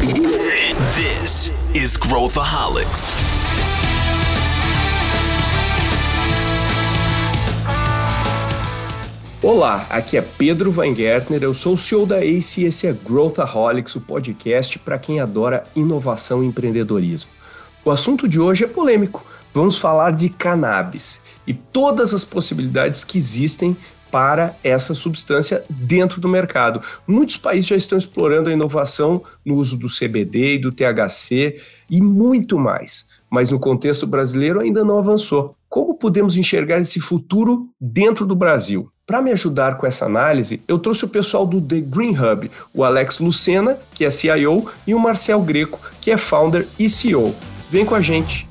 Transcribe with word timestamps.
This 0.00 1.52
is 1.74 1.98
Growthaholics. 1.98 3.14
Olá, 9.42 9.86
aqui 9.90 10.16
é 10.16 10.22
Pedro 10.22 10.72
Weingärtner, 10.74 11.42
eu 11.42 11.52
sou 11.52 11.74
o 11.74 11.76
CEO 11.76 12.06
da 12.06 12.24
ACE 12.24 12.62
e 12.62 12.64
esse 12.64 12.86
é 12.86 12.94
Growthaholics, 12.94 13.94
o 13.94 14.00
podcast 14.00 14.78
para 14.78 14.98
quem 14.98 15.20
adora 15.20 15.64
inovação 15.76 16.42
e 16.42 16.46
empreendedorismo. 16.46 17.30
O 17.84 17.90
assunto 17.90 18.26
de 18.26 18.40
hoje 18.40 18.64
é 18.64 18.66
polêmico. 18.66 19.22
Vamos 19.52 19.78
falar 19.78 20.12
de 20.12 20.30
cannabis 20.30 21.22
e 21.46 21.52
todas 21.52 22.14
as 22.14 22.24
possibilidades 22.24 23.04
que 23.04 23.18
existem 23.18 23.76
para 24.10 24.56
essa 24.62 24.94
substância 24.94 25.64
dentro 25.68 26.20
do 26.20 26.28
mercado. 26.28 26.80
Muitos 27.06 27.36
países 27.36 27.68
já 27.68 27.76
estão 27.76 27.98
explorando 27.98 28.50
a 28.50 28.52
inovação 28.52 29.22
no 29.44 29.56
uso 29.56 29.76
do 29.76 29.88
CBD 29.88 30.54
e 30.54 30.58
do 30.58 30.72
THC 30.72 31.60
e 31.88 32.00
muito 32.00 32.58
mais, 32.58 33.06
mas 33.30 33.50
no 33.50 33.58
contexto 33.58 34.06
brasileiro 34.06 34.60
ainda 34.60 34.84
não 34.84 34.98
avançou. 34.98 35.54
Como 35.68 35.94
podemos 35.94 36.36
enxergar 36.36 36.80
esse 36.80 37.00
futuro 37.00 37.68
dentro 37.80 38.26
do 38.26 38.34
Brasil? 38.34 38.90
Para 39.06 39.22
me 39.22 39.30
ajudar 39.32 39.76
com 39.76 39.86
essa 39.86 40.06
análise, 40.06 40.62
eu 40.66 40.78
trouxe 40.78 41.04
o 41.04 41.08
pessoal 41.08 41.46
do 41.46 41.60
The 41.60 41.80
Green 41.80 42.16
Hub, 42.16 42.50
o 42.74 42.84
Alex 42.84 43.18
Lucena, 43.18 43.78
que 43.94 44.04
é 44.04 44.10
CIO, 44.10 44.66
e 44.86 44.94
o 44.94 45.00
Marcel 45.00 45.40
Greco, 45.40 45.80
que 46.00 46.10
é 46.10 46.16
founder 46.16 46.66
e 46.78 46.88
CEO. 46.88 47.34
Vem 47.70 47.84
com 47.84 47.94
a 47.94 48.00
gente! 48.00 48.49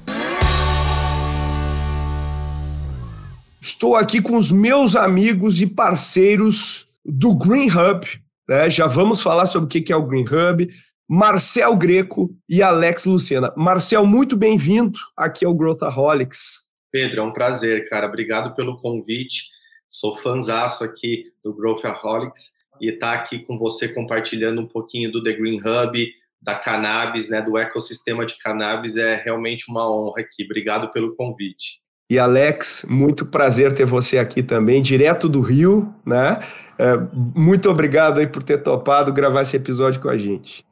Estou 3.62 3.98
aqui 3.98 4.22
com 4.22 4.38
os 4.38 4.54
meus 4.54 4.96
amigos 4.96 5.62
e 5.62 5.68
parceiros 5.68 6.88
do 7.04 7.36
Green 7.36 7.70
Hub. 7.70 8.08
Né? 8.48 8.70
Já 8.70 8.88
vamos 8.88 9.22
falar 9.22 9.46
sobre 9.48 9.66
o 9.66 9.84
que 9.84 9.92
é 9.92 9.96
o 9.96 10.06
Green 10.06 10.24
Hub. 10.24 10.70
Marcel 11.10 11.76
Greco 11.76 12.34
e 12.48 12.62
Alex 12.62 13.04
Lucena. 13.04 13.54
Marcel, 13.58 14.06
muito 14.06 14.38
bem-vindo 14.38 14.98
aqui 15.18 15.44
ao 15.44 15.54
Growthaholics. 15.54 16.62
Pedro, 16.90 17.20
é 17.20 17.24
um 17.24 17.34
prazer, 17.34 17.90
cara. 17.90 18.08
Obrigado 18.08 18.56
pelo 18.56 18.78
convite. 18.78 19.50
Sou 19.90 20.18
fanzaço 20.20 20.84
aqui 20.86 21.26
do 21.44 21.54
Growthaholics 21.54 22.54
e 22.80 22.92
estar 22.92 23.18
tá 23.18 23.22
aqui 23.22 23.40
com 23.40 23.58
você 23.58 23.90
compartilhando 23.90 24.62
um 24.62 24.68
pouquinho 24.68 25.12
do 25.12 25.22
The 25.22 25.34
Green 25.34 25.60
Hub, 25.60 26.14
da 26.42 26.56
cannabis, 26.56 27.28
né, 27.28 27.42
do 27.42 27.58
ecossistema 27.58 28.26
de 28.26 28.38
cannabis 28.38 28.96
é 28.96 29.18
realmente 29.18 29.66
uma 29.68 29.92
honra 29.92 30.22
aqui. 30.22 30.46
Obrigado 30.46 30.94
pelo 30.94 31.14
convite. 31.16 31.82
E 32.10 32.18
Alex, 32.18 32.86
muito 32.90 33.26
prazer 33.26 33.72
ter 33.72 33.86
você 33.86 34.18
aqui 34.18 34.42
também, 34.42 34.82
direto 34.82 35.30
do 35.30 35.42
Rio, 35.42 35.94
né? 36.04 36.40
É, 36.80 36.94
muito 37.36 37.70
obrigado 37.70 38.20
aí 38.20 38.26
por 38.26 38.42
ter 38.42 38.64
topado 38.64 39.14
gravar 39.14 39.44
esse 39.44 39.56
episódio 39.56 40.02
com 40.02 40.10
a 40.10 40.18
gente. 40.18 40.66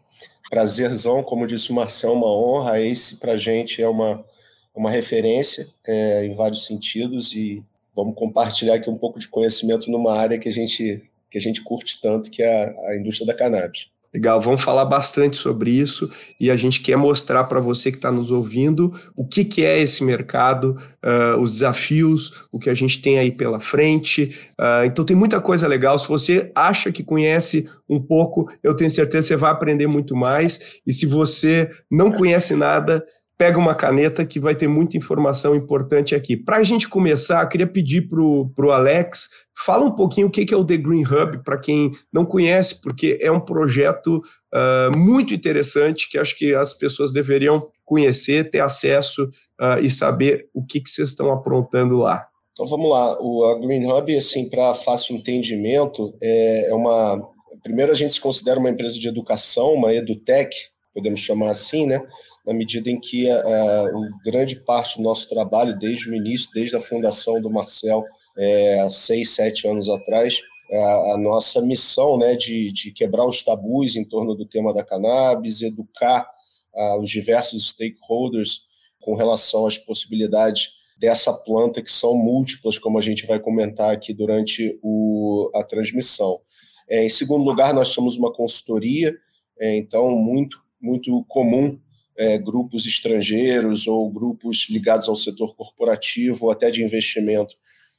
Prazerzão, 0.49 1.21
como 1.21 1.45
disse 1.45 1.69
o 1.69 1.75
Marcel, 1.75 2.13
uma 2.13 2.27
honra. 2.27 2.81
Esse 2.81 3.17
para 3.17 3.38
gente 3.38 3.81
é 3.81 3.88
uma, 3.88 4.23
uma 4.73 4.89
referência 4.89 5.67
é, 5.85 6.25
em 6.25 6.33
vários 6.33 6.65
sentidos 6.65 7.33
e 7.33 7.63
vamos 7.95 8.15
compartilhar 8.15 8.75
aqui 8.75 8.89
um 8.89 8.97
pouco 8.97 9.19
de 9.19 9.27
conhecimento 9.27 9.91
numa 9.91 10.17
área 10.17 10.39
que 10.39 10.49
a 10.49 10.52
gente, 10.52 11.03
que 11.30 11.38
a 11.38 11.41
gente 11.41 11.61
curte 11.61 12.02
tanto, 12.02 12.31
que 12.31 12.41
é 12.41 12.63
a, 12.63 12.91
a 12.91 12.97
indústria 12.97 13.27
da 13.27 13.35
cannabis. 13.35 13.89
Legal, 14.13 14.39
vamos 14.39 14.63
falar 14.63 14.86
bastante 14.86 15.36
sobre 15.36 15.69
isso 15.69 16.09
e 16.39 16.50
a 16.50 16.55
gente 16.55 16.81
quer 16.81 16.95
mostrar 16.95 17.44
para 17.44 17.59
você 17.59 17.91
que 17.91 17.97
está 17.97 18.11
nos 18.11 18.31
ouvindo 18.31 18.94
o 19.16 19.25
que, 19.25 19.44
que 19.44 19.66
é 19.66 19.80
esse 19.80 20.03
mercado, 20.03 20.77
uh, 21.03 21.39
os 21.41 21.53
desafios, 21.53 22.47
o 22.52 22.58
que 22.58 22.69
a 22.69 22.73
gente 22.73 23.02
tem 23.02 23.19
aí 23.19 23.31
pela 23.31 23.59
frente. 23.59 24.36
Uh, 24.58 24.86
então 24.86 25.03
tem 25.03 25.16
muita 25.16 25.41
coisa 25.41 25.67
legal. 25.67 25.99
Se 25.99 26.08
você 26.08 26.49
acha 26.55 26.91
que 26.91 27.03
conhece 27.03 27.67
um 27.89 28.02
pouco, 28.02 28.49
eu 28.64 28.75
tenho 28.75 28.89
certeza 28.89 29.27
que 29.27 29.33
você 29.33 29.36
vai 29.36 29.52
aprender 29.52 29.88
muito 29.88 30.16
mais. 30.16 30.80
E 30.88 30.94
se 30.94 31.05
você 31.05 31.69
não 31.92 32.11
conhece 32.11 32.55
nada, 32.55 33.05
pega 33.38 33.59
uma 33.59 33.75
caneta 33.75 34.25
que 34.25 34.39
vai 34.39 34.55
ter 34.55 34.67
muita 34.67 34.97
informação 34.97 35.55
importante 35.55 36.16
aqui. 36.16 36.35
Para 36.35 36.57
a 36.57 36.63
gente 36.63 36.89
começar, 36.89 37.45
queria 37.47 37.67
pedir 37.67 38.07
para 38.07 38.19
o 38.19 38.71
Alex, 38.71 39.30
fala 39.55 39.86
um 39.86 39.95
pouquinho 39.95 40.27
o 40.27 40.31
que 40.31 40.52
é 40.52 40.58
o 40.58 40.65
The 40.65 40.77
Green 40.77 41.03
Hub, 41.03 41.43
para 41.43 41.59
quem 41.59 41.92
não 42.11 42.26
conhece, 42.26 42.81
porque 42.81 43.20
é 43.21 43.31
um 43.31 43.39
projeto 43.39 44.21
uh, 44.53 44.97
muito 44.97 45.33
interessante 45.33 46.09
que 46.09 46.17
acho 46.17 46.36
que 46.36 46.55
as 46.55 46.73
pessoas 46.73 47.14
deveriam 47.14 47.67
conhecer, 47.86 48.49
ter 48.49 48.59
acesso 48.59 49.23
uh, 49.26 49.81
e 49.81 49.89
saber 49.89 50.49
o 50.53 50.65
que, 50.65 50.81
que 50.81 50.89
vocês 50.89 51.09
estão 51.09 51.31
aprontando 51.31 51.97
lá. 51.97 52.27
Então 52.53 52.65
vamos 52.65 52.89
lá, 52.89 53.15
o 53.21 53.59
Green 53.59 53.86
Hub, 53.86 54.17
assim, 54.17 54.49
para 54.49 54.73
fácil 54.73 55.15
entendimento, 55.15 56.15
é, 56.20 56.70
é 56.71 56.73
uma... 56.73 57.21
Primeiro 57.61 57.92
a 57.92 57.95
gente 57.95 58.14
se 58.14 58.21
considera 58.21 58.59
uma 58.59 58.70
empresa 58.70 58.97
de 58.97 59.08
educação, 59.08 59.73
uma 59.73 59.93
edutech, 59.93 60.49
podemos 60.93 61.20
chamar 61.20 61.52
assim, 61.52 61.86
né? 61.86 62.02
Na 62.47 62.53
medida 62.53 62.89
em 62.89 62.97
que 62.97 63.30
a, 63.30 63.39
a, 63.41 63.91
grande 64.23 64.55
parte 64.63 64.97
do 64.97 65.03
nosso 65.03 65.27
trabalho, 65.27 65.77
desde 65.77 66.09
o 66.09 66.15
início, 66.15 66.49
desde 66.53 66.77
a 66.77 66.80
fundação 66.80 67.41
do 67.41 67.52
Marcel, 67.52 68.05
é, 68.37 68.80
há 68.80 68.89
seis, 68.89 69.31
sete 69.31 69.67
anos 69.67 69.89
atrás, 69.89 70.39
a, 70.71 71.13
a, 71.13 71.17
nossa 71.17 71.61
missão 71.61 72.17
né, 72.17 72.37
de, 72.37 72.71
de, 72.71 72.93
quebrar 72.93 73.25
os 73.25 73.43
tabus 73.43 73.97
em 73.97 74.05
torno 74.05 74.33
do 74.33 74.45
tema 74.45 74.73
da 74.73 74.83
cannabis, 74.83 75.61
educar 75.61 76.25
os 77.02 77.09
diversos 77.09 77.69
stakeholders 77.69 78.67
com 79.02 79.15
relação 79.15 79.65
às 79.65 79.79
possibilidades 79.79 80.69
dessa 80.99 81.33
planta, 81.33 81.81
que 81.81 81.91
são 81.91 82.15
múltiplas, 82.15 82.77
como 82.77 82.99
a 82.99 83.02
gente 83.02 83.25
vai 83.25 83.39
comentar 83.39 83.91
aqui 83.91 84.14
durante 84.14 84.77
o, 84.83 85.49
a 85.55 85.64
transmissão. 85.64 86.39
É, 86.87 87.03
em 87.03 87.09
segundo 87.09 87.43
lugar, 87.43 87.73
nós 87.73 87.89
somos 87.89 88.15
uma 88.15 88.31
consultoria, 88.31 89.15
é, 89.59 89.75
então 89.75 90.11
muito, 90.11 90.59
muito 90.79 91.25
comum 91.27 91.79
é, 92.17 92.38
grupos 92.38 92.86
estrangeiros 92.86 93.88
ou 93.88 94.10
grupos 94.11 94.67
ligados 94.70 95.08
ao 95.08 95.16
setor 95.16 95.55
corporativo 95.55 96.45
ou 96.45 96.52
até 96.52 96.72
de 96.72 96.83
investimento 96.83 97.55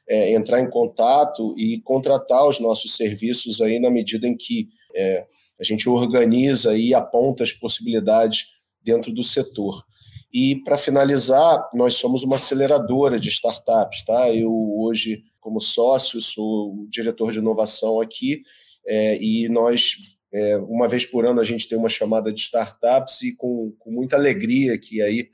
é, 0.09 0.33
entrar 0.33 0.61
em 0.61 0.69
contato 0.69 1.55
e 1.56 1.81
contratar 1.83 2.47
os 2.47 2.59
nossos 2.59 2.97
serviços 2.97 3.61
aí 3.61 3.78
na 3.78 3.91
medida 3.91 4.27
em 4.27 4.34
que 4.34 4.69
é, 4.95 5.27
a 5.61 5.65
gente 5.65 5.89
organiza 5.89 6.77
e 6.77 6.95
aponta 6.95 7.45
as 7.45 7.53
possibilidades 7.53 8.47
dentro 8.83 9.12
do 9.12 9.23
setor. 9.23 9.84
E 10.33 10.57
para 10.62 10.78
finalizar, 10.78 11.69
nós 11.75 11.95
somos 11.95 12.23
uma 12.23 12.37
aceleradora 12.37 13.19
de 13.19 13.28
startups, 13.28 14.05
tá? 14.05 14.31
Eu 14.33 14.53
hoje, 14.78 15.23
como 15.41 15.61
sócio, 15.61 16.21
sou 16.21 16.87
diretor 16.89 17.33
de 17.33 17.39
inovação 17.39 18.01
aqui 18.01 18.43
é, 18.87 19.19
e 19.23 19.49
nós 19.49 19.97
é, 20.33 20.56
uma 20.59 20.87
vez 20.87 21.06
por 21.06 21.27
ano 21.27 21.41
a 21.41 21.44
gente 21.44 21.69
tem 21.69 21.78
uma 21.78 21.89
chamada 21.89 22.33
de 22.33 22.41
startups 22.41 23.22
e 23.22 23.34
com, 23.34 23.72
com 23.78 23.91
muita 23.91 24.16
alegria 24.16 24.78
que 24.78 25.00
aí, 25.00 25.28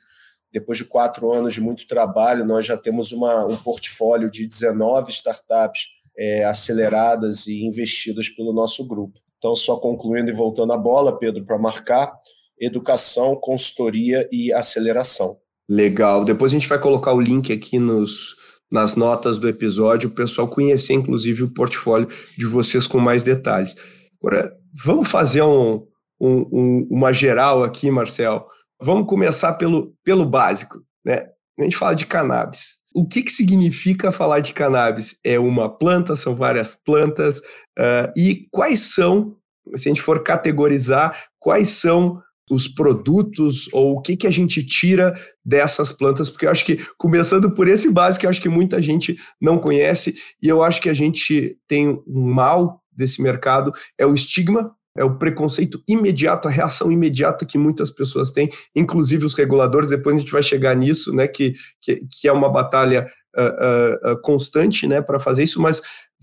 depois 0.53 0.78
de 0.78 0.84
quatro 0.84 1.32
anos 1.32 1.55
de 1.55 1.60
muito 1.60 1.87
trabalho, 1.87 2.44
nós 2.44 2.65
já 2.66 2.77
temos 2.77 3.10
uma, 3.12 3.44
um 3.47 3.56
portfólio 3.56 4.31
de 4.31 4.47
19 4.47 5.10
startups 5.10 5.88
é, 6.16 6.44
aceleradas 6.44 7.47
e 7.47 7.65
investidas 7.65 8.28
pelo 8.28 8.53
nosso 8.53 8.87
grupo. 8.87 9.19
Então, 9.38 9.55
só 9.56 9.77
concluindo 9.77 10.31
e 10.31 10.34
voltando 10.34 10.72
a 10.72 10.78
bola, 10.78 11.19
Pedro, 11.19 11.44
para 11.44 11.59
marcar, 11.59 12.12
educação, 12.59 13.37
consultoria 13.37 14.26
e 14.32 14.53
aceleração. 14.53 15.37
Legal. 15.69 16.25
Depois 16.25 16.53
a 16.53 16.59
gente 16.59 16.69
vai 16.69 16.78
colocar 16.78 17.12
o 17.12 17.21
link 17.21 17.53
aqui 17.53 17.78
nos, 17.78 18.37
nas 18.71 18.97
notas 18.97 19.38
do 19.38 19.49
episódio, 19.49 20.09
o 20.09 20.15
pessoal 20.15 20.49
conhecer, 20.49 20.94
inclusive, 20.94 21.43
o 21.43 21.53
portfólio 21.53 22.09
de 22.38 22.47
vocês 22.47 22.87
com 22.87 22.99
mais 22.99 23.25
detalhes. 23.25 23.75
Agora, 24.25 24.57
vamos 24.73 25.11
fazer 25.11 25.43
um, 25.43 25.87
um, 26.19 26.89
uma 26.91 27.12
geral 27.12 27.62
aqui, 27.62 27.91
Marcel. 27.91 28.47
Vamos 28.81 29.07
começar 29.07 29.53
pelo, 29.53 29.95
pelo 30.03 30.25
básico. 30.25 30.81
Né? 31.05 31.27
A 31.61 31.62
gente 31.62 31.77
fala 31.77 31.95
de 31.95 32.07
cannabis. 32.07 32.77
O 32.95 33.07
que, 33.07 33.23
que 33.23 33.31
significa 33.31 34.11
falar 34.11 34.41
de 34.41 34.55
cannabis? 34.55 35.19
É 35.23 35.39
uma 35.39 35.69
planta, 35.69 36.17
são 36.17 36.35
várias 36.35 36.75
plantas, 36.75 37.39
uh, 37.79 38.11
e 38.17 38.47
quais 38.51 38.95
são, 38.95 39.37
se 39.77 39.91
a 39.91 39.93
gente 39.93 40.01
for 40.01 40.23
categorizar, 40.23 41.27
quais 41.39 41.69
são 41.69 42.23
os 42.51 42.67
produtos 42.67 43.69
ou 43.75 43.97
o 43.97 44.00
que, 44.00 44.17
que 44.17 44.27
a 44.27 44.31
gente 44.31 44.65
tira 44.65 45.15
dessas 45.44 45.93
plantas, 45.93 46.31
porque 46.31 46.47
eu 46.47 46.50
acho 46.50 46.65
que, 46.65 46.82
começando 46.97 47.50
por 47.50 47.69
esse 47.69 47.91
básico, 47.91 48.25
eu 48.25 48.31
acho 48.31 48.41
que 48.41 48.49
muita 48.49 48.81
gente 48.81 49.17
não 49.38 49.59
conhece, 49.59 50.15
e 50.43 50.49
eu 50.49 50.62
acho 50.62 50.81
que 50.81 50.88
a 50.88 50.94
gente 50.94 51.59
tem 51.69 52.03
um 52.06 52.32
mal 52.32 52.83
desse 52.96 53.23
mercado 53.23 53.73
é 53.99 54.06
o 54.06 54.14
estigma, 54.14 54.75
é 54.96 55.05
o 55.05 55.19
preconceito 55.19 55.82
imediato, 55.88 56.46
a 56.46 56.50
reação 56.50 56.91
imediata 56.91 57.44
que 57.44 57.58
muitas 57.58 57.91
pessoas 57.91 58.31
têm, 58.31 58.49
inclusive 58.75 59.26
os 59.26 59.35
reguladores, 59.35 59.91
depois 59.91 60.14
a 60.14 60.19
gente 60.19 60.32
vai 60.32 60.43
chegar 60.43 60.75
nisso, 60.76 61.12
né, 61.12 61.26
que, 61.26 61.55
que, 61.82 62.06
que 62.11 62.29
é 62.29 62.32
uma 62.32 62.49
batalha 62.49 63.11
uh, 63.37 64.12
uh, 64.12 64.20
constante 64.23 64.87
né, 64.87 65.02
para 65.02 65.19
fazer 65.19 65.43
isso, 65.43 65.61
mas 65.61 65.82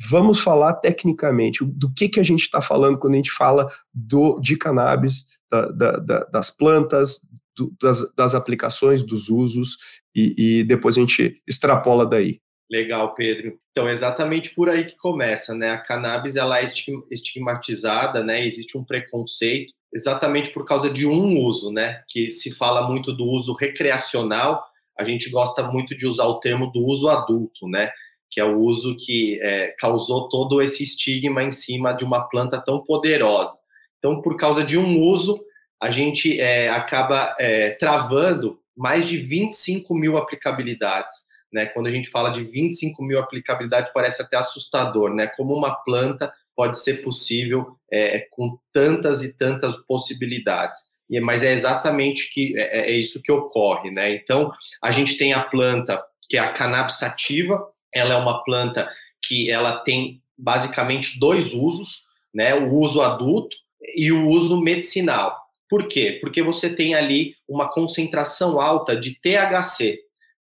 vamos 0.09 0.39
falar 0.39 0.75
tecnicamente 0.75 1.63
do 1.65 1.93
que, 1.93 2.07
que 2.07 2.19
a 2.19 2.23
gente 2.23 2.41
está 2.41 2.61
falando 2.61 2.97
quando 2.97 3.13
a 3.13 3.17
gente 3.17 3.31
fala 3.31 3.69
do, 3.93 4.39
de 4.39 4.55
cannabis, 4.57 5.25
da, 5.51 5.67
da, 5.67 5.91
da, 5.97 6.23
das 6.25 6.49
plantas, 6.49 7.19
do, 7.57 7.73
das, 7.81 8.13
das, 8.15 8.33
aplicações, 8.33 9.03
dos 9.03 9.29
usos, 9.29 9.77
e, 10.15 10.59
e 10.59 10.63
depois 10.63 10.97
a 10.97 11.01
gente 11.01 11.41
extrapola 11.45 12.05
daí. 12.05 12.39
Legal, 12.71 13.13
Pedro. 13.13 13.59
Então, 13.71 13.89
exatamente 13.89 14.55
por 14.55 14.69
aí 14.69 14.85
que 14.85 14.95
começa, 14.95 15.53
né? 15.53 15.71
A 15.71 15.77
cannabis 15.77 16.37
ela 16.37 16.61
é 16.61 16.63
estigmatizada, 17.11 18.23
né? 18.23 18.45
Existe 18.47 18.77
um 18.77 18.83
preconceito 18.83 19.73
exatamente 19.93 20.51
por 20.51 20.63
causa 20.63 20.89
de 20.89 21.05
um 21.05 21.37
uso, 21.39 21.69
né? 21.69 22.01
Que 22.07 22.31
se 22.31 22.55
fala 22.55 22.87
muito 22.87 23.11
do 23.11 23.25
uso 23.25 23.53
recreacional, 23.53 24.63
a 24.97 25.03
gente 25.03 25.29
gosta 25.29 25.63
muito 25.63 25.97
de 25.97 26.07
usar 26.07 26.25
o 26.27 26.39
termo 26.39 26.71
do 26.71 26.79
uso 26.85 27.09
adulto, 27.09 27.67
né? 27.67 27.91
Que 28.31 28.39
é 28.39 28.45
o 28.45 28.59
uso 28.59 28.95
que 28.95 29.37
é, 29.41 29.75
causou 29.77 30.29
todo 30.29 30.61
esse 30.61 30.81
estigma 30.81 31.43
em 31.43 31.51
cima 31.51 31.91
de 31.91 32.05
uma 32.05 32.29
planta 32.29 32.57
tão 32.57 32.81
poderosa. 32.81 33.59
Então, 33.99 34.21
por 34.21 34.37
causa 34.37 34.63
de 34.63 34.77
um 34.77 35.01
uso, 35.01 35.43
a 35.81 35.91
gente 35.91 36.39
é, 36.39 36.69
acaba 36.69 37.35
é, 37.37 37.71
travando 37.71 38.61
mais 38.77 39.05
de 39.05 39.17
25 39.17 39.93
mil 39.93 40.15
aplicabilidades. 40.15 41.29
Né? 41.51 41.65
Quando 41.67 41.87
a 41.87 41.91
gente 41.91 42.09
fala 42.09 42.31
de 42.31 42.43
25 42.43 43.03
mil 43.03 43.19
aplicabilidades, 43.19 43.91
parece 43.93 44.21
até 44.21 44.37
assustador, 44.37 45.13
né? 45.13 45.27
Como 45.27 45.53
uma 45.53 45.75
planta 45.83 46.31
pode 46.55 46.79
ser 46.79 47.01
possível 47.01 47.75
é, 47.91 48.27
com 48.31 48.57
tantas 48.73 49.23
e 49.23 49.33
tantas 49.33 49.77
possibilidades. 49.85 50.79
Mas 51.21 51.43
é 51.43 51.51
exatamente 51.51 52.29
que 52.31 52.57
é, 52.57 52.79
é, 52.79 52.91
é 52.91 52.95
isso 52.95 53.21
que 53.21 53.31
ocorre, 53.31 53.91
né? 53.91 54.13
Então, 54.15 54.51
a 54.81 54.91
gente 54.91 55.17
tem 55.17 55.33
a 55.33 55.43
planta 55.43 56.01
que 56.29 56.37
é 56.37 56.39
a 56.39 56.53
cannabis 56.53 56.95
sativa, 56.95 57.61
ela 57.93 58.13
é 58.13 58.17
uma 58.17 58.41
planta 58.43 58.89
que 59.21 59.51
ela 59.51 59.79
tem 59.79 60.21
basicamente 60.37 61.19
dois 61.19 61.53
usos, 61.53 62.03
né? 62.33 62.55
O 62.55 62.73
uso 62.75 63.01
adulto 63.01 63.57
e 63.95 64.11
o 64.11 64.29
uso 64.29 64.61
medicinal. 64.61 65.37
Por 65.69 65.87
quê? 65.87 66.17
Porque 66.21 66.41
você 66.41 66.69
tem 66.69 66.93
ali 66.95 67.33
uma 67.47 67.71
concentração 67.71 68.59
alta 68.59 68.95
de 68.95 69.19
THC. 69.19 69.99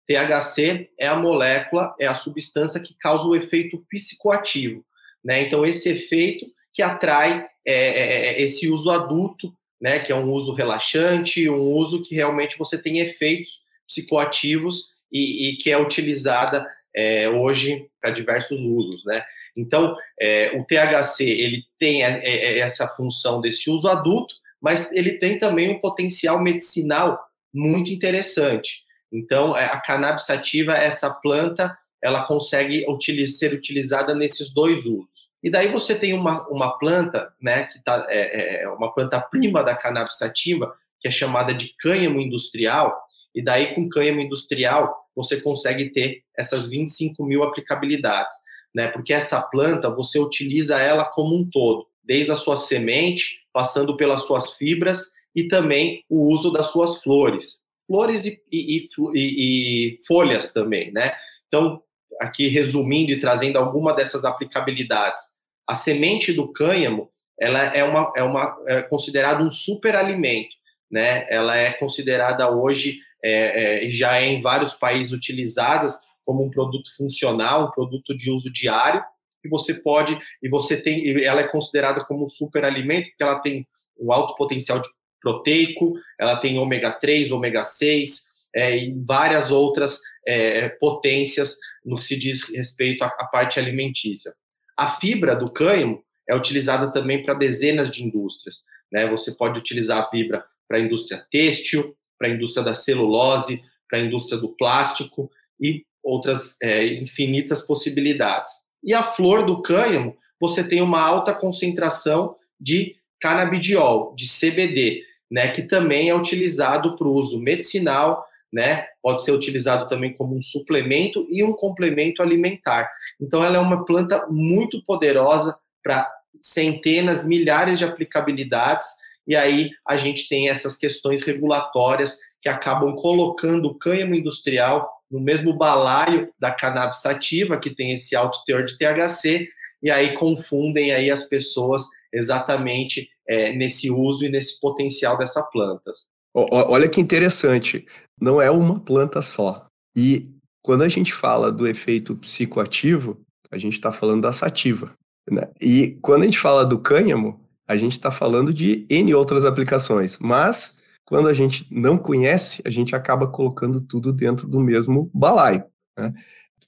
THC 0.08 0.88
é 0.98 1.06
a 1.06 1.16
molécula, 1.16 1.94
é 2.00 2.06
a 2.06 2.14
substância 2.14 2.80
que 2.80 2.94
causa 2.94 3.26
o 3.26 3.36
efeito 3.36 3.84
psicoativo. 3.90 4.82
Né? 5.22 5.42
Então, 5.42 5.66
esse 5.66 5.90
efeito 5.90 6.46
que 6.72 6.80
atrai 6.80 7.46
é, 7.66 7.74
é, 7.74 8.26
é, 8.28 8.42
esse 8.42 8.70
uso 8.70 8.90
adulto, 8.90 9.52
né? 9.78 9.98
que 9.98 10.10
é 10.10 10.14
um 10.16 10.32
uso 10.32 10.54
relaxante, 10.54 11.48
um 11.48 11.72
uso 11.72 12.02
que 12.02 12.14
realmente 12.14 12.56
você 12.56 12.78
tem 12.80 13.00
efeitos 13.00 13.60
psicoativos 13.86 14.90
e, 15.12 15.50
e 15.50 15.56
que 15.58 15.70
é 15.70 15.78
utilizada 15.78 16.66
é, 16.96 17.28
hoje 17.28 17.86
para 18.00 18.10
diversos 18.10 18.60
usos. 18.60 19.04
Né? 19.04 19.22
Então, 19.54 19.94
é, 20.18 20.56
o 20.58 20.64
THC 20.64 21.24
ele 21.24 21.64
tem 21.78 22.02
é, 22.02 22.58
essa 22.60 22.88
função 22.88 23.42
desse 23.42 23.68
uso 23.68 23.86
adulto, 23.88 24.34
mas 24.58 24.90
ele 24.92 25.18
tem 25.18 25.38
também 25.38 25.68
um 25.68 25.80
potencial 25.80 26.40
medicinal 26.40 27.20
muito 27.52 27.92
interessante. 27.92 28.87
Então, 29.12 29.54
a 29.54 29.80
cannabis 29.80 30.26
sativa, 30.26 30.74
essa 30.74 31.10
planta, 31.10 31.76
ela 32.02 32.24
consegue 32.24 32.84
ser 33.26 33.52
utilizada 33.52 34.14
nesses 34.14 34.52
dois 34.52 34.86
usos. 34.86 35.28
E 35.42 35.50
daí 35.50 35.68
você 35.68 35.94
tem 35.94 36.12
uma, 36.12 36.46
uma 36.48 36.78
planta, 36.78 37.32
né, 37.40 37.64
que 37.64 37.82
tá, 37.82 38.06
é, 38.08 38.62
é 38.62 38.68
uma 38.68 38.92
planta 38.92 39.20
prima 39.20 39.62
da 39.62 39.74
cannabis 39.76 40.18
sativa, 40.18 40.74
que 41.00 41.08
é 41.08 41.10
chamada 41.10 41.54
de 41.54 41.74
cânhamo 41.78 42.20
industrial, 42.20 43.00
e 43.34 43.42
daí 43.42 43.74
com 43.74 43.88
cânhamo 43.88 44.20
industrial 44.20 44.96
você 45.14 45.40
consegue 45.40 45.90
ter 45.90 46.22
essas 46.36 46.66
25 46.66 47.24
mil 47.24 47.42
aplicabilidades, 47.42 48.36
né, 48.74 48.88
porque 48.88 49.12
essa 49.12 49.40
planta 49.40 49.90
você 49.90 50.18
utiliza 50.18 50.78
ela 50.78 51.04
como 51.04 51.36
um 51.36 51.48
todo, 51.48 51.86
desde 52.02 52.30
a 52.30 52.36
sua 52.36 52.56
semente, 52.56 53.42
passando 53.52 53.96
pelas 53.96 54.24
suas 54.24 54.54
fibras 54.54 55.12
e 55.34 55.46
também 55.46 56.04
o 56.08 56.32
uso 56.32 56.52
das 56.52 56.66
suas 56.66 56.98
flores, 56.98 57.60
flores 57.88 58.24
e, 58.26 58.40
e, 58.52 58.86
e, 59.14 59.16
e 59.16 59.98
folhas 60.06 60.52
também, 60.52 60.92
né, 60.92 61.14
então 61.48 61.82
aqui 62.20 62.48
resumindo 62.48 63.12
e 63.12 63.20
trazendo 63.20 63.58
alguma 63.58 63.94
dessas 63.94 64.24
aplicabilidades. 64.24 65.24
A 65.66 65.74
semente 65.74 66.32
do 66.32 66.52
cânhamo, 66.52 67.10
ela 67.38 67.62
é 67.74 67.84
uma 67.84 68.12
é 68.16 68.22
uma 68.22 68.56
é 68.66 68.82
considerada 68.82 69.42
um 69.42 69.50
superalimento, 69.50 70.50
né? 70.90 71.26
Ela 71.30 71.56
é 71.56 71.72
considerada 71.72 72.50
hoje 72.50 72.98
é, 73.22 73.86
é, 73.86 73.90
já 73.90 74.18
é 74.18 74.26
em 74.26 74.40
vários 74.40 74.74
países 74.74 75.12
utilizadas 75.12 75.96
como 76.24 76.44
um 76.44 76.50
produto 76.50 76.94
funcional, 76.96 77.66
um 77.66 77.70
produto 77.70 78.16
de 78.16 78.30
uso 78.30 78.52
diário 78.52 79.02
que 79.40 79.48
você 79.48 79.72
pode 79.72 80.18
e 80.42 80.48
você 80.48 80.76
tem 80.76 81.22
ela 81.22 81.42
é 81.42 81.48
considerada 81.48 82.04
como 82.04 82.24
um 82.24 82.28
superalimento 82.28 83.08
porque 83.10 83.22
ela 83.22 83.38
tem 83.40 83.66
um 84.00 84.12
alto 84.12 84.34
potencial 84.34 84.80
de 84.80 84.88
proteico, 85.20 85.94
ela 86.18 86.36
tem 86.36 86.58
ômega 86.58 86.92
3, 86.92 87.32
ômega 87.32 87.64
6, 87.64 88.28
é, 88.54 88.76
e 88.76 88.94
várias 89.04 89.50
outras 89.50 90.00
é, 90.26 90.68
potências 90.68 91.56
no 91.84 91.96
que 91.98 92.04
se 92.04 92.16
diz 92.16 92.42
respeito 92.48 93.02
à, 93.02 93.06
à 93.06 93.26
parte 93.26 93.58
alimentícia. 93.58 94.32
A 94.76 94.90
fibra 94.90 95.34
do 95.34 95.50
cânhamo 95.50 96.02
é 96.28 96.34
utilizada 96.34 96.92
também 96.92 97.22
para 97.22 97.34
dezenas 97.34 97.90
de 97.90 98.04
indústrias. 98.04 98.62
Né? 98.92 99.08
Você 99.08 99.32
pode 99.32 99.58
utilizar 99.58 100.02
a 100.02 100.08
fibra 100.08 100.44
para 100.66 100.78
a 100.78 100.80
indústria 100.80 101.24
têxtil, 101.30 101.96
para 102.18 102.28
a 102.28 102.30
indústria 102.30 102.64
da 102.64 102.74
celulose, 102.74 103.62
para 103.88 103.98
a 103.98 104.02
indústria 104.02 104.38
do 104.38 104.50
plástico 104.50 105.30
e 105.60 105.84
outras 106.02 106.56
é, 106.62 106.86
infinitas 106.86 107.62
possibilidades. 107.62 108.52
E 108.84 108.94
a 108.94 109.02
flor 109.02 109.44
do 109.44 109.62
cânhamo, 109.62 110.16
você 110.40 110.62
tem 110.62 110.80
uma 110.80 111.00
alta 111.00 111.34
concentração 111.34 112.36
de 112.60 112.96
canabidiol, 113.20 114.14
de 114.14 114.26
CBD, 114.28 115.02
né, 115.30 115.48
que 115.48 115.62
também 115.62 116.08
é 116.08 116.14
utilizado 116.14 116.96
para 116.96 117.06
o 117.06 117.12
uso 117.12 117.40
medicinal, 117.40 118.24
né? 118.52 118.86
Pode 119.02 119.24
ser 119.24 119.32
utilizado 119.32 119.88
também 119.88 120.14
como 120.14 120.34
um 120.34 120.40
suplemento 120.40 121.26
e 121.30 121.44
um 121.44 121.52
complemento 121.52 122.22
alimentar. 122.22 122.90
Então, 123.20 123.44
ela 123.44 123.58
é 123.58 123.60
uma 123.60 123.84
planta 123.84 124.26
muito 124.28 124.82
poderosa 124.84 125.56
para 125.82 126.10
centenas, 126.40 127.26
milhares 127.26 127.78
de 127.78 127.84
aplicabilidades. 127.84 128.86
E 129.26 129.36
aí 129.36 129.70
a 129.86 129.96
gente 129.96 130.28
tem 130.28 130.48
essas 130.48 130.76
questões 130.76 131.22
regulatórias 131.22 132.18
que 132.40 132.48
acabam 132.48 132.94
colocando 132.94 133.68
o 133.68 133.74
cânhamo 133.74 134.14
industrial 134.14 134.88
no 135.10 135.20
mesmo 135.20 135.52
balaio 135.52 136.32
da 136.38 136.50
cannabis 136.50 136.98
sativa, 136.98 137.58
que 137.58 137.70
tem 137.70 137.92
esse 137.92 138.14
alto 138.14 138.42
teor 138.46 138.64
de 138.64 138.76
THC, 138.76 139.48
e 139.82 139.90
aí 139.90 140.14
confundem 140.14 140.92
aí 140.92 141.10
as 141.10 141.22
pessoas 141.22 141.84
exatamente 142.12 143.10
é, 143.28 143.52
nesse 143.54 143.90
uso 143.90 144.24
e 144.24 144.28
nesse 144.28 144.58
potencial 144.58 145.18
dessa 145.18 145.42
planta. 145.42 145.92
Olha 146.34 146.88
que 146.88 147.00
interessante 147.00 147.84
não 148.20 148.40
é 148.40 148.50
uma 148.50 148.80
planta 148.80 149.20
só. 149.22 149.66
E 149.96 150.30
quando 150.62 150.82
a 150.82 150.88
gente 150.88 151.12
fala 151.12 151.50
do 151.50 151.66
efeito 151.66 152.16
psicoativo, 152.16 153.20
a 153.50 153.58
gente 153.58 153.74
está 153.74 153.92
falando 153.92 154.22
da 154.22 154.32
sativa. 154.32 154.92
Né? 155.30 155.48
E 155.60 155.98
quando 156.02 156.22
a 156.22 156.24
gente 156.26 156.38
fala 156.38 156.64
do 156.64 156.78
cânhamo, 156.78 157.40
a 157.66 157.76
gente 157.76 157.92
está 157.92 158.10
falando 158.10 158.52
de 158.52 158.86
N 158.88 159.14
outras 159.14 159.44
aplicações. 159.44 160.18
Mas, 160.18 160.78
quando 161.04 161.28
a 161.28 161.32
gente 161.32 161.66
não 161.70 161.98
conhece, 161.98 162.62
a 162.64 162.70
gente 162.70 162.94
acaba 162.94 163.26
colocando 163.26 163.80
tudo 163.80 164.12
dentro 164.12 164.48
do 164.48 164.60
mesmo 164.60 165.10
balaio. 165.12 165.64
Né? 165.98 166.12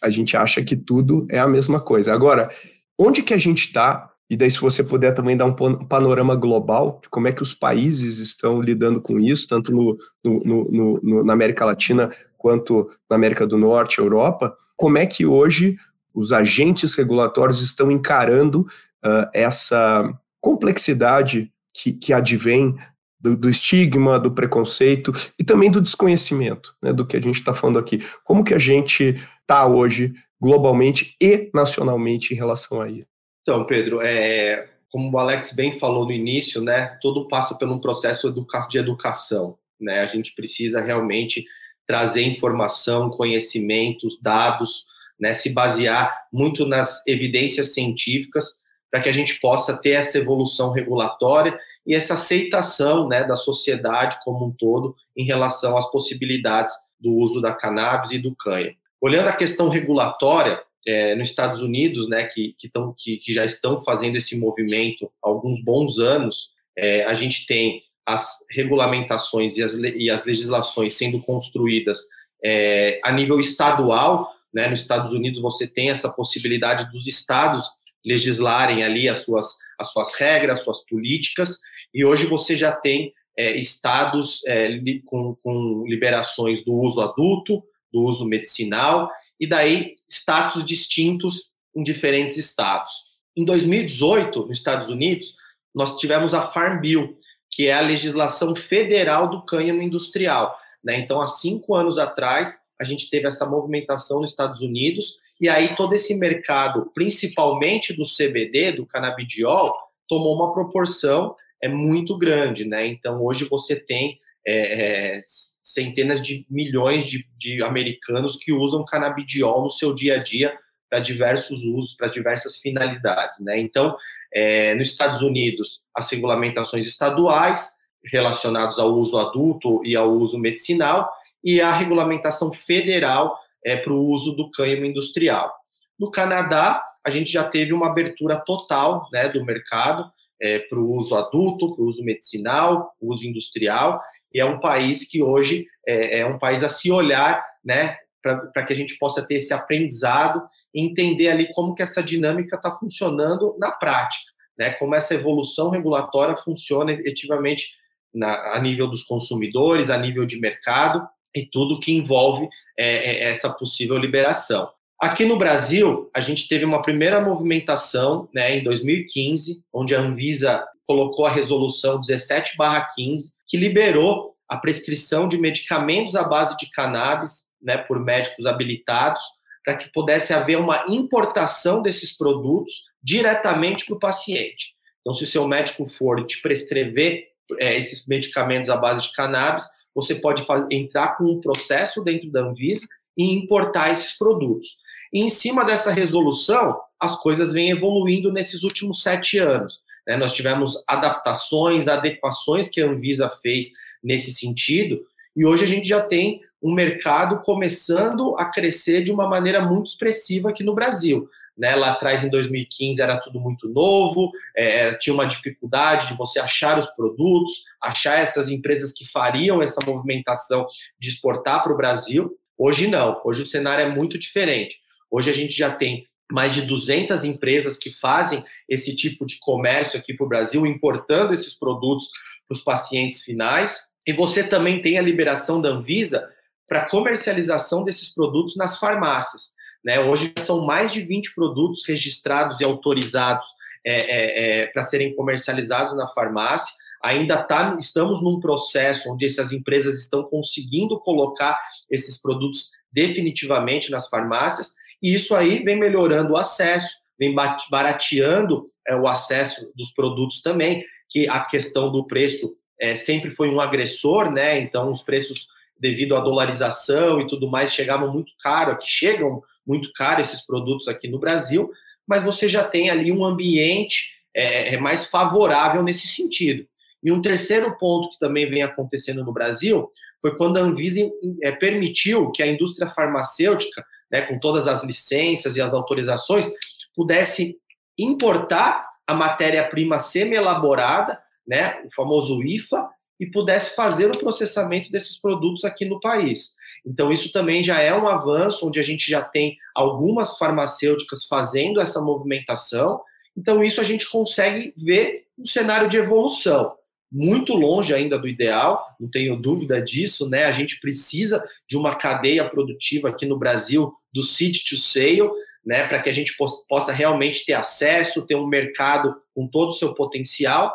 A 0.01 0.11
gente 0.11 0.37
acha 0.37 0.63
que 0.63 0.77
tudo 0.77 1.27
é 1.31 1.39
a 1.39 1.49
mesma 1.49 1.81
coisa. 1.81 2.13
Agora, 2.13 2.51
onde 2.99 3.23
que 3.23 3.35
a 3.35 3.39
gente 3.39 3.67
está 3.67 4.10
e 4.31 4.37
daí, 4.37 4.49
se 4.49 4.61
você 4.61 4.85
puder 4.85 5.13
também 5.13 5.37
dar 5.37 5.45
um 5.45 5.85
panorama 5.87 6.37
global 6.37 7.01
de 7.03 7.09
como 7.09 7.27
é 7.27 7.33
que 7.33 7.43
os 7.43 7.53
países 7.53 8.19
estão 8.19 8.61
lidando 8.61 9.01
com 9.01 9.19
isso, 9.19 9.49
tanto 9.49 9.73
no, 9.73 9.99
no, 10.25 11.01
no, 11.03 11.25
na 11.25 11.33
América 11.33 11.65
Latina 11.65 12.13
quanto 12.39 12.89
na 13.11 13.17
América 13.17 13.45
do 13.45 13.59
Norte, 13.59 13.99
Europa, 13.99 14.57
como 14.77 14.99
é 14.99 15.05
que 15.05 15.27
hoje 15.27 15.77
os 16.15 16.33
agentes 16.33 16.95
regulatórios 16.95 17.61
estão 17.61 17.91
encarando 17.91 18.61
uh, 19.05 19.29
essa 19.35 20.09
complexidade 20.41 21.53
que, 21.75 21.93
que 21.93 22.13
advém 22.13 22.77
do, 23.21 23.37
do, 23.37 23.51
estigma, 23.51 24.19
do 24.19 24.31
preconceito 24.31 25.13
e 25.39 25.45
também 25.45 25.73
do 25.73 25.81
desconhecimento, 25.81 26.73
né, 26.81 26.93
do 26.93 27.05
que 27.05 27.17
a 27.17 27.21
gente 27.21 27.41
está 27.41 27.53
falando 27.53 27.81
aqui. 27.81 27.99
Como 28.25 28.45
que 28.45 28.55
a 28.55 28.59
gente 28.59 29.17
está 29.41 29.67
hoje 29.67 30.15
globalmente 30.41 31.17
e 31.21 31.51
nacionalmente 31.53 32.33
em 32.33 32.37
relação 32.37 32.81
a 32.81 32.89
isso? 32.89 33.10
Então, 33.51 33.65
Pedro, 33.65 34.01
é, 34.01 34.69
como 34.93 35.11
o 35.11 35.19
Alex 35.19 35.53
bem 35.53 35.73
falou 35.73 36.05
no 36.05 36.13
início, 36.13 36.63
né, 36.63 36.97
tudo 37.03 37.27
passa 37.27 37.53
por 37.53 37.69
um 37.69 37.81
processo 37.81 38.33
de 38.69 38.79
educação. 38.79 39.59
Né? 39.81 39.99
A 39.99 40.07
gente 40.07 40.37
precisa 40.37 40.81
realmente 40.81 41.45
trazer 41.85 42.23
informação, 42.23 43.11
conhecimentos, 43.11 44.17
dados, 44.23 44.85
né, 45.19 45.35
se 45.35 45.51
basear 45.51 46.29
muito 46.33 46.65
nas 46.65 47.05
evidências 47.09 47.75
científicas 47.75 48.61
para 48.89 49.01
que 49.01 49.09
a 49.09 49.13
gente 49.13 49.41
possa 49.41 49.77
ter 49.77 49.95
essa 49.95 50.19
evolução 50.19 50.71
regulatória 50.71 51.59
e 51.85 51.93
essa 51.93 52.15
aceitação 52.15 53.09
né, 53.09 53.25
da 53.25 53.37
sociedade 53.37 54.17
como 54.23 54.47
um 54.47 54.53
todo 54.53 54.95
em 55.17 55.25
relação 55.25 55.77
às 55.77 55.91
possibilidades 55.91 56.73
do 57.01 57.13
uso 57.17 57.41
da 57.41 57.53
cannabis 57.53 58.13
e 58.13 58.19
do 58.19 58.33
cânhamo. 58.33 58.77
Olhando 59.01 59.27
a 59.27 59.37
questão 59.37 59.69
regulatória, 59.69 60.63
é, 60.87 61.15
nos 61.15 61.29
Estados 61.29 61.61
Unidos, 61.63 62.09
né, 62.09 62.25
que, 62.25 62.55
que, 62.59 62.69
tão, 62.69 62.95
que, 62.97 63.19
que, 63.19 63.33
já 63.33 63.45
estão 63.45 63.83
fazendo 63.83 64.17
esse 64.17 64.39
movimento 64.39 65.11
há 65.23 65.29
alguns 65.29 65.63
bons 65.63 65.99
anos, 65.99 66.51
é, 66.77 67.05
a 67.05 67.15
gente 67.15 67.47
tem 67.47 67.83
as 68.07 68.39
regulamentações 68.51 69.57
e 69.57 69.63
as, 69.63 69.75
e 69.75 70.11
as 70.11 70.25
legislações 70.25 70.97
sendo 70.97 71.21
construídas 71.21 72.01
é, 72.43 73.01
a 73.05 73.13
nível 73.13 73.39
estadual. 73.39 74.33
Né, 74.53 74.69
nos 74.69 74.81
Estados 74.81 75.13
Unidos 75.13 75.41
você 75.41 75.67
tem 75.67 75.91
essa 75.91 76.11
possibilidade 76.11 76.91
dos 76.91 77.07
estados 77.07 77.71
legislarem 78.05 78.83
ali 78.83 79.09
as 79.09 79.21
suas, 79.21 79.57
as 79.79 79.93
suas 79.93 80.15
regras, 80.15 80.63
suas 80.63 80.85
políticas, 80.85 81.61
e 81.93 82.05
hoje 82.05 82.27
você 82.27 82.57
já 82.57 82.73
tem 82.73 83.13
é, 83.37 83.57
estados 83.57 84.41
é, 84.47 84.79
com, 85.05 85.37
com 85.43 85.85
liberações 85.87 86.65
do 86.65 86.75
uso 86.75 87.01
adulto, 87.01 87.63
do 87.93 88.03
uso 88.03 88.25
medicinal, 88.27 89.11
e 89.41 89.47
daí 89.47 89.95
status 90.09 90.65
distintos 90.65 91.51
em 91.75 91.83
diferentes 91.83 92.37
estados. 92.37 92.91
Em 93.37 93.45
2018, 93.45 94.47
nos 94.47 94.59
Estados 94.59 94.89
Unidos, 94.89 95.35
nós 95.75 95.99
tivemos 95.99 96.35
a 96.35 96.43
Farm 96.43 96.81
Bill, 96.81 97.17
que 97.51 97.69
é 97.69 97.73
a 97.73 97.81
legislação 97.81 98.55
federal 98.55 99.29
do 99.29 99.43
cânhamo 99.43 99.83
industrial. 99.83 100.57
Né? 100.85 100.99
Então, 100.99 101.21
há 101.21 101.27
cinco 101.27 101.75
anos 101.75 101.99
atrás, 101.99 102.61
a 102.79 102.85
gente 102.85 103.09
teve 103.09 103.27
essa 103.27 103.47
movimentação 103.47 104.21
nos 104.21 104.31
Estados 104.31 104.61
Unidos, 104.61 105.19
e 105.41 105.49
aí 105.49 105.75
todo 105.75 105.95
esse 105.95 106.15
mercado, 106.15 106.91
principalmente 106.95 107.93
do 107.95 108.03
CBD, 108.05 108.73
do 108.73 108.85
canabidiol, 108.85 109.75
tomou 110.07 110.35
uma 110.35 110.53
proporção 110.53 111.35
é 111.63 111.69
muito 111.69 112.17
grande, 112.17 112.65
né? 112.65 112.87
Então 112.87 113.23
hoje 113.23 113.45
você 113.45 113.77
tem 113.77 114.19
é, 114.51 115.19
é, 115.19 115.23
centenas 115.63 116.21
de 116.21 116.45
milhões 116.51 117.05
de, 117.05 117.25
de, 117.39 117.63
americanos 117.63 118.37
que 118.37 118.53
usam 118.53 118.85
canabidiol 118.85 119.63
no 119.63 119.71
seu 119.71 119.95
dia 119.95 120.17
a 120.17 120.19
dia 120.19 120.59
para 120.89 120.99
diversos 120.99 121.63
usos, 121.63 121.95
para 121.95 122.09
diversas 122.09 122.57
finalidades, 122.57 123.39
né? 123.41 123.61
Então, 123.61 123.97
é, 124.35 124.75
nos 124.75 124.89
Estados 124.89 125.23
Unidos, 125.23 125.81
as 125.95 126.11
regulamentações 126.11 126.85
estaduais 126.85 127.77
relacionadas 128.05 128.79
ao 128.81 128.93
uso 128.95 129.17
adulto 129.19 129.81
e 129.85 129.95
ao 129.95 130.11
uso 130.11 130.37
medicinal 130.37 131.09
e 131.45 131.61
a 131.61 131.71
regulamentação 131.71 132.53
federal 132.53 133.39
é, 133.65 133.77
para 133.77 133.93
o 133.93 134.05
uso 134.09 134.33
do 134.33 134.51
cânhamo 134.51 134.85
industrial. 134.85 135.53
No 135.99 136.11
Canadá, 136.11 136.83
a 137.05 137.11
gente 137.11 137.31
já 137.31 137.45
teve 137.45 137.73
uma 137.73 137.91
abertura 137.91 138.43
total 138.45 139.09
né, 139.13 139.29
do 139.29 139.45
mercado 139.45 140.11
é, 140.41 140.59
para 140.59 140.79
o 140.79 140.97
uso 140.97 141.15
adulto, 141.15 141.73
para 141.73 141.83
o 141.83 141.87
uso 141.87 142.03
medicinal, 142.03 142.93
uso 143.01 143.27
industrial, 143.27 144.01
e 144.33 144.41
é 144.41 144.45
um 144.45 144.61
país 144.61 145.09
que 145.09 145.23
hoje 145.23 145.67
é, 145.87 146.21
é 146.21 146.27
um 146.27 146.39
país 146.39 146.63
a 146.63 146.69
se 146.69 146.91
olhar, 146.91 147.43
né, 147.65 147.97
para 148.23 148.65
que 148.65 148.73
a 148.73 148.77
gente 148.77 148.99
possa 148.99 149.27
ter 149.27 149.37
esse 149.37 149.53
aprendizado 149.53 150.43
e 150.75 150.83
entender 150.83 151.29
ali 151.29 151.53
como 151.53 151.75
que 151.75 151.83
essa 151.83 152.03
dinâmica 152.03 152.57
está 152.57 152.71
funcionando 152.77 153.57
na 153.59 153.71
prática, 153.71 154.31
né, 154.59 154.71
como 154.73 154.95
essa 154.95 155.15
evolução 155.15 155.71
regulatória 155.71 156.37
funciona 156.37 156.93
efetivamente 156.93 157.71
na, 158.15 158.55
a 158.55 158.61
nível 158.61 158.87
dos 158.87 159.05
consumidores, 159.05 159.91
a 159.91 159.99
nível 159.99 160.27
de 160.27 160.39
mercado 160.39 161.07
e 161.35 161.47
tudo 161.47 161.81
que 161.81 161.93
envolve 161.93 162.49
é, 162.79 163.27
é 163.27 163.31
essa 163.31 163.51
possível 163.51 163.97
liberação. 163.97 164.69
Aqui 165.01 165.25
no 165.25 165.39
Brasil, 165.39 166.11
a 166.15 166.21
gente 166.21 166.47
teve 166.47 166.63
uma 166.63 166.83
primeira 166.83 167.23
movimentação 167.23 168.29
né, 168.35 168.59
em 168.59 168.63
2015, 168.63 169.63
onde 169.73 169.95
a 169.95 170.01
Anvisa 170.01 170.63
colocou 170.91 171.25
a 171.25 171.31
resolução 171.31 172.01
17/15, 172.01 173.33
que 173.47 173.57
liberou 173.57 174.35
a 174.49 174.57
prescrição 174.57 175.29
de 175.29 175.39
medicamentos 175.39 176.17
à 176.17 176.25
base 176.25 176.57
de 176.57 176.69
cannabis 176.69 177.47
né, 177.63 177.79
por 177.79 178.01
médicos 178.01 178.45
habilitados, 178.45 179.23
para 179.65 179.77
que 179.77 179.89
pudesse 179.93 180.35
haver 180.35 180.59
uma 180.59 180.85
importação 180.89 181.81
desses 181.81 182.17
produtos 182.17 182.83
diretamente 183.01 183.87
para 183.87 183.95
o 183.95 184.01
paciente. 184.01 184.75
Então, 185.01 185.15
se 185.15 185.23
o 185.23 185.29
seu 185.29 185.47
médico 185.47 185.89
for 185.89 186.27
te 186.27 186.43
prescrever 186.43 187.29
é, 187.61 187.79
esses 187.79 188.05
medicamentos 188.09 188.69
à 188.69 188.77
base 188.77 189.05
de 189.05 189.13
cannabis, 189.13 189.69
você 189.95 190.17
pode 190.17 190.45
entrar 190.73 191.17
com 191.17 191.23
um 191.25 191.41
processo 191.41 192.03
dentro 192.03 192.33
da 192.33 192.41
Anvisa 192.41 192.85
e 193.17 193.33
importar 193.33 193.93
esses 193.93 194.19
produtos. 194.19 194.77
E 195.13 195.23
em 195.23 195.31
cima 195.31 195.65
dessa 195.65 195.93
resolução, 195.93 196.81
as 196.99 197.17
coisas 197.21 197.53
vêm 197.53 197.71
evoluindo 197.71 198.33
nesses 198.33 198.65
últimos 198.65 199.05
sete 199.05 199.39
anos. 199.39 199.81
Né? 200.11 200.17
Nós 200.17 200.33
tivemos 200.33 200.83
adaptações, 200.89 201.87
adequações 201.87 202.69
que 202.69 202.81
a 202.81 202.87
Anvisa 202.87 203.31
fez 203.41 203.71
nesse 204.03 204.35
sentido, 204.35 205.07
e 205.37 205.47
hoje 205.47 205.63
a 205.63 205.69
gente 205.69 205.87
já 205.87 206.01
tem 206.01 206.41
um 206.61 206.75
mercado 206.75 207.41
começando 207.45 208.37
a 208.37 208.45
crescer 208.47 209.05
de 209.05 209.13
uma 209.13 209.29
maneira 209.29 209.65
muito 209.65 209.87
expressiva 209.87 210.51
aqui 210.51 210.65
no 210.65 210.75
Brasil. 210.75 211.31
Né? 211.57 211.77
Lá 211.77 211.93
atrás, 211.93 212.25
em 212.25 212.29
2015, 212.29 213.01
era 213.01 213.19
tudo 213.19 213.39
muito 213.39 213.69
novo, 213.69 214.33
é, 214.57 214.95
tinha 214.95 215.15
uma 215.15 215.27
dificuldade 215.27 216.09
de 216.09 216.17
você 216.17 216.41
achar 216.41 216.77
os 216.77 216.89
produtos, 216.89 217.63
achar 217.81 218.19
essas 218.19 218.49
empresas 218.49 218.93
que 218.93 219.09
fariam 219.09 219.63
essa 219.63 219.81
movimentação 219.87 220.67
de 220.99 221.09
exportar 221.09 221.63
para 221.63 221.73
o 221.73 221.77
Brasil. 221.77 222.37
Hoje 222.59 222.89
não, 222.89 223.21
hoje 223.25 223.43
o 223.43 223.47
cenário 223.47 223.85
é 223.85 223.89
muito 223.89 224.19
diferente. 224.19 224.81
Hoje 225.09 225.31
a 225.31 225.35
gente 225.35 225.57
já 225.57 225.71
tem 225.71 226.05
mais 226.31 226.55
de 226.55 226.63
200 226.63 227.25
empresas 227.25 227.77
que 227.77 227.91
fazem 227.91 228.45
esse 228.69 228.95
tipo 228.95 229.27
de 229.27 229.39
comércio 229.39 229.99
aqui 229.99 230.15
para 230.15 230.25
o 230.25 230.29
Brasil, 230.29 230.67
importando 230.67 231.35
esses 231.35 231.55
produtos 231.55 232.09
para 232.49 232.55
os 232.55 232.63
pacientes 232.63 233.23
finais. 233.23 233.89
E 234.07 234.13
você 234.13 234.43
também 234.43 234.81
tem 234.81 234.99
a 234.99 235.03
liberação 235.03 235.61
da 235.61 235.71
Anvisa 235.71 236.29
para 236.69 236.89
comercialização 236.89 237.85
desses 237.85 238.09
produtos 238.09 238.57
nas 238.57 238.79
farmácias. 238.79 239.53
Né? 239.85 239.99
Hoje 239.99 240.33
são 240.39 240.65
mais 240.65 240.93
de 240.93 241.01
20 241.01 241.35
produtos 241.35 241.83
registrados 241.87 242.61
e 242.61 242.65
autorizados 242.65 243.47
é, 243.85 243.95
é, 243.95 244.63
é, 244.63 244.67
para 244.67 244.83
serem 244.83 245.15
comercializados 245.15 245.97
na 245.97 246.07
farmácia. 246.09 246.75
Ainda 247.03 247.43
tá, 247.43 247.77
estamos 247.81 248.23
num 248.23 248.39
processo 248.39 249.11
onde 249.11 249.25
essas 249.25 249.53
empresas 249.53 249.99
estão 249.99 250.23
conseguindo 250.23 251.01
colocar 251.01 251.59
esses 251.91 252.21
produtos 252.21 252.71
definitivamente 252.93 253.91
nas 253.91 254.09
farmácias 254.09 254.75
e 255.03 255.15
isso 255.15 255.35
aí 255.35 255.63
vem 255.63 255.77
melhorando 255.77 256.33
o 256.33 256.37
acesso, 256.37 256.99
vem 257.19 257.35
barateando 257.71 258.71
é, 258.87 258.95
o 258.95 259.07
acesso 259.07 259.71
dos 259.77 259.93
produtos 259.93 260.43
também, 260.43 260.85
que 261.09 261.29
a 261.29 261.41
questão 261.41 261.91
do 261.91 262.07
preço 262.07 262.55
é, 262.81 262.97
sempre 262.97 263.31
foi 263.31 263.51
um 263.51 263.61
agressor, 263.61 264.31
né? 264.31 264.59
Então, 264.61 264.91
os 264.91 265.03
preços, 265.03 265.47
devido 265.79 266.17
à 266.17 266.21
dolarização 266.21 267.21
e 267.21 267.27
tudo 267.27 267.49
mais, 267.49 267.73
chegavam 267.73 268.13
muito 268.13 268.33
caro, 268.41 268.73
aqui 268.73 268.87
chegam 268.87 269.43
muito 269.67 269.93
caro 269.93 270.21
esses 270.21 270.45
produtos 270.45 270.89
aqui 270.89 271.09
no 271.09 271.19
Brasil, 271.19 271.71
mas 272.07 272.23
você 272.23 272.49
já 272.49 272.65
tem 272.65 272.91
ali 272.91 273.13
um 273.13 273.25
ambiente 273.25 274.19
é, 274.35 274.75
é 274.75 274.77
mais 274.79 275.07
favorável 275.07 275.83
nesse 275.83 276.09
sentido. 276.09 276.67
E 277.03 277.11
um 277.11 277.23
terceiro 277.23 277.77
ponto 277.79 278.11
que 278.11 278.19
também 278.19 278.49
vem 278.49 278.63
acontecendo 278.63 279.25
no 279.25 279.33
Brasil 279.33 279.91
foi 280.21 280.37
quando 280.37 280.59
a 280.59 280.61
Anvisa 280.61 281.01
é, 281.43 281.51
permitiu 281.51 282.31
que 282.31 282.43
a 282.43 282.47
indústria 282.47 282.89
farmacêutica 282.89 283.85
né, 284.11 284.23
com 284.23 284.39
todas 284.39 284.69
as 284.69 284.83
licenças 284.85 285.57
e 285.57 285.61
as 285.61 285.73
autorizações, 285.73 286.51
pudesse 286.95 287.59
importar 287.99 288.87
a 289.07 289.15
matéria-prima 289.15 289.99
semi-elaborada, 289.99 291.21
né, 291.47 291.83
o 291.85 291.95
famoso 291.95 292.43
IFA, 292.43 292.89
e 293.19 293.27
pudesse 293.27 293.77
fazer 293.77 294.07
o 294.07 294.19
processamento 294.19 294.91
desses 294.91 295.19
produtos 295.19 295.65
aqui 295.65 295.85
no 295.85 296.01
país. 296.01 296.55
Então, 296.87 297.13
isso 297.13 297.31
também 297.31 297.63
já 297.63 297.79
é 297.79 297.95
um 297.95 298.09
avanço, 298.09 298.67
onde 298.67 298.81
a 298.81 298.83
gente 298.83 299.11
já 299.11 299.23
tem 299.23 299.59
algumas 299.75 300.39
farmacêuticas 300.39 301.27
fazendo 301.27 301.81
essa 301.81 302.01
movimentação. 302.01 303.01
Então, 303.37 303.63
isso 303.63 303.81
a 303.81 303.85
gente 303.85 304.09
consegue 304.09 304.73
ver 304.75 305.27
um 305.39 305.45
cenário 305.45 305.89
de 305.89 305.99
evolução 305.99 306.75
muito 307.13 307.55
longe 307.55 307.93
ainda 307.93 308.19
do 308.19 308.29
ideal, 308.29 308.87
não 308.99 309.11
tenho 309.11 309.37
dúvida 309.37 309.83
disso, 309.83 310.29
né? 310.29 310.45
A 310.45 310.53
gente 310.53 310.79
precisa 310.79 311.45
de 311.69 311.77
uma 311.77 311.97
cadeia 311.97 312.49
produtiva 312.49 313.09
aqui 313.09 313.27
no 313.27 313.37
Brasil 313.37 313.93
do 314.13 314.23
seed 314.23 314.59
to 314.69 314.77
sale, 314.77 315.31
né, 315.65 315.87
para 315.87 316.01
que 316.01 316.09
a 316.09 316.13
gente 316.13 316.35
possa 316.69 316.93
realmente 316.93 317.45
ter 317.45 317.53
acesso, 317.53 318.27
ter 318.27 318.35
um 318.35 318.47
mercado 318.47 319.15
com 319.35 319.47
todo 319.47 319.69
o 319.69 319.75
seu 319.75 319.95
potencial, 319.95 320.75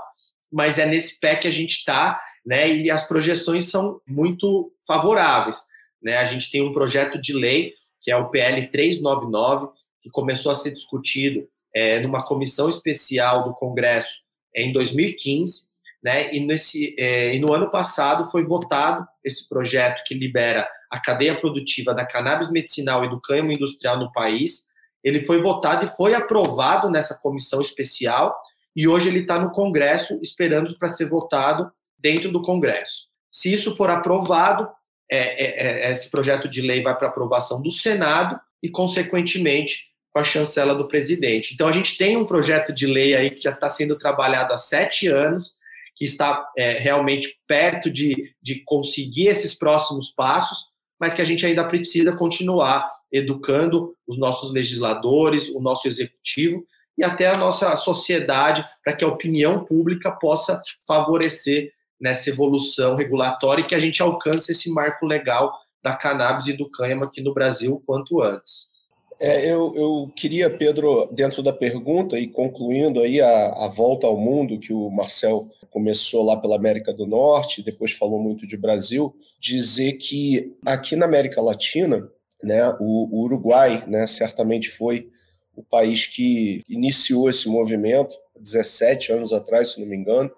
mas 0.51 0.77
é 0.77 0.85
nesse 0.85 1.19
pé 1.19 1.35
que 1.35 1.47
a 1.47 1.51
gente 1.51 1.71
está, 1.71 2.21
né, 2.45 2.71
e 2.71 2.91
as 2.91 3.07
projeções 3.07 3.69
são 3.69 3.99
muito 4.07 4.71
favoráveis. 4.85 5.57
Né? 6.01 6.17
A 6.17 6.25
gente 6.25 6.51
tem 6.51 6.61
um 6.61 6.73
projeto 6.73 7.19
de 7.19 7.33
lei, 7.33 7.73
que 8.01 8.11
é 8.11 8.15
o 8.15 8.29
PL 8.29 8.67
399, 8.67 9.69
que 10.01 10.09
começou 10.11 10.51
a 10.51 10.55
ser 10.55 10.71
discutido 10.71 11.47
é, 11.73 11.99
numa 11.99 12.23
comissão 12.23 12.69
especial 12.69 13.43
do 13.43 13.53
Congresso 13.55 14.19
em 14.55 14.71
2015, 14.71 15.67
né? 16.01 16.33
E, 16.33 16.39
nesse, 16.39 16.95
é, 16.99 17.35
e 17.35 17.39
no 17.39 17.51
ano 17.51 17.69
passado 17.69 18.29
foi 18.29 18.45
votado 18.45 19.05
esse 19.23 19.49
projeto 19.49 20.03
que 20.05 20.13
libera 20.13 20.69
a 20.89 20.99
cadeia 20.99 21.39
produtiva 21.39 21.93
da 21.93 22.05
cannabis 22.05 22.49
medicinal 22.49 23.03
e 23.03 23.09
do 23.09 23.21
cânhamo 23.21 23.51
industrial 23.51 23.97
no 23.97 24.11
país. 24.11 24.65
Ele 25.03 25.21
foi 25.21 25.41
votado 25.41 25.85
e 25.85 25.95
foi 25.95 26.13
aprovado 26.13 26.89
nessa 26.89 27.15
comissão 27.15 27.61
especial 27.61 28.35
e 28.75 28.87
hoje 28.87 29.07
ele 29.07 29.19
está 29.19 29.39
no 29.39 29.51
Congresso 29.51 30.19
esperando 30.21 30.77
para 30.77 30.89
ser 30.89 31.05
votado 31.05 31.71
dentro 31.97 32.31
do 32.31 32.41
Congresso. 32.41 33.05
Se 33.31 33.51
isso 33.53 33.75
for 33.75 33.89
aprovado, 33.89 34.67
é, 35.09 35.45
é, 35.45 35.87
é 35.87 35.91
esse 35.91 36.09
projeto 36.11 36.49
de 36.49 36.61
lei 36.61 36.81
vai 36.81 36.97
para 36.97 37.07
aprovação 37.07 37.61
do 37.61 37.71
Senado 37.71 38.39
e, 38.61 38.69
consequentemente, 38.69 39.85
com 40.11 40.19
a 40.19 40.23
chancela 40.23 40.75
do 40.75 40.87
presidente. 40.87 41.53
Então, 41.53 41.67
a 41.67 41.71
gente 41.71 41.97
tem 41.97 42.17
um 42.17 42.25
projeto 42.25 42.73
de 42.73 42.87
lei 42.87 43.15
aí 43.15 43.29
que 43.29 43.41
já 43.41 43.51
está 43.51 43.69
sendo 43.69 43.97
trabalhado 43.97 44.53
há 44.53 44.57
sete 44.57 45.07
anos, 45.07 45.55
que 45.95 46.05
está 46.05 46.49
é, 46.57 46.77
realmente 46.79 47.37
perto 47.47 47.89
de, 47.89 48.33
de 48.41 48.63
conseguir 48.65 49.27
esses 49.27 49.53
próximos 49.53 50.09
passos, 50.09 50.65
mas 50.99 51.13
que 51.13 51.21
a 51.21 51.25
gente 51.25 51.45
ainda 51.45 51.63
precisa 51.63 52.15
continuar 52.15 52.91
educando 53.11 53.95
os 54.07 54.17
nossos 54.17 54.51
legisladores, 54.51 55.49
o 55.49 55.59
nosso 55.59 55.87
executivo, 55.87 56.65
e 56.97 57.03
até 57.03 57.27
a 57.27 57.37
nossa 57.37 57.75
sociedade, 57.75 58.65
para 58.83 58.95
que 58.95 59.03
a 59.03 59.07
opinião 59.07 59.65
pública 59.65 60.11
possa 60.11 60.61
favorecer 60.87 61.73
nessa 61.99 62.29
evolução 62.29 62.95
regulatória 62.95 63.61
e 63.61 63.65
que 63.65 63.75
a 63.75 63.79
gente 63.79 64.01
alcance 64.01 64.51
esse 64.51 64.69
marco 64.69 65.05
legal 65.05 65.53
da 65.83 65.95
cannabis 65.95 66.47
e 66.47 66.53
do 66.53 66.69
cânhamo 66.69 67.03
aqui 67.03 67.21
no 67.21 67.33
Brasil 67.33 67.81
quanto 67.85 68.21
antes. 68.21 68.74
É, 69.19 69.49
eu, 69.49 69.73
eu, 69.75 70.11
queria, 70.15 70.49
Pedro, 70.49 71.09
dentro 71.11 71.41
da 71.41 71.53
pergunta 71.53 72.19
e 72.19 72.27
concluindo 72.27 73.01
aí 73.01 73.21
a, 73.21 73.65
a, 73.65 73.67
volta 73.67 74.05
ao 74.07 74.17
mundo 74.17 74.59
que 74.59 74.73
o 74.73 74.89
Marcel 74.89 75.49
começou 75.69 76.23
lá 76.23 76.35
pela 76.37 76.55
América 76.57 76.93
do 76.93 77.05
Norte, 77.05 77.63
depois 77.63 77.93
falou 77.93 78.19
muito 78.19 78.45
de 78.45 78.57
Brasil, 78.57 79.15
dizer 79.39 79.93
que 79.93 80.53
aqui 80.65 80.95
na 80.95 81.05
América 81.05 81.41
Latina, 81.41 82.09
né, 82.43 82.69
o, 82.79 83.07
o 83.09 83.23
Uruguai, 83.23 83.83
né, 83.87 84.05
certamente 84.05 84.69
foi 84.69 85.09
o 85.55 85.63
país 85.63 86.05
que 86.05 86.61
iniciou 86.67 87.29
esse 87.29 87.47
movimento 87.47 88.17
17 88.37 89.13
anos 89.13 89.31
atrás, 89.31 89.69
se 89.73 89.81
não 89.81 89.87
me 89.87 89.95
engano, 89.95 90.29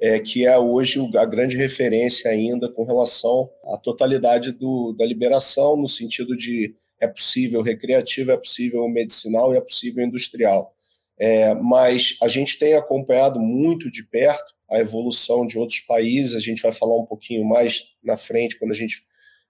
é, 0.00 0.18
que 0.18 0.46
é 0.46 0.58
hoje 0.58 0.98
a 1.16 1.26
grande 1.26 1.56
referência 1.56 2.30
ainda 2.30 2.70
com 2.72 2.84
relação 2.84 3.50
à 3.66 3.76
totalidade 3.76 4.52
do, 4.52 4.92
da 4.92 5.04
liberação, 5.04 5.76
no 5.76 5.86
sentido 5.86 6.34
de 6.36 6.74
é 6.98 7.06
possível 7.06 7.62
recreativo, 7.62 8.30
é 8.30 8.36
possível 8.36 8.88
medicinal 8.88 9.52
e 9.52 9.58
é 9.58 9.60
possível 9.60 10.04
industrial. 10.04 10.74
É, 11.18 11.54
mas 11.54 12.16
a 12.22 12.28
gente 12.28 12.58
tem 12.58 12.74
acompanhado 12.74 13.38
muito 13.38 13.90
de 13.90 14.02
perto 14.04 14.54
a 14.70 14.78
evolução 14.78 15.46
de 15.46 15.58
outros 15.58 15.80
países, 15.80 16.34
a 16.34 16.40
gente 16.40 16.62
vai 16.62 16.72
falar 16.72 16.96
um 16.96 17.04
pouquinho 17.04 17.44
mais 17.44 17.84
na 18.02 18.16
frente 18.16 18.58
quando 18.58 18.70
a 18.70 18.74
gente 18.74 19.02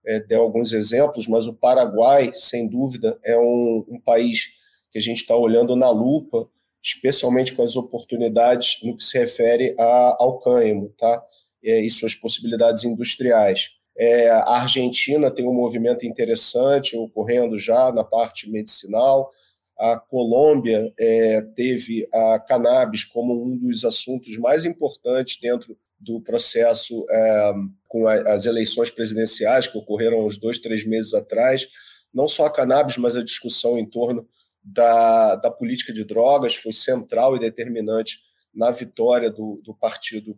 é, 0.07 0.19
der 0.19 0.39
alguns 0.39 0.73
exemplos, 0.73 1.27
mas 1.29 1.47
o 1.47 1.55
Paraguai, 1.55 2.33
sem 2.35 2.67
dúvida, 2.67 3.19
é 3.23 3.39
um, 3.39 3.85
um 3.89 4.01
país 4.01 4.49
que 4.91 4.99
a 4.99 5.03
gente 5.03 5.19
está 5.19 5.37
olhando 5.37 5.77
na 5.77 5.91
lupa 5.91 6.49
especialmente 6.83 7.55
com 7.55 7.63
as 7.63 7.77
oportunidades 7.77 8.79
no 8.83 8.97
que 8.97 9.03
se 9.03 9.19
refere 9.19 9.75
a, 9.79 10.17
ao 10.19 10.39
cânhamo 10.39 10.93
tá? 10.99 11.23
É, 11.63 11.81
e 11.81 11.91
suas 11.91 12.15
possibilidades 12.15 12.85
industriais. 12.85 13.71
É, 13.99 14.31
a 14.31 14.63
Argentina 14.63 15.31
tem 15.31 15.47
um 15.47 15.53
movimento 15.53 16.07
interessante 16.07 16.97
ocorrendo 16.97 17.59
já 17.59 17.93
na 17.93 18.03
parte 18.03 18.51
medicinal. 18.51 19.31
A 19.79 19.99
Colômbia 19.99 20.91
é, 20.99 21.43
teve 21.55 22.09
a 22.13 22.39
cannabis 22.39 23.05
como 23.05 23.45
um 23.45 23.59
dos 23.59 23.85
assuntos 23.85 24.39
mais 24.39 24.65
importantes 24.65 25.39
dentro 25.39 25.77
do 25.99 26.19
processo 26.23 27.05
é, 27.11 27.53
com 27.87 28.09
a, 28.09 28.15
as 28.33 28.47
eleições 28.47 28.91
presidenciais 28.91 29.67
que 29.67 29.77
ocorreram 29.77 30.25
uns 30.25 30.39
dois, 30.39 30.59
três 30.59 30.87
meses 30.87 31.13
atrás. 31.13 31.69
Não 32.13 32.27
só 32.27 32.47
a 32.47 32.53
cannabis, 32.53 32.97
mas 32.97 33.17
a 33.17 33.23
discussão 33.23 33.79
em 33.79 33.85
torno 33.85 34.27
da, 34.63 35.37
da 35.37 35.51
política 35.51 35.93
de 35.93 36.05
drogas 36.05 36.55
foi 36.55 36.73
central 36.73 37.37
e 37.37 37.41
determinante 37.41 38.19
na 38.55 38.71
vitória 38.71 39.31
do, 39.31 39.61
do 39.65 39.75
partido 39.75 40.37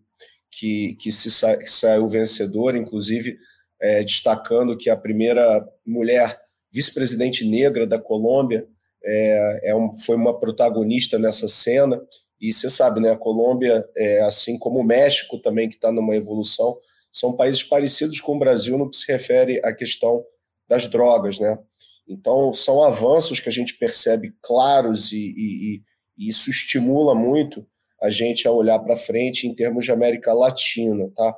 que, 0.51 0.95
que, 1.01 1.11
se 1.11 1.31
sa, 1.31 1.57
que 1.57 1.69
saiu 1.69 2.07
vencedor, 2.07 2.77
inclusive 2.77 3.39
é, 3.81 4.05
destacando 4.05 4.77
que 4.77 4.91
a 4.91 4.97
primeira 4.97 5.67
mulher 5.85 6.41
vice-presidente 6.73 7.45
negra 7.45 7.87
da 7.87 7.99
Colômbia 7.99 8.67
é, 9.05 9.71
é 9.71 9.75
um, 9.75 9.93
foi 9.93 10.17
uma 10.17 10.39
protagonista 10.39 11.19
nessa 11.19 11.49
cena. 11.49 12.01
E 12.41 12.53
você 12.53 12.71
sabe, 12.71 13.01
né, 13.01 13.11
a 13.11 13.17
Colômbia, 13.17 13.85
é, 13.97 14.21
assim 14.23 14.59
como 14.59 14.81
o 14.81 14.85
México 14.85 15.39
também, 15.39 15.69
que 15.69 15.75
está 15.75 15.91
numa 15.91 16.15
evolução, 16.15 16.79
são 17.11 17.37
países 17.37 17.63
parecidos 17.63 18.21
com 18.21 18.37
o 18.37 18.39
Brasil 18.39 18.79
no 18.79 18.89
que 18.89 18.97
se 18.97 19.11
refere 19.11 19.61
à 19.65 19.73
questão 19.73 20.25
das 20.69 20.87
drogas, 20.87 21.39
né? 21.39 21.59
Então, 22.09 22.53
são 22.53 22.83
avanços 22.83 23.41
que 23.41 23.49
a 23.49 23.53
gente 23.53 23.75
percebe 23.75 24.35
claros 24.43 25.13
e, 25.13 25.35
e, 25.37 25.83
e 26.19 26.29
isso 26.29 26.51
estimula 26.51 27.15
muito 27.15 27.67
a 28.03 28.11
gente 28.11 28.49
a 28.49 28.53
olhar 28.53 28.79
para 28.81 28.97
frente 28.97 29.47
em 29.47 29.55
termos 29.55 29.85
de 29.85 29.93
América 29.93 30.33
Latina. 30.33 31.09
Tá? 31.17 31.37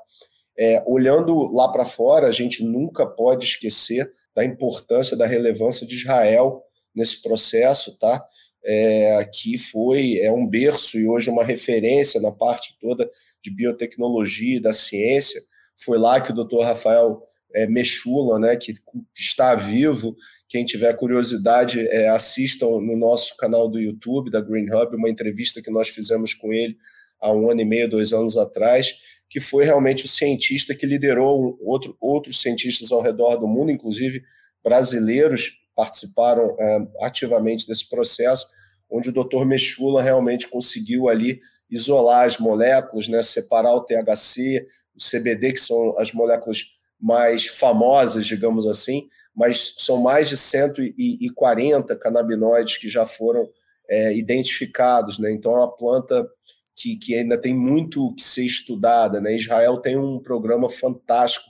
É, 0.59 0.83
olhando 0.87 1.53
lá 1.53 1.69
para 1.69 1.85
fora, 1.85 2.27
a 2.27 2.33
gente 2.33 2.65
nunca 2.65 3.07
pode 3.07 3.45
esquecer 3.45 4.11
da 4.35 4.45
importância, 4.45 5.17
da 5.17 5.27
relevância 5.27 5.87
de 5.87 5.95
Israel 5.95 6.63
nesse 6.95 7.21
processo, 7.23 7.97
tá? 7.99 8.25
É, 8.67 9.29
que 9.31 9.59
foi 9.59 10.19
é 10.21 10.33
um 10.33 10.47
berço 10.47 10.99
e 10.99 11.07
hoje 11.07 11.29
uma 11.29 11.45
referência 11.45 12.19
na 12.19 12.33
parte 12.33 12.79
toda 12.81 13.11
de 13.43 13.55
biotecnologia 13.55 14.57
e 14.57 14.61
da 14.61 14.73
ciência. 14.73 15.41
Foi 15.77 15.99
lá 15.99 16.19
que 16.19 16.33
o 16.33 16.35
Dr. 16.35 16.63
Rafael 16.63 17.23
é, 17.55 17.67
Mechula, 17.67 18.39
né, 18.39 18.57
que 18.57 18.73
está 19.17 19.55
vivo. 19.55 20.17
Quem 20.49 20.65
tiver 20.65 20.93
curiosidade, 20.95 21.87
é, 21.89 22.09
assistam 22.09 22.81
no 22.81 22.97
nosso 22.97 23.37
canal 23.37 23.69
do 23.69 23.79
YouTube, 23.79 24.31
da 24.31 24.41
Green 24.41 24.67
Hub, 24.71 24.97
uma 24.97 25.09
entrevista 25.09 25.63
que 25.63 25.71
nós 25.71 25.89
fizemos 25.89 26.35
com 26.35 26.53
ele 26.53 26.77
há 27.21 27.33
um 27.33 27.51
ano 27.51 27.61
e 27.61 27.65
meio, 27.65 27.89
dois 27.89 28.13
anos 28.13 28.37
atrás, 28.37 28.95
que 29.31 29.41
foi 29.41 29.65
realmente 29.65 30.05
o 30.05 30.09
cientista 30.09 30.75
que 30.75 30.87
liderou 30.87 31.59
outro, 31.63 31.97
outros 32.01 32.41
cientistas 32.41 32.93
ao 32.93 33.01
redor 33.01 33.37
do 33.37 33.49
mundo, 33.49 33.71
inclusive 33.71 34.23
brasileiros 34.63 35.53
participaram 35.75 36.57
é, 36.59 36.79
ativamente 37.01 37.67
desse 37.67 37.89
processo, 37.89 38.47
onde 38.91 39.09
o 39.09 39.13
Dr. 39.13 39.45
Mechula 39.45 40.03
realmente 40.03 40.49
conseguiu 40.49 41.09
ali 41.09 41.41
isolar 41.71 42.25
as 42.25 42.39
moléculas, 42.39 43.09
né, 43.09 43.23
separar 43.23 43.75
o 43.75 43.85
THC, 43.85 44.67
o 44.95 45.03
CBD, 45.03 45.53
que 45.53 45.61
são 45.61 45.99
as 45.99 46.13
moléculas 46.13 46.74
mais 47.05 47.47
famosas, 47.47 48.25
digamos 48.25 48.67
assim, 48.67 49.07
mas 49.37 49.75
são 49.77 49.99
mais 49.99 50.27
de 50.31 50.39
140 50.39 51.95
canabinoides 51.97 52.79
que 52.79 52.89
já 52.89 53.05
foram 53.05 53.47
é, 53.91 54.17
identificados, 54.17 55.19
né? 55.19 55.31
Então 55.31 55.53
é 55.53 55.59
uma 55.59 55.77
planta 55.77 56.27
que, 56.75 56.97
que 56.97 57.15
ainda 57.15 57.37
tem 57.37 57.55
muito 57.55 58.15
que 58.15 58.23
ser 58.23 58.47
estudada, 58.47 59.21
né? 59.21 59.37
Israel 59.37 59.83
tem 59.83 59.99
um 59.99 60.19
programa 60.19 60.71
fantástico 60.71 61.45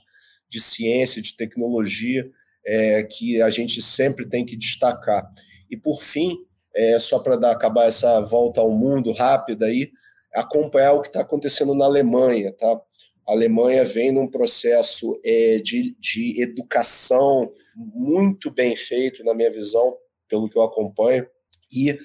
de 0.49 0.59
ciência, 0.59 1.21
de 1.21 1.37
tecnologia, 1.37 2.29
é, 2.67 3.03
que 3.03 3.41
a 3.41 3.49
gente 3.49 3.81
sempre 3.81 4.27
tem 4.27 4.45
que 4.45 4.57
destacar. 4.57 5.25
E 5.71 5.77
por 5.77 6.01
fim, 6.01 6.35
é, 6.75 6.99
só 6.99 7.19
para 7.19 7.49
acabar 7.49 7.85
essa 7.85 8.19
volta 8.19 8.59
ao 8.59 8.71
mundo 8.71 9.13
rápida 9.13 9.67
aí, 9.67 9.89
acompanhar 10.33 10.91
o 10.91 11.01
que 11.01 11.07
está 11.07 11.21
acontecendo 11.21 11.73
na 11.73 11.85
Alemanha, 11.85 12.51
tá? 12.51 12.77
A 13.27 13.31
Alemanha 13.31 13.83
vem 13.83 14.11
num 14.11 14.27
processo 14.27 15.19
é, 15.23 15.57
de, 15.57 15.95
de 15.99 16.41
educação 16.41 17.49
muito 17.75 18.51
bem 18.51 18.75
feito, 18.75 19.23
na 19.23 19.33
minha 19.33 19.49
visão, 19.49 19.95
pelo 20.27 20.47
que 20.47 20.57
eu 20.57 20.61
acompanho, 20.61 21.27
e 21.73 21.97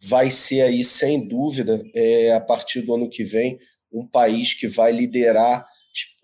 vai 0.00 0.30
ser 0.30 0.62
aí, 0.62 0.82
sem 0.82 1.26
dúvida, 1.26 1.82
é, 1.94 2.32
a 2.32 2.40
partir 2.40 2.82
do 2.82 2.94
ano 2.94 3.08
que 3.08 3.22
vem, 3.22 3.58
um 3.92 4.06
país 4.06 4.54
que 4.54 4.66
vai 4.66 4.90
liderar 4.90 5.66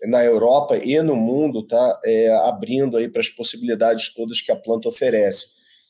na 0.05 0.23
Europa 0.23 0.77
e 0.77 0.99
no 1.01 1.15
mundo, 1.15 1.65
tá? 1.65 1.99
É, 2.03 2.31
abrindo 2.47 2.97
aí 2.97 3.07
para 3.07 3.21
as 3.21 3.29
possibilidades 3.29 4.13
todas 4.13 4.41
que 4.41 4.51
a 4.51 4.55
planta 4.55 4.89
oferece. 4.89 5.47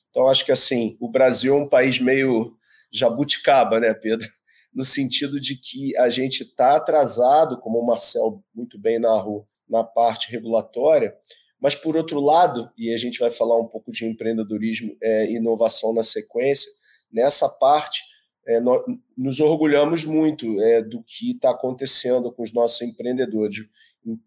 Então, 0.09 0.27
acho 0.27 0.45
que 0.45 0.51
assim, 0.51 0.97
o 0.99 1.09
Brasil 1.09 1.55
é 1.55 1.57
um 1.57 1.69
país 1.69 1.99
meio 1.99 2.53
jabuticaba, 2.91 3.79
né, 3.79 3.93
Pedro? 3.93 4.27
No 4.73 4.85
sentido 4.85 5.39
de 5.39 5.55
que 5.55 5.95
a 5.97 6.09
gente 6.09 6.43
está 6.43 6.75
atrasado, 6.75 7.59
como 7.59 7.79
o 7.79 7.85
Marcel 7.85 8.43
muito 8.53 8.79
bem 8.79 8.99
narrou, 8.99 9.47
na 9.69 9.83
parte 9.83 10.31
regulatória, 10.31 11.15
mas, 11.59 11.75
por 11.75 11.97
outro 11.97 12.19
lado, 12.19 12.71
e 12.77 12.93
a 12.93 12.97
gente 12.97 13.19
vai 13.19 13.29
falar 13.29 13.59
um 13.59 13.67
pouco 13.67 13.91
de 13.91 14.05
empreendedorismo 14.05 14.91
e 14.91 14.97
é, 15.01 15.31
inovação 15.31 15.93
na 15.93 16.03
sequência, 16.03 16.71
nessa 17.11 17.49
parte, 17.49 18.01
é, 18.47 18.59
nós 18.59 18.81
nos 19.17 19.39
orgulhamos 19.39 20.05
muito 20.05 20.59
é, 20.61 20.81
do 20.81 21.03
que 21.03 21.31
está 21.31 21.51
acontecendo 21.51 22.31
com 22.31 22.41
os 22.41 22.53
nossos 22.53 22.81
empreendedores 22.81 23.57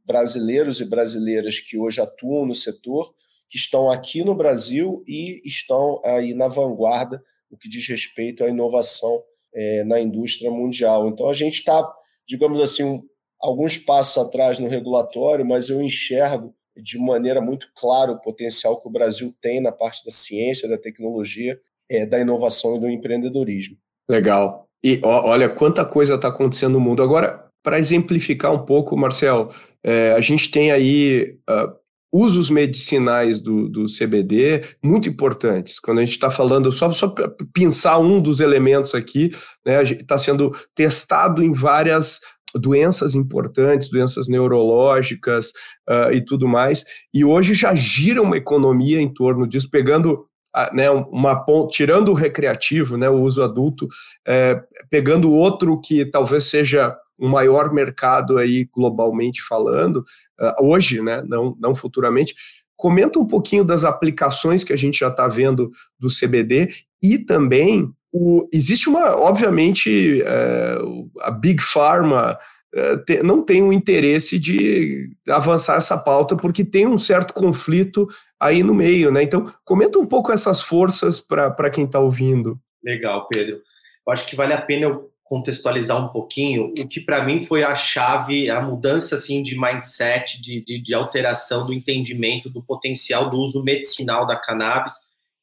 brasileiros 0.05 0.81
e 0.81 0.85
brasileiras 0.85 1.59
que 1.59 1.79
hoje 1.79 2.01
atuam 2.01 2.45
no 2.47 2.55
setor, 2.55 3.13
que 3.49 3.57
estão 3.57 3.91
aqui 3.91 4.23
no 4.23 4.35
Brasil 4.35 5.03
e 5.07 5.41
estão 5.45 6.01
aí 6.05 6.35
na 6.35 6.49
vanguarda 6.49 7.23
no 7.51 7.57
que 7.57 7.69
diz 7.69 7.87
respeito 7.89 8.45
à 8.45 8.49
inovação 8.49 9.23
é, 9.55 9.85
na 9.85 10.01
indústria 10.01 10.51
mundial. 10.51 11.09
Então, 11.09 11.29
a 11.29 11.33
gente 11.33 11.55
está, 11.55 11.91
digamos 12.27 12.61
assim, 12.61 12.85
um, 12.85 13.03
alguns 13.41 13.77
passos 13.79 14.23
atrás 14.25 14.59
no 14.59 14.69
regulatório, 14.69 15.45
mas 15.45 15.69
eu 15.69 15.83
enxergo 15.83 16.55
de 16.77 16.99
maneira 16.99 17.41
muito 17.41 17.69
clara 17.75 18.13
o 18.13 18.21
potencial 18.21 18.81
que 18.81 18.89
o 18.89 18.93
Brasil 18.93 19.35
tem 19.41 19.61
na 19.61 19.73
parte 19.73 20.05
da 20.05 20.11
ciência, 20.11 20.69
da 20.69 20.79
tecnologia, 20.79 21.61
é, 21.91 22.07
da 22.07 22.19
inovação 22.19 22.77
e 22.77 22.81
do 22.81 22.89
empreendedorismo. 22.89 23.77
Legal. 24.09 24.67
E 24.83 25.01
ó, 25.03 25.29
olha 25.29 25.49
quanta 25.49 25.85
coisa 25.85 26.15
está 26.15 26.29
acontecendo 26.29 26.73
no 26.73 26.81
mundo. 26.81 27.03
Agora, 27.03 27.49
para 27.63 27.79
exemplificar 27.79 28.53
um 28.53 28.65
pouco, 28.65 28.97
Marcel, 28.97 29.51
é, 29.85 30.13
a 30.13 30.21
gente 30.21 30.51
tem 30.51 30.73
aí 30.73 31.39
uh, 31.49 31.73
usos 32.13 32.51
medicinais 32.51 33.41
do, 33.41 33.69
do 33.69 33.87
CBD 33.87 34.63
muito 34.85 35.09
importantes. 35.09 35.81
Quando 35.81 35.99
a 35.99 36.05
gente 36.05 36.15
está 36.15 36.31
falando, 36.31 36.71
só, 36.71 36.93
só 36.93 37.13
pensar 37.55 37.99
um 37.99 38.21
dos 38.21 38.41
elementos 38.41 38.95
aqui, 38.95 39.31
né, 39.65 39.83
está 39.83 40.19
sendo 40.19 40.53
testado 40.75 41.43
em 41.43 41.55
várias 41.55 42.21
doenças 42.55 43.15
importantes, 43.15 43.89
doenças 43.89 44.29
neurológicas 44.29 45.53
uh, 45.89 46.13
e 46.13 46.23
tudo 46.23 46.47
mais, 46.47 46.85
e 47.15 47.25
hoje 47.25 47.55
já 47.55 47.75
gira 47.75 48.21
uma 48.21 48.37
economia 48.37 49.01
em 49.01 49.13
torno 49.13 49.47
disso, 49.47 49.71
pegando 49.71 50.27
né, 50.73 50.91
uma 50.91 51.45
tirando 51.71 52.11
o 52.11 52.15
recreativo, 52.15 52.97
né, 52.97 53.09
o 53.09 53.23
uso 53.23 53.43
adulto, 53.43 53.89
é, 54.27 54.61
pegando 54.91 55.33
outro 55.33 55.81
que 55.81 56.05
talvez 56.05 56.45
seja 56.45 56.95
um 57.23 57.29
maior 57.29 57.73
mercado 57.73 58.37
aí 58.37 58.69
globalmente 58.75 59.41
falando, 59.49 60.05
uh, 60.41 60.67
hoje, 60.67 61.01
né, 61.01 61.23
não, 61.27 61.57
não 61.61 61.75
futuramente, 61.75 62.35
comenta 62.77 63.19
um 63.19 63.27
pouquinho 63.27 63.65
das 63.65 63.85
aplicações 63.85 64.65
que 64.65 64.73
a 64.73 64.77
gente 64.77 64.99
já 64.99 65.09
está 65.09 65.29
vendo 65.29 65.71
do 65.99 66.09
CBD 66.09 66.69
e 67.01 67.17
também 67.17 67.89
o, 68.13 68.49
existe 68.53 68.89
uma, 68.89 69.17
obviamente, 69.17 70.21
é, 70.23 70.79
a 71.21 71.31
Big 71.31 71.63
Pharma 71.63 72.37
é, 72.75 72.97
te, 72.97 73.23
não 73.23 73.43
tem 73.43 73.63
o 73.63 73.73
interesse 73.73 74.39
de 74.39 75.11
avançar 75.29 75.77
essa 75.77 75.97
pauta 75.97 76.37
porque 76.37 76.65
tem 76.65 76.87
um 76.87 76.99
certo 76.99 77.33
conflito 77.33 78.07
aí 78.41 78.63
no 78.63 78.75
meio, 78.75 79.13
né? 79.13 79.23
Então, 79.23 79.47
comenta 79.65 79.99
um 79.99 80.05
pouco 80.05 80.33
essas 80.33 80.63
forças 80.63 81.21
para 81.21 81.71
quem 81.71 81.85
está 81.85 82.01
ouvindo. 82.01 82.59
Legal, 82.85 83.29
Pedro. 83.29 83.61
Eu 84.07 84.13
acho 84.13 84.27
que 84.27 84.35
vale 84.35 84.53
a 84.53 84.61
pena 84.61 84.87
eu 84.87 85.12
contextualizar 85.33 85.97
um 85.97 86.09
pouquinho 86.09 86.75
o 86.79 86.87
que 86.87 87.01
para 87.01 87.25
mim 87.25 87.47
foi 87.47 87.65
a 87.65 87.75
chave, 87.75 88.51
a 88.51 88.61
mudança 88.61 89.17
assim 89.17 89.43
de 89.43 89.59
mindset, 89.59 90.43
de, 90.43 90.63
de, 90.63 90.83
de, 90.83 90.93
alteração 90.93 91.65
do 91.65 91.73
entendimento 91.73 92.51
do 92.51 92.63
potencial 92.63 93.31
do 93.31 93.39
uso 93.39 93.65
medicinal 93.65 94.27
da 94.27 94.37
cannabis, 94.37 94.93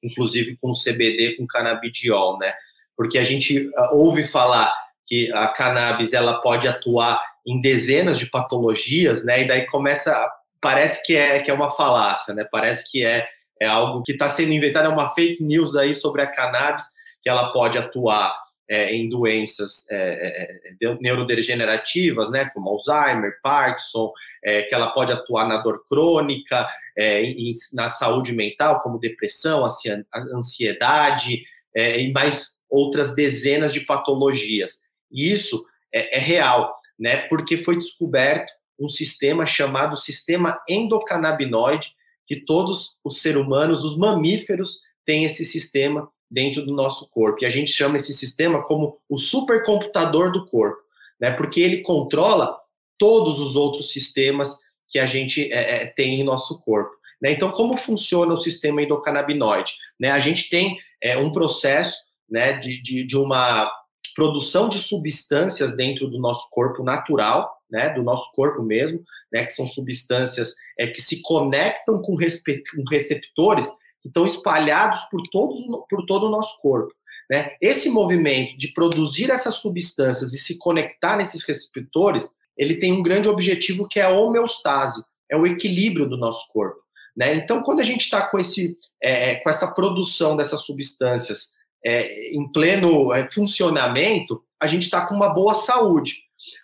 inclusive 0.03 0.55
com 0.61 0.73
CBD, 0.73 1.37
com 1.37 1.47
canabidiol, 1.47 2.37
né? 2.37 2.53
Porque 2.95 3.17
a 3.17 3.23
gente 3.23 3.65
uh, 3.65 3.95
ouve 3.95 4.27
falar 4.27 4.71
que 5.07 5.31
a 5.33 5.47
cannabis 5.47 6.13
ela 6.13 6.35
pode 6.35 6.67
atuar 6.67 7.19
em 7.43 7.59
dezenas 7.59 8.19
de 8.19 8.27
patologias, 8.27 9.25
né? 9.25 9.41
E 9.41 9.47
daí 9.47 9.65
começa, 9.65 10.15
parece 10.61 11.03
que 11.03 11.15
é 11.15 11.39
que 11.39 11.49
é 11.49 11.53
uma 11.53 11.71
falácia, 11.71 12.31
né? 12.35 12.45
Parece 12.51 12.91
que 12.91 13.03
é 13.03 13.25
é 13.59 13.65
algo 13.65 14.03
que 14.03 14.11
está 14.11 14.29
sendo 14.29 14.53
inventado, 14.53 14.85
é 14.85 14.89
uma 14.89 15.15
fake 15.15 15.43
news 15.43 15.75
aí 15.75 15.95
sobre 15.95 16.21
a 16.21 16.27
cannabis 16.27 16.85
que 17.23 17.29
ela 17.29 17.51
pode 17.51 17.75
atuar 17.75 18.33
é, 18.69 18.93
em 18.95 19.09
doenças 19.09 19.89
é, 19.89 19.95
é, 19.97 20.87
é 20.87 20.97
neurodegenerativas, 21.01 22.29
né, 22.29 22.49
como 22.53 22.69
Alzheimer, 22.69 23.39
Parkinson, 23.41 24.13
é, 24.43 24.61
que 24.63 24.75
ela 24.75 24.91
pode 24.91 25.11
atuar 25.11 25.47
na 25.47 25.57
dor 25.57 25.83
crônica, 25.87 26.67
é, 26.95 27.23
em, 27.23 27.51
na 27.73 27.89
saúde 27.89 28.31
mental, 28.31 28.79
como 28.81 28.99
depressão, 28.99 29.65
ansiedade, 30.33 31.43
e 31.75 32.11
mais 32.11 32.53
outras 32.69 33.15
dezenas 33.15 33.71
de 33.71 33.81
patologias. 33.81 34.81
E 35.11 35.31
isso 35.31 35.65
é, 35.93 36.19
real, 36.19 36.75
né, 36.99 37.17
porque 37.27 37.57
foi 37.57 37.75
descoberto 37.75 38.51
um 38.79 38.89
sistema 38.89 39.45
chamado 39.45 39.97
sistema 39.97 40.59
endocannabinoide, 40.67 41.93
que 42.25 42.35
todos 42.37 42.97
os 43.03 43.21
seres 43.21 43.41
humanos, 43.41 43.83
os 43.83 43.97
mamíferos, 43.97 44.81
têm 45.05 45.25
esse 45.25 45.43
sistema 45.43 46.09
dentro 46.29 46.65
do 46.65 46.73
nosso 46.73 47.09
corpo. 47.09 47.43
E 47.43 47.45
a 47.45 47.49
gente 47.49 47.71
chama 47.71 47.97
esse 47.97 48.13
sistema 48.13 48.63
como 48.63 48.97
o 49.09 49.17
supercomputador 49.17 50.31
do 50.31 50.45
corpo, 50.45 50.81
né? 51.19 51.31
Porque 51.31 51.61
ele 51.61 51.81
controla 51.81 52.57
todos 52.97 53.39
os 53.39 53.55
outros 53.55 53.91
sistemas 53.91 54.57
que 54.89 54.99
a 54.99 55.05
gente 55.05 55.51
é, 55.51 55.83
é, 55.83 55.87
tem 55.87 56.19
em 56.19 56.23
nosso 56.23 56.59
corpo. 56.59 56.91
Né? 57.21 57.31
Então, 57.31 57.51
como 57.51 57.77
funciona 57.77 58.33
o 58.33 58.41
sistema 58.41 58.81
endocannabinoide? 58.81 59.73
Né? 59.99 60.09
A 60.09 60.19
gente 60.19 60.49
tem 60.49 60.77
é, 61.01 61.17
um 61.17 61.31
processo 61.31 61.97
né, 62.29 62.53
de, 62.53 62.81
de, 62.81 63.03
de, 63.05 63.17
uma 63.17 63.71
produção 64.15 64.67
de 64.67 64.81
substâncias 64.81 65.75
dentro 65.75 66.07
do 66.07 66.19
nosso 66.19 66.49
corpo 66.51 66.83
natural, 66.83 67.57
né, 67.69 67.89
do 67.89 68.01
nosso 68.03 68.31
corpo 68.33 68.63
mesmo, 68.63 69.01
né, 69.31 69.43
que 69.43 69.51
são 69.51 69.67
substâncias 69.67 70.53
é, 70.77 70.87
que 70.87 71.01
se 71.01 71.21
conectam 71.21 72.01
com, 72.01 72.17
com 72.17 72.83
receptores 72.89 73.69
que 74.01 74.07
estão 74.07 74.25
espalhados 74.25 75.01
por, 75.11 75.21
todos, 75.31 75.59
por 75.89 76.05
todo 76.05 76.27
o 76.27 76.31
nosso 76.31 76.59
corpo. 76.61 76.93
Né? 77.29 77.51
Esse 77.61 77.89
movimento 77.89 78.57
de 78.57 78.73
produzir 78.73 79.29
essas 79.29 79.55
substâncias 79.55 80.33
e 80.33 80.37
se 80.37 80.57
conectar 80.57 81.15
nesses 81.15 81.43
receptores, 81.43 82.29
ele 82.57 82.77
tem 82.77 82.91
um 82.91 83.03
grande 83.03 83.29
objetivo 83.29 83.87
que 83.87 83.99
é 83.99 84.03
a 84.03 84.09
homeostase, 84.09 85.03
é 85.29 85.37
o 85.37 85.45
equilíbrio 85.45 86.07
do 86.07 86.17
nosso 86.17 86.47
corpo. 86.51 86.79
Né? 87.15 87.35
Então, 87.35 87.61
quando 87.61 87.81
a 87.81 87.83
gente 87.83 88.01
está 88.01 88.27
com, 88.27 88.39
esse, 88.39 88.77
é, 89.01 89.31
é, 89.31 89.35
com 89.35 89.49
essa 89.49 89.67
produção 89.67 90.35
dessas 90.35 90.61
substâncias 90.61 91.49
é, 91.85 92.35
em 92.35 92.51
pleno 92.51 93.13
é, 93.13 93.29
funcionamento, 93.29 94.43
a 94.59 94.67
gente 94.67 94.83
está 94.83 95.05
com 95.05 95.15
uma 95.15 95.29
boa 95.29 95.53
saúde. 95.53 96.17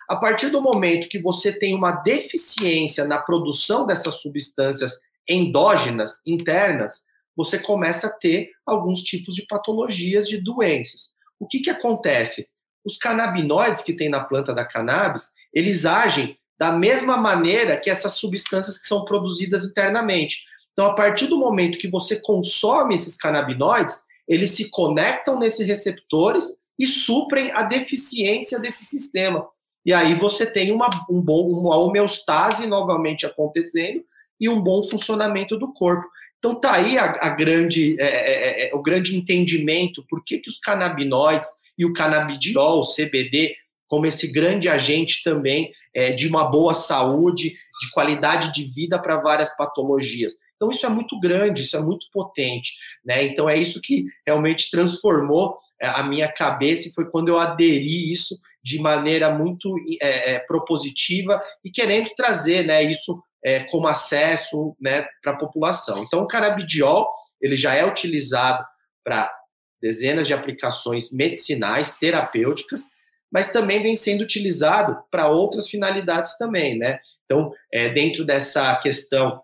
A 0.08 0.16
partir 0.16 0.48
do 0.48 0.60
momento 0.60 1.08
que 1.08 1.20
você 1.20 1.52
tem 1.52 1.74
uma 1.74 1.92
deficiência 1.92 3.04
na 3.04 3.18
produção 3.18 3.86
dessas 3.86 4.20
substâncias 4.20 4.92
endógenas, 5.28 6.20
internas, 6.26 7.02
você 7.36 7.58
começa 7.58 8.06
a 8.06 8.12
ter 8.12 8.50
alguns 8.64 9.02
tipos 9.02 9.34
de 9.34 9.46
patologias 9.46 10.26
de 10.28 10.38
doenças. 10.38 11.12
O 11.38 11.46
que, 11.46 11.60
que 11.60 11.70
acontece? 11.70 12.48
Os 12.84 12.96
canabinoides 12.96 13.82
que 13.82 13.92
tem 13.92 14.08
na 14.08 14.24
planta 14.24 14.54
da 14.54 14.64
cannabis, 14.64 15.30
eles 15.52 15.84
agem 15.84 16.38
da 16.58 16.72
mesma 16.72 17.16
maneira 17.16 17.78
que 17.78 17.90
essas 17.90 18.14
substâncias 18.14 18.78
que 18.78 18.86
são 18.86 19.04
produzidas 19.04 19.64
internamente. 19.64 20.44
Então, 20.72 20.86
a 20.86 20.94
partir 20.94 21.26
do 21.26 21.38
momento 21.38 21.78
que 21.78 21.88
você 21.88 22.16
consome 22.16 22.94
esses 22.94 23.16
canabinoides, 23.16 24.00
eles 24.26 24.52
se 24.52 24.70
conectam 24.70 25.38
nesses 25.38 25.66
receptores 25.66 26.46
e 26.78 26.86
suprem 26.86 27.50
a 27.52 27.62
deficiência 27.62 28.58
desse 28.58 28.84
sistema. 28.84 29.46
E 29.84 29.94
aí 29.94 30.18
você 30.18 30.44
tem 30.44 30.72
uma, 30.72 30.88
um 31.08 31.22
bom, 31.22 31.48
uma 31.48 31.76
homeostase 31.76 32.66
novamente 32.66 33.24
acontecendo 33.24 34.02
e 34.40 34.48
um 34.48 34.60
bom 34.60 34.82
funcionamento 34.88 35.56
do 35.56 35.72
corpo. 35.72 36.06
Então 36.46 36.60
tá 36.60 36.74
aí 36.74 36.96
a, 36.96 37.06
a 37.06 37.30
grande, 37.30 37.96
é, 37.98 38.04
é, 38.04 38.66
é, 38.66 38.68
é, 38.68 38.74
o 38.74 38.80
grande 38.80 39.16
entendimento 39.16 40.04
por 40.08 40.22
que, 40.24 40.38
que 40.38 40.48
os 40.48 40.60
canabinoides 40.60 41.48
e 41.76 41.84
o 41.84 41.92
canabidiol, 41.92 42.78
o 42.78 42.86
CBD, 42.86 43.56
como 43.88 44.06
esse 44.06 44.30
grande 44.30 44.68
agente 44.68 45.24
também 45.24 45.72
é, 45.92 46.12
de 46.12 46.28
uma 46.28 46.48
boa 46.48 46.72
saúde, 46.72 47.48
de 47.50 47.90
qualidade 47.92 48.52
de 48.52 48.62
vida 48.72 48.96
para 48.96 49.20
várias 49.20 49.56
patologias. 49.56 50.34
Então 50.54 50.70
isso 50.70 50.86
é 50.86 50.88
muito 50.88 51.18
grande, 51.18 51.62
isso 51.62 51.76
é 51.76 51.80
muito 51.80 52.06
potente, 52.12 52.74
né? 53.04 53.24
Então 53.24 53.48
é 53.48 53.58
isso 53.58 53.80
que 53.80 54.04
realmente 54.24 54.70
transformou 54.70 55.58
é, 55.80 55.88
a 55.88 56.04
minha 56.04 56.28
cabeça 56.32 56.86
e 56.86 56.92
foi 56.92 57.10
quando 57.10 57.28
eu 57.28 57.40
aderi 57.40 58.12
isso 58.12 58.38
de 58.62 58.78
maneira 58.78 59.30
muito 59.30 59.74
é, 60.00 60.38
propositiva 60.40 61.42
e 61.64 61.72
querendo 61.72 62.10
trazer, 62.16 62.64
né, 62.64 62.82
isso 62.82 63.20
é, 63.46 63.60
como 63.70 63.86
acesso 63.86 64.76
né, 64.80 65.06
para 65.22 65.34
a 65.34 65.36
população. 65.36 66.02
Então, 66.02 66.20
o 66.22 66.26
canabidiol 66.26 67.08
ele 67.40 67.54
já 67.54 67.74
é 67.74 67.86
utilizado 67.86 68.66
para 69.04 69.32
dezenas 69.80 70.26
de 70.26 70.34
aplicações 70.34 71.12
medicinais, 71.12 71.96
terapêuticas, 71.96 72.82
mas 73.30 73.52
também 73.52 73.80
vem 73.80 73.94
sendo 73.94 74.22
utilizado 74.22 74.98
para 75.12 75.28
outras 75.28 75.68
finalidades 75.68 76.36
também, 76.36 76.76
né? 76.76 76.98
Então, 77.24 77.52
é, 77.72 77.88
dentro 77.88 78.24
dessa 78.24 78.74
questão 78.76 79.40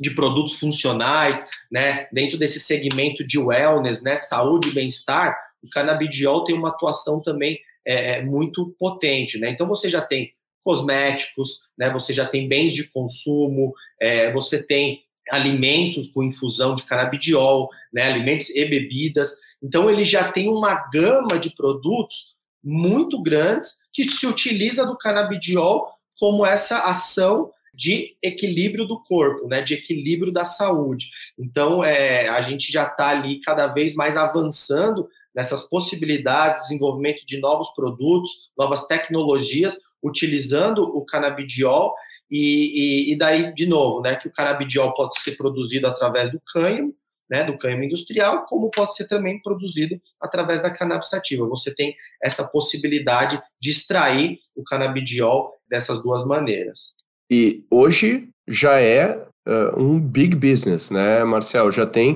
de 0.00 0.10
produtos 0.10 0.58
funcionais, 0.58 1.46
né, 1.70 2.08
dentro 2.12 2.36
desse 2.36 2.58
segmento 2.58 3.24
de 3.24 3.38
wellness, 3.38 4.02
né, 4.02 4.16
saúde 4.16 4.70
e 4.70 4.74
bem-estar, 4.74 5.36
o 5.62 5.68
canabidiol 5.68 6.44
tem 6.44 6.56
uma 6.56 6.70
atuação 6.70 7.20
também 7.22 7.60
é, 7.86 8.18
é 8.18 8.22
muito 8.22 8.74
potente, 8.76 9.38
né? 9.38 9.50
Então, 9.50 9.68
você 9.68 9.88
já 9.88 10.00
tem 10.00 10.32
cosméticos, 10.66 11.60
né? 11.78 11.88
Você 11.90 12.12
já 12.12 12.26
tem 12.26 12.48
bens 12.48 12.72
de 12.72 12.90
consumo, 12.90 13.72
é, 14.00 14.32
você 14.32 14.60
tem 14.60 15.04
alimentos 15.30 16.08
com 16.08 16.24
infusão 16.24 16.74
de 16.74 16.82
canabidiol, 16.82 17.70
né? 17.92 18.02
Alimentos 18.02 18.50
e 18.50 18.64
bebidas. 18.64 19.36
Então 19.62 19.88
ele 19.88 20.04
já 20.04 20.32
tem 20.32 20.48
uma 20.48 20.74
gama 20.90 21.38
de 21.38 21.50
produtos 21.50 22.34
muito 22.64 23.22
grandes 23.22 23.76
que 23.92 24.10
se 24.10 24.26
utiliza 24.26 24.84
do 24.84 24.98
canabidiol 24.98 25.86
como 26.18 26.44
essa 26.44 26.80
ação 26.80 27.52
de 27.72 28.16
equilíbrio 28.20 28.86
do 28.86 29.00
corpo, 29.04 29.46
né, 29.46 29.60
de 29.60 29.74
equilíbrio 29.74 30.32
da 30.32 30.46
saúde. 30.46 31.10
Então, 31.38 31.84
é, 31.84 32.26
a 32.26 32.40
gente 32.40 32.72
já 32.72 32.86
está 32.86 33.10
ali 33.10 33.38
cada 33.40 33.66
vez 33.66 33.94
mais 33.94 34.16
avançando 34.16 35.06
nessas 35.34 35.62
possibilidades, 35.64 36.62
desenvolvimento 36.62 37.26
de 37.26 37.38
novos 37.38 37.68
produtos, 37.74 38.48
novas 38.56 38.86
tecnologias, 38.86 39.78
utilizando 40.02 40.82
o 40.82 41.04
canabidiol 41.04 41.94
e, 42.30 43.08
e, 43.08 43.12
e, 43.12 43.18
daí, 43.18 43.54
de 43.54 43.66
novo, 43.66 44.00
né, 44.00 44.16
que 44.16 44.28
o 44.28 44.32
canabidiol 44.32 44.94
pode 44.94 45.20
ser 45.20 45.36
produzido 45.36 45.86
através 45.86 46.30
do 46.30 46.40
cânhamo, 46.52 46.94
né, 47.30 47.44
do 47.44 47.58
cânhamo 47.58 47.84
industrial, 47.84 48.46
como 48.46 48.70
pode 48.70 48.94
ser 48.94 49.06
também 49.06 49.40
produzido 49.42 50.00
através 50.20 50.60
da 50.60 50.70
cannabis 50.70 51.08
sativa. 51.08 51.46
Você 51.48 51.74
tem 51.74 51.94
essa 52.22 52.44
possibilidade 52.48 53.40
de 53.60 53.70
extrair 53.70 54.38
o 54.54 54.62
canabidiol 54.64 55.52
dessas 55.68 56.02
duas 56.02 56.24
maneiras. 56.24 56.94
E 57.30 57.64
hoje 57.70 58.28
já 58.48 58.80
é 58.80 59.26
uh, 59.48 59.80
um 59.80 60.00
big 60.00 60.36
business, 60.36 60.90
né, 60.90 61.24
Marcel? 61.24 61.70
Já 61.70 61.84
tem, 61.84 62.14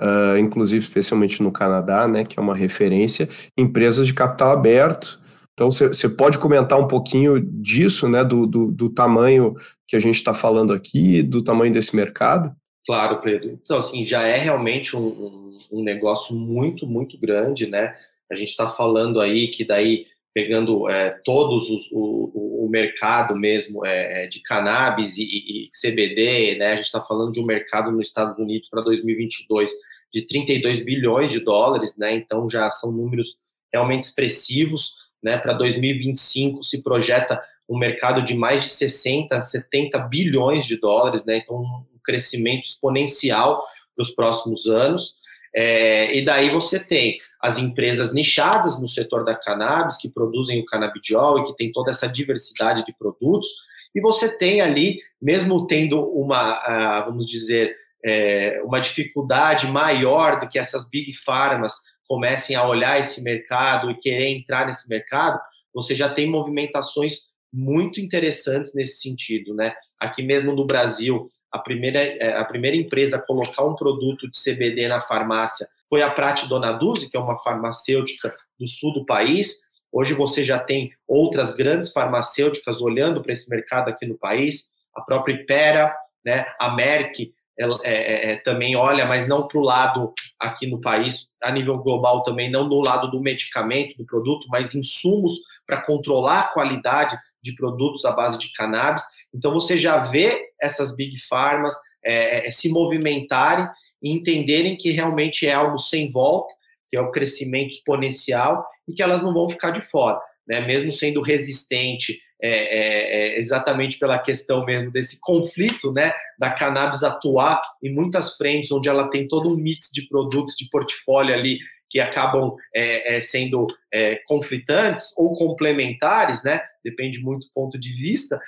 uh, 0.00 0.36
inclusive, 0.38 0.84
especialmente 0.84 1.42
no 1.42 1.52
Canadá, 1.52 2.06
né, 2.06 2.24
que 2.24 2.38
é 2.38 2.42
uma 2.42 2.54
referência, 2.54 3.28
empresas 3.58 4.06
de 4.06 4.14
capital 4.14 4.52
aberto 4.52 5.20
então, 5.54 5.70
você 5.70 6.08
pode 6.08 6.38
comentar 6.38 6.80
um 6.80 6.88
pouquinho 6.88 7.38
disso, 7.40 8.08
né, 8.08 8.24
do, 8.24 8.46
do, 8.46 8.72
do 8.72 8.88
tamanho 8.88 9.54
que 9.86 9.94
a 9.94 10.00
gente 10.00 10.14
está 10.14 10.32
falando 10.32 10.72
aqui, 10.72 11.22
do 11.22 11.42
tamanho 11.42 11.72
desse 11.72 11.94
mercado? 11.94 12.54
Claro, 12.86 13.20
Pedro. 13.20 13.58
Então, 13.62 13.78
assim, 13.78 14.04
já 14.04 14.22
é 14.22 14.38
realmente 14.38 14.96
um, 14.96 15.06
um, 15.06 15.58
um 15.70 15.82
negócio 15.84 16.34
muito, 16.34 16.86
muito 16.86 17.18
grande, 17.18 17.66
né? 17.66 17.94
A 18.30 18.34
gente 18.34 18.48
está 18.48 18.68
falando 18.68 19.20
aí 19.20 19.48
que 19.48 19.64
daí 19.64 20.06
pegando 20.34 20.88
é, 20.88 21.10
todos 21.24 21.68
os, 21.68 21.90
o, 21.92 22.64
o, 22.64 22.68
mercado 22.70 23.36
mesmo 23.36 23.84
é, 23.84 24.24
é 24.24 24.26
de 24.26 24.40
cannabis 24.40 25.18
e, 25.18 25.22
e, 25.22 25.70
CBD, 25.78 26.56
né? 26.56 26.72
A 26.72 26.76
gente 26.76 26.86
está 26.86 27.02
falando 27.02 27.32
de 27.32 27.40
um 27.40 27.44
mercado 27.44 27.92
nos 27.92 28.08
Estados 28.08 28.38
Unidos 28.38 28.70
para 28.70 28.80
2022 28.80 29.70
de 30.12 30.26
32 30.26 30.80
bilhões 30.84 31.30
de 31.30 31.40
dólares, 31.40 31.94
né? 31.98 32.14
Então 32.14 32.48
já 32.48 32.70
são 32.70 32.90
números 32.90 33.36
realmente 33.72 34.04
expressivos, 34.04 34.94
né? 35.22 35.38
Para 35.38 35.52
2025 35.54 36.62
se 36.62 36.82
projeta 36.82 37.42
um 37.68 37.78
mercado 37.78 38.22
de 38.22 38.34
mais 38.34 38.64
de 38.64 38.70
60, 38.70 39.40
70 39.40 39.98
bilhões 40.08 40.66
de 40.66 40.78
dólares, 40.78 41.24
né? 41.24 41.38
Então 41.38 41.56
um 41.56 41.84
crescimento 42.04 42.66
exponencial 42.66 43.62
para 43.94 44.02
os 44.02 44.10
próximos 44.10 44.66
anos. 44.66 45.14
É, 45.54 46.16
e 46.16 46.24
daí 46.24 46.50
você 46.50 46.80
tem 46.80 47.18
as 47.40 47.58
empresas 47.58 48.12
nichadas 48.14 48.80
no 48.80 48.88
setor 48.88 49.24
da 49.24 49.34
cannabis, 49.34 49.96
que 49.96 50.08
produzem 50.08 50.60
o 50.60 50.64
canabidiol 50.64 51.38
e 51.38 51.44
que 51.44 51.56
tem 51.56 51.72
toda 51.72 51.90
essa 51.90 52.08
diversidade 52.08 52.84
de 52.84 52.94
produtos, 52.96 53.48
e 53.94 54.00
você 54.00 54.38
tem 54.38 54.60
ali, 54.60 55.00
mesmo 55.20 55.66
tendo 55.66 56.00
uma, 56.00 57.02
vamos 57.04 57.26
dizer, 57.26 57.76
é, 58.04 58.60
uma 58.64 58.80
dificuldade 58.80 59.66
maior 59.66 60.40
do 60.40 60.48
que 60.48 60.58
essas 60.58 60.88
big 60.88 61.12
pharmas 61.14 61.74
comecem 62.06 62.56
a 62.56 62.66
olhar 62.66 62.98
esse 62.98 63.22
mercado 63.22 63.90
e 63.90 63.98
querer 63.98 64.28
entrar 64.28 64.66
nesse 64.66 64.88
mercado, 64.88 65.40
você 65.72 65.94
já 65.94 66.12
tem 66.12 66.28
movimentações 66.28 67.20
muito 67.52 68.00
interessantes 68.00 68.74
nesse 68.74 69.00
sentido, 69.00 69.54
né? 69.54 69.74
Aqui 69.98 70.22
mesmo 70.22 70.52
no 70.52 70.66
Brasil, 70.66 71.30
a 71.50 71.58
primeira, 71.58 72.00
é, 72.00 72.36
a 72.36 72.44
primeira 72.44 72.76
empresa 72.76 73.16
a 73.16 73.22
colocar 73.22 73.64
um 73.64 73.76
produto 73.76 74.28
de 74.28 74.36
CBD 74.38 74.88
na 74.88 75.00
farmácia 75.00 75.68
foi 75.88 76.00
a 76.00 76.10
Prate 76.10 76.48
Donaduzzi, 76.48 77.10
que 77.10 77.16
é 77.16 77.20
uma 77.20 77.38
farmacêutica 77.42 78.34
do 78.58 78.66
sul 78.66 78.94
do 78.94 79.04
país. 79.04 79.60
Hoje 79.92 80.14
você 80.14 80.42
já 80.42 80.58
tem 80.58 80.90
outras 81.06 81.52
grandes 81.52 81.92
farmacêuticas 81.92 82.80
olhando 82.80 83.22
para 83.22 83.34
esse 83.34 83.48
mercado 83.50 83.90
aqui 83.90 84.06
no 84.06 84.16
país, 84.16 84.70
a 84.94 85.02
própria 85.02 85.34
Ipera, 85.34 85.94
né, 86.24 86.46
a 86.58 86.74
Merck 86.74 87.34
ela, 87.58 87.78
é, 87.82 87.92
é, 87.92 88.32
é 88.32 88.36
também 88.36 88.74
olha, 88.76 89.04
mas 89.06 89.28
não 89.28 89.46
para 89.46 89.58
o 89.58 89.62
lado 89.62 90.12
aqui 90.38 90.66
no 90.66 90.80
país, 90.80 91.28
a 91.42 91.50
nível 91.50 91.78
global 91.78 92.22
também, 92.22 92.50
não 92.50 92.68
do 92.68 92.80
lado 92.80 93.10
do 93.10 93.20
medicamento, 93.20 93.96
do 93.96 94.06
produto, 94.06 94.46
mas 94.48 94.74
insumos 94.74 95.34
para 95.66 95.82
controlar 95.82 96.40
a 96.40 96.48
qualidade 96.48 97.16
de 97.42 97.54
produtos 97.54 98.04
à 98.04 98.12
base 98.12 98.38
de 98.38 98.52
cannabis. 98.52 99.02
Então 99.34 99.52
você 99.52 99.76
já 99.76 99.98
vê 99.98 100.50
essas 100.60 100.94
big 100.94 101.18
pharmas 101.28 101.74
é, 102.04 102.48
é, 102.48 102.50
se 102.50 102.68
movimentarem 102.68 103.68
e 104.02 104.12
entenderem 104.12 104.76
que 104.76 104.90
realmente 104.90 105.46
é 105.46 105.52
algo 105.52 105.78
sem 105.78 106.10
volta, 106.10 106.52
que 106.88 106.96
é 106.96 107.00
o 107.00 107.10
crescimento 107.10 107.70
exponencial 107.70 108.64
e 108.86 108.92
que 108.92 109.02
elas 109.02 109.22
não 109.22 109.32
vão 109.32 109.48
ficar 109.48 109.70
de 109.70 109.80
fora, 109.82 110.20
né? 110.46 110.60
Mesmo 110.60 110.92
sendo 110.92 111.20
resistente, 111.20 112.20
é, 112.42 112.48
é, 112.48 113.36
é 113.36 113.38
exatamente 113.38 113.98
pela 113.98 114.18
questão 114.18 114.64
mesmo 114.64 114.90
desse 114.90 115.20
conflito, 115.20 115.92
né? 115.92 116.12
Da 116.38 116.50
cannabis 116.50 117.02
atuar 117.02 117.62
em 117.82 117.94
muitas 117.94 118.36
frentes, 118.36 118.72
onde 118.72 118.88
ela 118.88 119.08
tem 119.08 119.28
todo 119.28 119.52
um 119.52 119.56
mix 119.56 119.90
de 119.92 120.08
produtos 120.08 120.56
de 120.56 120.68
portfólio 120.68 121.32
ali 121.32 121.58
que 121.88 122.00
acabam 122.00 122.56
é, 122.74 123.16
é, 123.16 123.20
sendo 123.20 123.66
é, 123.92 124.16
conflitantes 124.26 125.12
ou 125.16 125.34
complementares, 125.34 126.42
né? 126.42 126.62
Depende 126.82 127.20
muito 127.20 127.46
do 127.46 127.52
ponto 127.52 127.78
de 127.78 127.92
vista. 127.92 128.40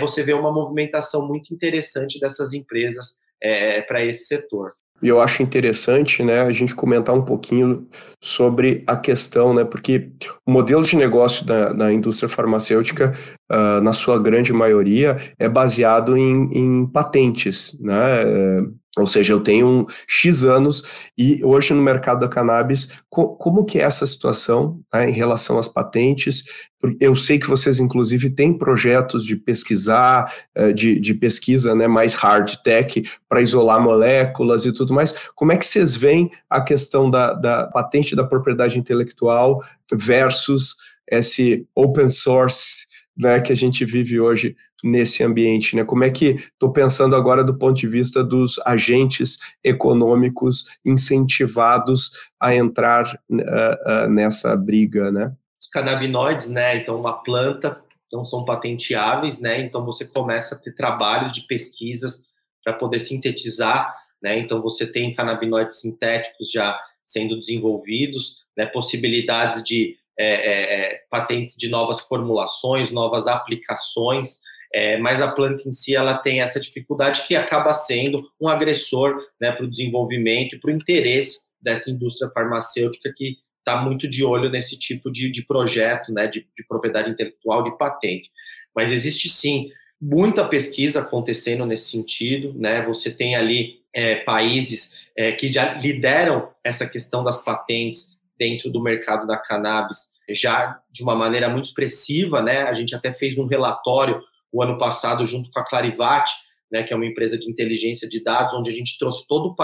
Você 0.00 0.24
vê 0.24 0.32
uma 0.32 0.50
movimentação 0.50 1.28
muito 1.28 1.54
interessante 1.54 2.18
dessas 2.18 2.52
empresas 2.52 3.16
para 3.86 4.04
esse 4.04 4.26
setor. 4.26 4.74
E 5.02 5.08
eu 5.08 5.20
acho 5.20 5.42
interessante, 5.42 6.22
né, 6.22 6.42
a 6.42 6.52
gente 6.52 6.74
comentar 6.74 7.14
um 7.14 7.22
pouquinho 7.22 7.86
sobre 8.20 8.84
a 8.86 8.96
questão, 8.96 9.54
né, 9.54 9.64
porque 9.64 10.10
o 10.46 10.52
modelo 10.52 10.82
de 10.82 10.96
negócio 10.96 11.44
da, 11.46 11.72
da 11.72 11.92
indústria 11.92 12.28
farmacêutica, 12.28 13.14
uh, 13.50 13.80
na 13.80 13.92
sua 13.92 14.18
grande 14.18 14.52
maioria, 14.52 15.16
é 15.38 15.48
baseado 15.48 16.16
em, 16.16 16.50
em 16.52 16.86
patentes, 16.86 17.78
né, 17.80 18.24
ou 18.98 19.06
seja, 19.06 19.32
eu 19.32 19.40
tenho 19.40 19.86
X 20.08 20.42
anos 20.42 21.10
e 21.16 21.44
hoje 21.44 21.72
no 21.72 21.80
mercado 21.80 22.20
da 22.20 22.28
cannabis, 22.28 22.88
co 23.08 23.36
como 23.36 23.64
que 23.64 23.78
é 23.78 23.82
essa 23.82 24.04
situação 24.04 24.80
né, 24.92 25.08
em 25.08 25.12
relação 25.12 25.58
às 25.58 25.68
patentes? 25.68 26.44
Eu 26.98 27.14
sei 27.14 27.38
que 27.38 27.46
vocês, 27.46 27.78
inclusive, 27.78 28.30
têm 28.30 28.56
projetos 28.56 29.24
de 29.24 29.36
pesquisar, 29.36 30.34
eh, 30.54 30.72
de, 30.72 30.98
de 30.98 31.14
pesquisa 31.14 31.74
né, 31.74 31.86
mais 31.86 32.14
hard 32.14 32.56
tech 32.64 33.08
para 33.28 33.42
isolar 33.42 33.80
moléculas 33.80 34.66
e 34.66 34.72
tudo 34.72 34.92
mais. 34.92 35.14
Como 35.36 35.52
é 35.52 35.56
que 35.56 35.66
vocês 35.66 35.94
veem 35.94 36.30
a 36.48 36.60
questão 36.60 37.08
da, 37.08 37.32
da 37.34 37.66
patente 37.68 38.16
da 38.16 38.24
propriedade 38.24 38.78
intelectual 38.78 39.62
versus 39.92 40.74
esse 41.08 41.66
open 41.74 42.08
source 42.08 42.86
né, 43.20 43.40
que 43.40 43.52
a 43.52 43.56
gente 43.56 43.84
vive 43.84 44.18
hoje 44.18 44.56
nesse 44.82 45.22
ambiente, 45.22 45.76
né? 45.76 45.84
Como 45.84 46.02
é 46.02 46.10
que 46.10 46.36
estou 46.36 46.72
pensando 46.72 47.14
agora 47.14 47.44
do 47.44 47.56
ponto 47.56 47.78
de 47.78 47.86
vista 47.86 48.24
dos 48.24 48.58
agentes 48.66 49.38
econômicos 49.62 50.78
incentivados 50.84 52.10
a 52.40 52.54
entrar 52.54 53.04
uh, 53.04 53.36
uh, 53.36 54.08
nessa 54.08 54.56
briga, 54.56 55.12
né? 55.12 55.34
Os 55.60 55.68
canabinoides, 55.68 56.48
né? 56.48 56.76
Então, 56.78 56.98
uma 56.98 57.22
planta, 57.22 57.80
não 58.10 58.24
são 58.24 58.44
patenteáveis, 58.44 59.38
né? 59.38 59.60
Então, 59.60 59.84
você 59.84 60.04
começa 60.04 60.54
a 60.54 60.58
ter 60.58 60.74
trabalhos 60.74 61.32
de 61.32 61.42
pesquisas 61.42 62.24
para 62.64 62.72
poder 62.72 62.98
sintetizar, 62.98 63.94
né? 64.22 64.38
Então, 64.38 64.62
você 64.62 64.86
tem 64.86 65.14
canabinoides 65.14 65.80
sintéticos 65.80 66.50
já 66.50 66.80
sendo 67.04 67.38
desenvolvidos, 67.38 68.36
né? 68.56 68.64
Possibilidades 68.64 69.62
de 69.62 69.99
é, 70.20 70.32
é, 70.32 70.74
é 70.74 71.02
patentes 71.10 71.56
de 71.56 71.68
novas 71.68 72.00
formulações, 72.00 72.90
novas 72.90 73.26
aplicações, 73.26 74.38
é, 74.72 74.98
mas 74.98 75.20
a 75.20 75.30
planta 75.30 75.66
em 75.66 75.72
si 75.72 75.96
ela 75.96 76.14
tem 76.14 76.40
essa 76.40 76.60
dificuldade 76.60 77.26
que 77.26 77.34
acaba 77.34 77.72
sendo 77.72 78.28
um 78.40 78.48
agressor 78.48 79.16
né, 79.40 79.50
para 79.50 79.64
o 79.64 79.70
desenvolvimento 79.70 80.54
e 80.54 80.60
para 80.60 80.70
o 80.70 80.74
interesse 80.74 81.40
dessa 81.60 81.90
indústria 81.90 82.30
farmacêutica 82.30 83.12
que 83.14 83.38
está 83.58 83.82
muito 83.82 84.08
de 84.08 84.24
olho 84.24 84.48
nesse 84.48 84.78
tipo 84.78 85.10
de, 85.10 85.30
de 85.30 85.44
projeto 85.44 86.12
né, 86.12 86.26
de, 86.26 86.46
de 86.56 86.64
propriedade 86.66 87.10
intelectual, 87.10 87.64
de 87.64 87.76
patente. 87.76 88.30
Mas 88.74 88.92
existe 88.92 89.28
sim 89.28 89.70
muita 90.00 90.46
pesquisa 90.46 91.00
acontecendo 91.00 91.66
nesse 91.66 91.90
sentido, 91.90 92.54
né? 92.56 92.82
Você 92.82 93.10
tem 93.10 93.36
ali 93.36 93.80
é, 93.92 94.16
países 94.16 94.92
é, 95.16 95.32
que 95.32 95.52
já 95.52 95.74
lideram 95.74 96.50
essa 96.64 96.88
questão 96.88 97.22
das 97.22 97.42
patentes 97.42 98.18
dentro 98.38 98.70
do 98.70 98.82
mercado 98.82 99.26
da 99.26 99.36
cannabis 99.36 100.09
já 100.32 100.80
de 100.90 101.02
uma 101.02 101.14
maneira 101.14 101.48
muito 101.48 101.66
expressiva, 101.66 102.40
né? 102.42 102.62
A 102.62 102.72
gente 102.72 102.94
até 102.94 103.12
fez 103.12 103.38
um 103.38 103.46
relatório 103.46 104.20
o 104.52 104.62
ano 104.62 104.78
passado 104.78 105.24
junto 105.24 105.50
com 105.50 105.60
a 105.60 105.64
Clarivat, 105.64 106.30
né, 106.70 106.82
que 106.82 106.92
é 106.92 106.96
uma 106.96 107.06
empresa 107.06 107.38
de 107.38 107.50
inteligência 107.50 108.08
de 108.08 108.22
dados, 108.22 108.54
onde 108.54 108.70
a 108.70 108.72
gente 108.72 108.98
trouxe 108.98 109.26
todo 109.26 109.48
o 109.48 109.56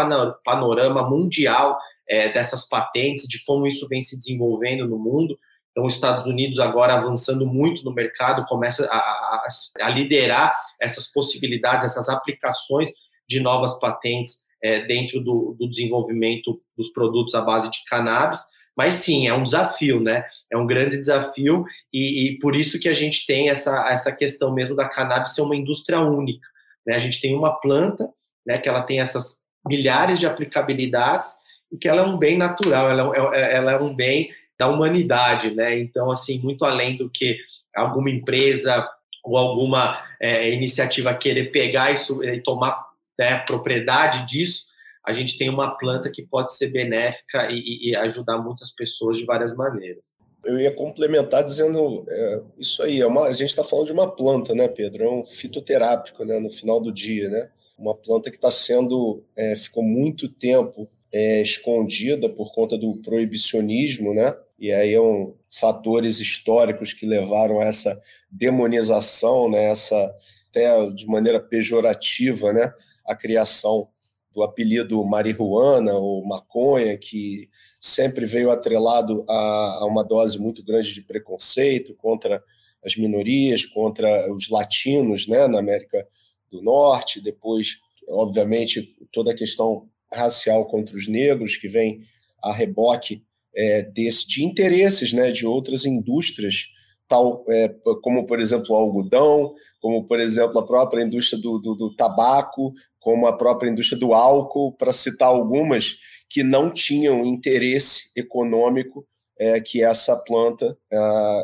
panorama 0.45 1.09
mundial 1.09 1.79
é, 2.09 2.33
dessas 2.33 2.69
patentes, 2.69 3.29
de 3.29 3.45
como 3.45 3.67
isso 3.67 3.87
vem 3.89 4.03
se 4.03 4.17
desenvolvendo 4.17 4.87
no 4.87 4.99
mundo. 4.99 5.39
Então, 5.71 5.85
os 5.85 5.95
Estados 5.95 6.27
Unidos 6.27 6.59
agora 6.59 6.95
avançando 6.95 7.47
muito 7.47 7.85
no 7.85 7.93
mercado, 7.93 8.47
começa 8.47 8.87
a, 8.87 8.97
a, 8.97 9.47
a 9.83 9.91
liderar 9.91 10.57
essas 10.81 11.07
possibilidades, 11.13 11.85
essas 11.85 12.09
aplicações 12.09 12.91
de 13.29 13.41
novas 13.41 13.79
patentes 13.79 14.45
é, 14.63 14.81
dentro 14.87 15.21
do, 15.21 15.55
do 15.59 15.69
desenvolvimento 15.69 16.61
dos 16.77 16.91
produtos 16.91 17.35
à 17.35 17.43
base 17.43 17.71
de 17.71 17.85
cannabis. 17.85 18.41
Mas 18.77 18.97
sim, 18.97 19.27
é 19.27 19.33
um 19.33 19.43
desafio, 19.43 20.01
né? 20.01 20.25
É 20.53 20.57
um 20.57 20.67
grande 20.67 20.99
desafio 20.99 21.65
e, 21.93 22.29
e, 22.29 22.39
por 22.39 22.55
isso 22.55 22.79
que 22.79 22.89
a 22.89 22.95
gente 22.95 23.27
tem 23.27 23.49
essa, 23.49 23.89
essa 23.91 24.13
questão 24.13 24.53
mesmo 24.53 24.77
da 24.77 24.89
cannabis 24.89 25.35
ser 25.35 25.41
uma 25.41 25.57
indústria 25.57 26.01
única. 26.01 26.47
Né? 26.87 26.95
A 26.95 26.99
gente 26.99 27.21
tem 27.21 27.35
uma 27.35 27.59
planta, 27.59 28.09
né, 28.47 28.59
que 28.59 28.69
ela 28.69 28.83
tem 28.83 29.01
essas 29.01 29.39
milhares 29.67 30.21
de 30.21 30.27
aplicabilidades 30.27 31.31
e 31.73 31.77
que 31.77 31.89
ela 31.89 32.03
é 32.03 32.05
um 32.05 32.17
bem 32.17 32.37
natural, 32.37 32.89
ela, 32.89 33.35
é, 33.35 33.41
é, 33.41 33.57
ela 33.57 33.73
é 33.73 33.81
um 33.81 33.95
bem 33.95 34.31
da 34.59 34.69
humanidade, 34.69 35.51
né? 35.51 35.79
Então, 35.79 36.11
assim, 36.11 36.39
muito 36.39 36.65
além 36.65 36.97
do 36.97 37.11
que 37.11 37.39
alguma 37.75 38.09
empresa 38.09 38.89
ou 39.23 39.37
alguma 39.37 40.03
é, 40.21 40.51
iniciativa 40.51 41.13
querer 41.15 41.51
pegar 41.51 41.91
isso 41.93 42.23
e 42.23 42.41
tomar 42.41 42.87
né, 43.19 43.39
propriedade 43.39 44.27
disso, 44.27 44.67
a 45.07 45.13
gente 45.13 45.39
tem 45.39 45.49
uma 45.49 45.77
planta 45.79 46.11
que 46.11 46.27
pode 46.27 46.55
ser 46.55 46.69
benéfica 46.69 47.49
e, 47.51 47.91
e 47.91 47.97
ajudar 47.97 48.39
muitas 48.39 48.73
pessoas 48.75 49.17
de 49.17 49.25
várias 49.25 49.55
maneiras. 49.55 50.03
Eu 50.45 50.59
ia 50.59 50.75
complementar 50.75 51.45
dizendo 51.45 52.05
é, 52.09 52.41
isso 52.59 52.83
aí. 52.83 53.01
É 53.01 53.07
uma, 53.07 53.27
a 53.27 53.33
gente 53.33 53.51
está 53.51 53.63
falando 53.63 53.87
de 53.87 53.93
uma 53.93 54.11
planta, 54.11 54.55
né, 54.55 54.67
Pedro? 54.67 55.05
É 55.05 55.09
um 55.09 55.25
fitoterápico, 55.25 56.25
né? 56.25 56.41
No 56.41 56.51
final 56.51 56.81
do 56.81 56.93
dia, 56.93 57.29
né? 57.29 57.49
Uma 57.79 57.95
planta 57.95 58.31
que 58.31 58.37
está 58.37 58.51
sendo 58.51 59.23
é, 59.37 59.55
ficou 59.55 59.83
muito 59.83 60.29
tempo 60.29 60.89
é, 61.13 61.41
escondida 61.41 62.29
por 62.29 62.53
conta 62.53 62.77
do 62.77 62.97
proibicionismo, 62.97 64.13
né? 64.13 64.37
E 64.59 64.73
aí 64.73 64.93
é 64.93 65.01
um 65.01 65.35
fatores 65.49 66.21
históricos 66.21 66.93
que 66.93 67.07
levaram 67.07 67.61
a 67.61 67.65
essa 67.65 67.97
demonização, 68.31 69.51
né? 69.51 69.71
Essa 69.71 70.15
até 70.51 70.91
de 70.91 71.07
maneira 71.07 71.41
pejorativa, 71.41 72.53
né? 72.53 72.73
A 73.05 73.15
criação 73.15 73.89
do 74.37 74.43
apelido 74.43 75.03
marihuana 75.03 75.95
ou 75.95 76.23
maconha, 76.23 76.99
que 76.99 77.49
sempre 77.81 78.27
veio 78.27 78.51
atrelado 78.51 79.25
a, 79.27 79.79
a 79.81 79.87
uma 79.87 80.05
dose 80.05 80.39
muito 80.39 80.63
grande 80.63 80.93
de 80.93 81.01
preconceito 81.01 81.95
contra 81.95 82.45
as 82.85 82.97
minorias, 82.97 83.65
contra 83.65 84.31
os 84.31 84.51
latinos 84.51 85.27
né, 85.27 85.49
na 85.49 85.59
América 85.59 86.07
do 86.51 86.61
Norte, 86.61 87.19
depois, 87.19 87.79
obviamente, 88.11 88.95
toda 89.11 89.33
a 89.33 89.35
questão 89.35 89.89
racial 90.13 90.67
contra 90.67 90.95
os 90.95 91.09
negros, 91.09 91.57
que 91.57 91.67
vem 91.67 92.01
a 92.45 92.53
reboque 92.53 93.25
é, 93.57 93.85
desse, 93.85 94.29
de 94.29 94.45
interesses 94.45 95.15
né, 95.15 95.33
de 95.33 95.47
outras 95.47 95.87
indústrias, 95.87 96.67
tal 97.09 97.43
é, 97.49 97.75
como, 98.03 98.27
por 98.27 98.39
exemplo, 98.39 98.67
o 98.71 98.77
algodão, 98.77 99.55
como, 99.81 100.05
por 100.05 100.21
exemplo, 100.21 100.59
a 100.59 100.67
própria 100.67 101.03
indústria 101.03 101.41
do, 101.41 101.59
do, 101.59 101.75
do 101.75 101.97
tabaco, 101.97 102.75
como 103.07 103.29
a 103.29 103.37
própria 103.37 103.71
indústria 103.71 103.97
do 103.97 104.13
álcool, 104.13 104.73
para 104.73 104.93
citar 104.93 105.29
algumas 105.29 105.99
que 106.29 106.43
não 106.43 106.73
tinham 106.73 107.25
interesse 107.25 108.11
econômico 108.17 109.07
é, 109.39 109.61
que 109.61 109.81
essa 109.81 110.17
planta 110.17 110.77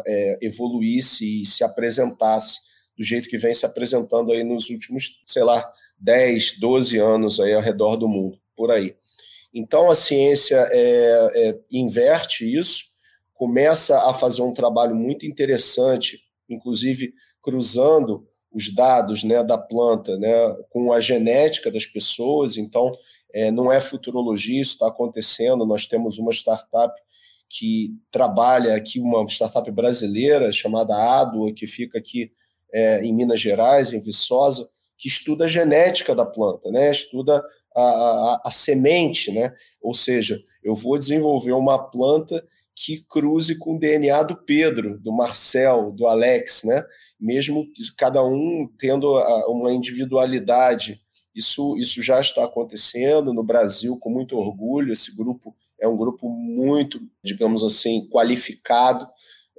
é, 0.04 0.38
evoluísse 0.42 1.42
e 1.42 1.46
se 1.46 1.62
apresentasse 1.62 2.58
do 2.98 3.04
jeito 3.04 3.28
que 3.28 3.38
vem 3.38 3.54
se 3.54 3.64
apresentando 3.64 4.32
aí 4.32 4.42
nos 4.42 4.70
últimos, 4.70 5.22
sei 5.24 5.44
lá, 5.44 5.72
10, 6.00 6.58
12 6.58 6.98
anos 6.98 7.38
aí 7.38 7.54
ao 7.54 7.62
redor 7.62 7.94
do 7.94 8.08
mundo, 8.08 8.40
por 8.56 8.72
aí. 8.72 8.96
Então 9.54 9.88
a 9.88 9.94
ciência 9.94 10.68
é, 10.72 11.30
é, 11.32 11.58
inverte 11.70 12.44
isso, 12.44 12.86
começa 13.34 14.10
a 14.10 14.12
fazer 14.12 14.42
um 14.42 14.52
trabalho 14.52 14.96
muito 14.96 15.24
interessante, 15.24 16.24
inclusive 16.50 17.14
cruzando 17.40 18.26
os 18.52 18.72
dados 18.72 19.24
né, 19.24 19.42
da 19.42 19.56
planta 19.56 20.16
né, 20.18 20.56
com 20.70 20.92
a 20.92 21.00
genética 21.00 21.70
das 21.70 21.86
pessoas. 21.86 22.56
Então, 22.56 22.92
é, 23.32 23.50
não 23.50 23.72
é 23.72 23.80
futurologia, 23.80 24.60
isso 24.60 24.72
está 24.72 24.88
acontecendo. 24.88 25.66
Nós 25.66 25.86
temos 25.86 26.18
uma 26.18 26.32
startup 26.32 26.94
que 27.48 27.94
trabalha 28.10 28.74
aqui, 28.74 29.00
uma 29.00 29.24
startup 29.28 29.70
brasileira 29.70 30.50
chamada 30.50 30.96
Adua, 30.96 31.52
que 31.52 31.66
fica 31.66 31.98
aqui 31.98 32.32
é, 32.72 33.02
em 33.04 33.14
Minas 33.14 33.40
Gerais, 33.40 33.92
em 33.92 34.00
Viçosa, 34.00 34.68
que 34.96 35.08
estuda 35.08 35.44
a 35.44 35.48
genética 35.48 36.14
da 36.14 36.24
planta, 36.24 36.70
né? 36.70 36.90
estuda 36.90 37.44
a, 37.74 37.82
a, 37.82 38.42
a 38.46 38.50
semente, 38.50 39.30
né? 39.32 39.52
ou 39.82 39.92
seja, 39.92 40.42
eu 40.62 40.74
vou 40.74 40.98
desenvolver 40.98 41.52
uma 41.52 41.78
planta 41.78 42.42
que 42.74 43.04
cruze 43.08 43.58
com 43.58 43.76
o 43.76 43.78
DNA 43.78 44.22
do 44.22 44.36
Pedro, 44.36 44.98
do 44.98 45.12
Marcel, 45.12 45.92
do 45.92 46.06
Alex, 46.06 46.62
né? 46.64 46.82
mesmo 47.22 47.64
cada 47.96 48.24
um 48.24 48.68
tendo 48.76 49.16
uma 49.48 49.72
individualidade. 49.72 51.00
Isso, 51.34 51.76
isso 51.78 52.02
já 52.02 52.20
está 52.20 52.44
acontecendo 52.44 53.32
no 53.32 53.44
Brasil 53.44 53.96
com 53.98 54.10
muito 54.10 54.36
orgulho. 54.36 54.92
Esse 54.92 55.14
grupo 55.14 55.54
é 55.80 55.86
um 55.86 55.96
grupo 55.96 56.28
muito, 56.28 57.00
digamos 57.24 57.62
assim, 57.62 58.08
qualificado. 58.08 59.08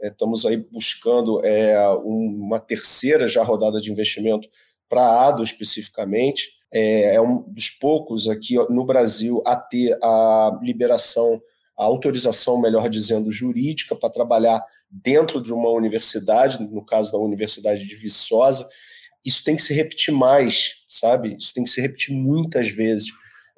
É, 0.01 0.09
estamos 0.09 0.45
aí 0.45 0.57
buscando 0.57 1.43
é, 1.45 1.87
uma 2.03 2.59
terceira 2.59 3.27
já 3.27 3.43
rodada 3.43 3.79
de 3.79 3.89
investimento 3.89 4.47
para 4.89 5.01
a 5.01 5.27
ADO 5.29 5.41
especificamente. 5.41 6.51
É, 6.71 7.15
é 7.15 7.21
um 7.21 7.43
dos 7.49 7.69
poucos 7.69 8.27
aqui 8.27 8.55
no 8.69 8.85
Brasil 8.85 9.41
a 9.45 9.55
ter 9.55 9.97
a 10.03 10.59
liberação 10.61 11.41
a 11.77 11.83
autorização, 11.83 12.61
melhor 12.61 12.87
dizendo, 12.89 13.31
jurídica 13.31 13.95
para 13.95 14.09
trabalhar 14.09 14.63
dentro 14.89 15.41
de 15.41 15.51
uma 15.51 15.69
universidade, 15.69 16.61
no 16.61 16.85
caso 16.85 17.11
da 17.11 17.17
Universidade 17.17 17.85
de 17.85 17.95
Viçosa. 17.95 18.67
Isso 19.25 19.43
tem 19.43 19.55
que 19.55 19.61
se 19.61 19.73
repetir 19.73 20.13
mais, 20.13 20.83
sabe? 20.87 21.35
Isso 21.39 21.53
tem 21.53 21.63
que 21.63 21.69
se 21.69 21.81
repetir 21.81 22.15
muitas 22.15 22.69
vezes. 22.69 23.07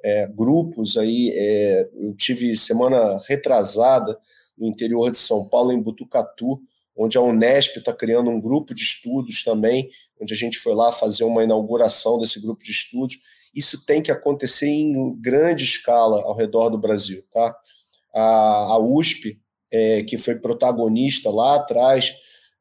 É, 0.04 0.28
grupos 0.28 0.98
aí, 0.98 1.32
é, 1.34 1.90
eu 1.96 2.16
tive 2.16 2.56
semana 2.56 3.20
retrasada 3.28 4.18
no 4.58 4.68
interior 4.68 5.10
de 5.10 5.18
São 5.18 5.50
Paulo, 5.50 5.72
em 5.72 5.82
Butucatu, 5.82 6.62
onde 6.96 7.18
a 7.18 7.22
Unesp 7.22 7.78
está 7.78 7.92
criando 7.92 8.30
um 8.30 8.40
grupo 8.40 8.74
de 8.74 8.84
estudos 8.84 9.44
também, 9.44 9.90
onde 10.22 10.34
a 10.34 10.38
gente 10.38 10.58
foi 10.58 10.74
lá 10.74 10.92
fazer 10.92 11.26
uma 11.26 11.44
inauguração 11.44 12.18
desse 12.18 12.40
grupo 12.40 12.64
de 12.64 12.72
estudos. 12.72 13.18
Isso 13.54 13.86
tem 13.86 14.02
que 14.02 14.12
acontecer 14.12 14.68
em 14.68 15.14
grande 15.20 15.66
escala 15.66 16.22
ao 16.22 16.36
redor 16.36 16.70
do 16.70 16.78
Brasil, 16.78 17.24
tá? 17.32 17.54
A, 18.16 18.74
a 18.74 18.80
USP, 18.80 19.40
é, 19.72 20.04
que 20.04 20.18
foi 20.18 20.36
protagonista 20.36 21.30
lá 21.30 21.56
atrás, 21.56 22.14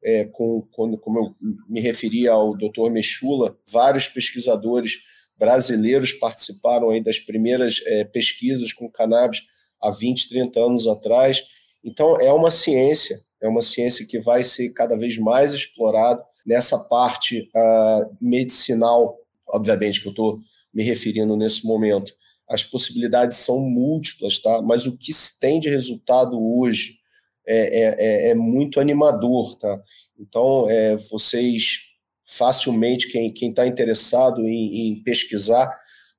é, 0.03 0.25
com, 0.25 0.61
quando, 0.71 0.97
como 0.97 1.19
eu 1.19 1.35
me 1.69 1.81
referi 1.81 2.27
ao 2.27 2.55
Dr. 2.55 2.91
Mechula, 2.91 3.57
vários 3.71 4.07
pesquisadores 4.07 4.99
brasileiros 5.37 6.13
participaram 6.13 6.89
aí 6.89 7.01
das 7.01 7.19
primeiras 7.19 7.81
é, 7.85 8.03
pesquisas 8.03 8.71
com 8.73 8.89
cannabis 8.89 9.41
há 9.81 9.91
20, 9.91 10.29
30 10.29 10.59
anos 10.59 10.87
atrás. 10.87 11.43
Então, 11.83 12.19
é 12.19 12.31
uma 12.31 12.51
ciência, 12.51 13.19
é 13.41 13.47
uma 13.47 13.61
ciência 13.61 14.05
que 14.05 14.19
vai 14.19 14.43
ser 14.43 14.71
cada 14.71 14.97
vez 14.97 15.17
mais 15.17 15.53
explorada 15.53 16.23
nessa 16.45 16.77
parte 16.77 17.49
uh, 17.55 18.17
medicinal, 18.21 19.17
obviamente, 19.49 20.01
que 20.01 20.07
eu 20.07 20.11
estou 20.11 20.39
me 20.73 20.83
referindo 20.83 21.35
nesse 21.35 21.65
momento, 21.65 22.13
as 22.47 22.63
possibilidades 22.63 23.37
são 23.37 23.59
múltiplas, 23.59 24.39
tá? 24.39 24.61
Mas 24.61 24.85
o 24.85 24.97
que 24.97 25.11
se 25.11 25.39
tem 25.39 25.59
de 25.59 25.69
resultado 25.69 26.37
hoje 26.39 26.99
é, 27.47 27.81
é, 27.81 27.95
é, 27.97 28.29
é 28.29 28.35
muito 28.35 28.79
animador, 28.79 29.55
tá? 29.55 29.81
Então, 30.19 30.69
é, 30.69 30.95
vocês 30.95 31.79
facilmente, 32.27 33.07
quem 33.07 33.31
está 33.49 33.67
interessado 33.67 34.41
em, 34.41 34.89
em 34.89 35.03
pesquisar, 35.03 35.71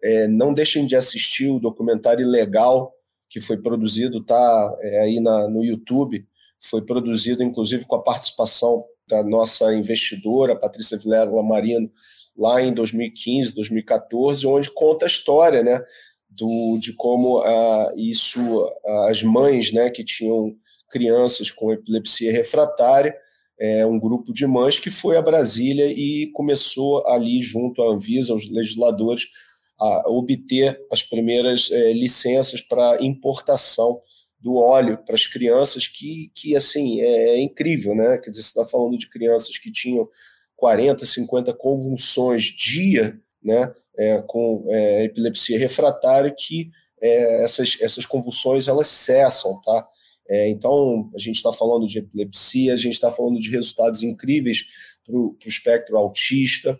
é, 0.02 0.28
não 0.28 0.54
deixem 0.54 0.86
de 0.86 0.94
assistir 0.94 1.48
o 1.48 1.58
documentário 1.58 2.26
legal 2.26 2.92
que 3.28 3.40
foi 3.40 3.56
produzido, 3.56 4.22
tá 4.22 4.76
é, 4.80 5.00
aí 5.00 5.20
na, 5.20 5.48
no 5.48 5.64
YouTube, 5.64 6.26
foi 6.60 6.82
produzido 6.82 7.42
inclusive 7.42 7.84
com 7.86 7.96
a 7.96 8.02
participação 8.02 8.84
da 9.08 9.22
nossa 9.22 9.74
investidora, 9.74 10.58
Patrícia 10.58 10.98
Vilela 10.98 11.42
Marino, 11.42 11.90
lá 12.36 12.62
em 12.62 12.72
2015, 12.72 13.54
2014, 13.54 14.46
onde 14.46 14.70
conta 14.70 15.06
a 15.06 15.08
história, 15.08 15.62
né, 15.62 15.82
do, 16.36 16.78
de 16.78 16.92
como 16.94 17.38
ah, 17.38 17.92
isso, 17.96 18.40
ah, 18.86 19.08
as 19.10 19.22
mães 19.22 19.72
né, 19.72 19.90
que 19.90 20.04
tinham 20.04 20.54
crianças 20.90 21.50
com 21.50 21.72
epilepsia 21.72 22.30
refratária, 22.30 23.16
é, 23.58 23.86
um 23.86 23.98
grupo 23.98 24.32
de 24.32 24.46
mães 24.46 24.78
que 24.78 24.90
foi 24.90 25.16
a 25.16 25.22
Brasília 25.22 25.86
e 25.86 26.30
começou 26.32 27.06
ali, 27.06 27.40
junto 27.40 27.82
à 27.82 27.92
Anvisa, 27.92 28.32
aos 28.32 28.48
legisladores, 28.50 29.26
a 29.80 30.10
obter 30.10 30.78
as 30.90 31.02
primeiras 31.02 31.70
é, 31.70 31.92
licenças 31.92 32.60
para 32.60 33.02
importação 33.02 34.00
do 34.38 34.54
óleo 34.54 34.98
para 35.04 35.14
as 35.14 35.26
crianças, 35.26 35.88
que, 35.88 36.30
que 36.34 36.54
assim, 36.54 37.00
é, 37.00 37.30
é 37.30 37.40
incrível, 37.40 37.94
né? 37.94 38.18
Quer 38.18 38.30
dizer, 38.30 38.42
você 38.42 38.48
está 38.48 38.66
falando 38.66 38.96
de 38.96 39.08
crianças 39.08 39.58
que 39.58 39.72
tinham 39.72 40.08
40, 40.56 41.04
50 41.04 41.52
convulsões 41.54 42.44
dia, 42.44 43.18
né? 43.42 43.72
É, 43.98 44.22
com 44.26 44.64
é, 44.68 45.04
epilepsia 45.04 45.58
refratária 45.58 46.34
que 46.36 46.70
é, 47.00 47.44
essas, 47.44 47.78
essas 47.80 48.06
convulsões 48.06 48.68
elas 48.68 48.88
cessam, 48.88 49.60
tá? 49.62 49.86
É, 50.28 50.48
então, 50.48 51.10
a 51.14 51.18
gente 51.18 51.36
está 51.36 51.52
falando 51.52 51.86
de 51.86 51.98
epilepsia, 51.98 52.72
a 52.72 52.76
gente 52.76 52.94
está 52.94 53.10
falando 53.12 53.38
de 53.38 53.50
resultados 53.50 54.02
incríveis 54.02 54.64
para 55.04 55.16
o 55.16 55.36
espectro 55.46 55.96
autista, 55.96 56.76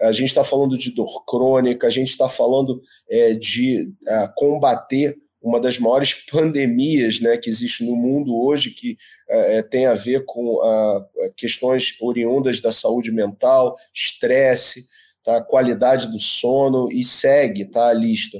a 0.00 0.12
gente 0.12 0.28
está 0.28 0.44
falando 0.44 0.76
de 0.76 0.94
dor 0.94 1.24
crônica, 1.24 1.86
a 1.86 1.90
gente 1.90 2.08
está 2.08 2.28
falando 2.28 2.80
é, 3.10 3.32
de 3.32 3.92
é, 4.06 4.28
combater 4.36 5.16
uma 5.42 5.60
das 5.60 5.78
maiores 5.78 6.14
pandemias 6.30 7.20
né, 7.20 7.36
que 7.36 7.50
existe 7.50 7.84
no 7.84 7.94
mundo 7.94 8.34
hoje, 8.34 8.70
que 8.70 8.96
é, 9.28 9.62
tem 9.62 9.86
a 9.86 9.94
ver 9.94 10.24
com 10.24 10.62
a, 10.62 11.06
questões 11.36 11.96
oriundas 12.00 12.60
da 12.60 12.72
saúde 12.72 13.12
mental, 13.12 13.74
estresse, 13.92 14.86
tá? 15.24 15.42
qualidade 15.42 16.08
do 16.10 16.20
sono 16.20 16.88
e 16.92 17.02
segue 17.02 17.64
tá? 17.64 17.88
a 17.88 17.92
lista. 17.92 18.38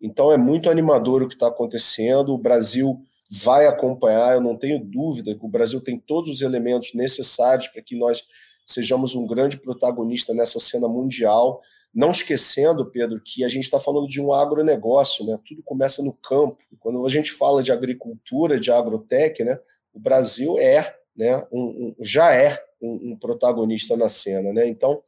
Então 0.00 0.30
é 0.30 0.36
muito 0.36 0.70
animador 0.70 1.22
o 1.22 1.28
que 1.28 1.34
está 1.34 1.48
acontecendo. 1.48 2.34
O 2.34 2.38
Brasil 2.38 3.00
vai 3.30 3.66
acompanhar, 3.66 4.34
eu 4.34 4.40
não 4.40 4.56
tenho 4.56 4.78
dúvida 4.78 5.34
que 5.34 5.44
o 5.44 5.48
Brasil 5.48 5.80
tem 5.80 5.98
todos 5.98 6.30
os 6.30 6.40
elementos 6.40 6.94
necessários 6.94 7.68
para 7.68 7.82
que 7.82 7.96
nós 7.96 8.22
sejamos 8.64 9.14
um 9.14 9.26
grande 9.26 9.58
protagonista 9.58 10.32
nessa 10.34 10.60
cena 10.60 10.88
mundial. 10.88 11.60
Não 11.94 12.10
esquecendo, 12.10 12.90
Pedro, 12.90 13.20
que 13.20 13.42
a 13.44 13.48
gente 13.48 13.64
está 13.64 13.80
falando 13.80 14.06
de 14.06 14.20
um 14.20 14.32
agronegócio, 14.32 15.26
né? 15.26 15.38
tudo 15.46 15.62
começa 15.62 16.02
no 16.02 16.12
campo. 16.12 16.58
Quando 16.78 17.04
a 17.04 17.08
gente 17.08 17.32
fala 17.32 17.62
de 17.62 17.72
agricultura, 17.72 18.60
de 18.60 18.70
agrotech, 18.70 19.42
né? 19.42 19.58
o 19.92 19.98
Brasil 19.98 20.58
é, 20.58 20.94
né? 21.16 21.44
Um, 21.50 21.62
um, 21.62 21.96
já 22.00 22.32
é 22.32 22.56
um, 22.80 23.12
um 23.12 23.16
protagonista 23.18 23.96
na 23.96 24.08
cena. 24.08 24.52
Né? 24.52 24.68
Então, 24.68 25.02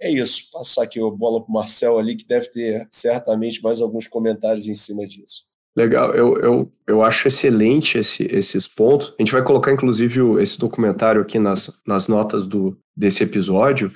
é 0.00 0.10
isso. 0.10 0.50
Passar 0.52 0.84
aqui 0.84 1.00
a 1.00 1.10
bola 1.10 1.42
para 1.42 1.50
o 1.50 1.54
Marcel 1.54 1.98
ali, 1.98 2.16
que 2.16 2.26
deve 2.26 2.50
ter 2.50 2.86
certamente 2.90 3.62
mais 3.62 3.80
alguns 3.80 4.06
comentários 4.06 4.66
em 4.66 4.74
cima 4.74 5.06
disso. 5.06 5.48
Legal, 5.76 6.12
eu, 6.12 6.36
eu, 6.38 6.72
eu 6.88 7.02
acho 7.02 7.28
excelente 7.28 7.98
esse, 7.98 8.24
esses 8.24 8.66
pontos. 8.66 9.14
A 9.18 9.22
gente 9.22 9.32
vai 9.32 9.44
colocar, 9.44 9.72
inclusive, 9.72 10.20
esse 10.40 10.58
documentário 10.58 11.20
aqui 11.20 11.38
nas, 11.38 11.80
nas 11.86 12.08
notas 12.08 12.46
do, 12.46 12.76
desse 12.96 13.22
episódio. 13.22 13.92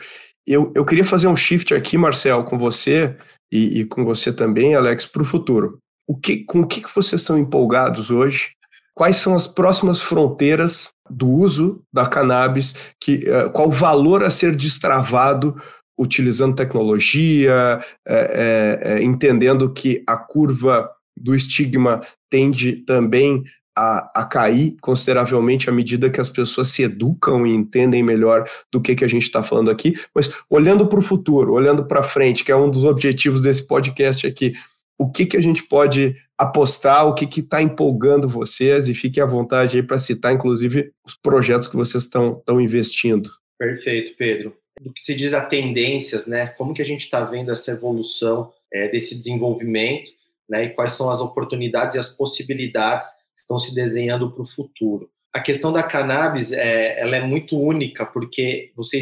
Eu, 0.46 0.72
eu 0.74 0.84
queria 0.84 1.04
fazer 1.04 1.26
um 1.26 1.36
shift 1.36 1.74
aqui, 1.74 1.98
Marcel, 1.98 2.44
com 2.44 2.56
você, 2.56 3.16
e, 3.52 3.80
e 3.80 3.84
com 3.84 4.04
você 4.04 4.32
também, 4.32 4.74
Alex, 4.74 5.06
para 5.06 5.22
o 5.22 5.26
futuro. 5.26 5.78
O 6.08 6.16
que, 6.16 6.44
com 6.44 6.60
o 6.60 6.66
que, 6.66 6.80
que 6.80 6.94
vocês 6.94 7.20
estão 7.20 7.36
empolgados 7.36 8.10
hoje? 8.10 8.52
Quais 8.94 9.16
são 9.16 9.34
as 9.34 9.46
próximas 9.46 10.00
fronteiras 10.00 10.90
do 11.08 11.28
uso 11.28 11.82
da 11.92 12.06
cannabis? 12.06 12.94
Que, 13.00 13.24
uh, 13.28 13.50
qual 13.52 13.68
o 13.68 13.72
valor 13.72 14.24
a 14.24 14.30
ser 14.30 14.56
destravado 14.56 15.60
utilizando 15.98 16.56
tecnologia, 16.56 17.80
é, 18.06 18.14
é, 18.14 18.80
é, 18.92 19.02
entendendo 19.02 19.72
que 19.72 20.02
a 20.06 20.16
curva 20.16 20.90
do 21.16 21.34
estigma 21.34 22.02
tende 22.30 22.76
também 22.84 23.44
a, 23.76 24.20
a, 24.22 24.24
cair 24.24 24.76
consideravelmente 24.80 25.68
à 25.68 25.72
medida 25.72 26.10
que 26.10 26.20
as 26.20 26.28
pessoas 26.28 26.68
se 26.68 26.82
educam 26.82 27.46
e 27.46 27.54
entendem 27.54 28.02
melhor 28.02 28.48
do 28.70 28.80
que, 28.80 28.94
que 28.94 29.04
a 29.04 29.08
gente 29.08 29.22
está 29.22 29.42
falando 29.42 29.70
aqui, 29.70 29.94
mas 30.14 30.30
olhando 30.48 30.86
para 30.86 30.98
o 30.98 31.02
futuro, 31.02 31.52
olhando 31.52 31.86
para 31.86 32.02
frente, 32.02 32.44
que 32.44 32.52
é 32.52 32.56
um 32.56 32.70
dos 32.70 32.84
objetivos 32.84 33.42
desse 33.42 33.66
podcast 33.66 34.26
aqui, 34.26 34.52
o 34.98 35.10
que, 35.10 35.26
que 35.26 35.36
a 35.36 35.40
gente 35.40 35.62
pode 35.62 36.14
apostar, 36.38 37.06
o 37.06 37.14
que 37.14 37.40
está 37.40 37.62
empolgando 37.62 38.28
vocês, 38.28 38.88
e 38.88 38.94
fiquem 38.94 39.22
à 39.22 39.26
vontade 39.26 39.78
aí 39.78 39.82
para 39.82 39.98
citar, 39.98 40.32
inclusive, 40.32 40.92
os 41.04 41.14
projetos 41.14 41.66
que 41.66 41.76
vocês 41.76 42.04
estão 42.04 42.60
investindo. 42.60 43.30
Perfeito, 43.58 44.14
Pedro. 44.18 44.54
Do 44.82 44.92
que 44.92 45.04
se 45.04 45.14
diz 45.14 45.32
a 45.32 45.44
tendências, 45.44 46.26
né? 46.26 46.48
Como 46.48 46.74
que 46.74 46.82
a 46.82 46.84
gente 46.84 47.02
está 47.02 47.24
vendo 47.24 47.52
essa 47.52 47.70
evolução 47.70 48.52
é, 48.72 48.88
desse 48.88 49.14
desenvolvimento, 49.14 50.10
né? 50.48 50.64
E 50.64 50.70
quais 50.70 50.92
são 50.92 51.10
as 51.10 51.20
oportunidades 51.20 51.94
e 51.94 51.98
as 51.98 52.08
possibilidades 52.08 53.08
estão 53.36 53.58
se 53.58 53.74
desenhando 53.74 54.30
para 54.30 54.42
o 54.42 54.46
futuro. 54.46 55.10
A 55.32 55.40
questão 55.40 55.72
da 55.72 55.82
cannabis 55.82 56.52
é, 56.52 57.00
ela 57.00 57.16
é 57.16 57.20
muito 57.20 57.58
única 57.58 58.04
porque 58.04 58.70
você 58.76 58.98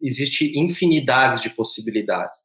existe 0.00 0.58
infinidades 0.58 1.40
de 1.40 1.50
possibilidades. 1.50 2.38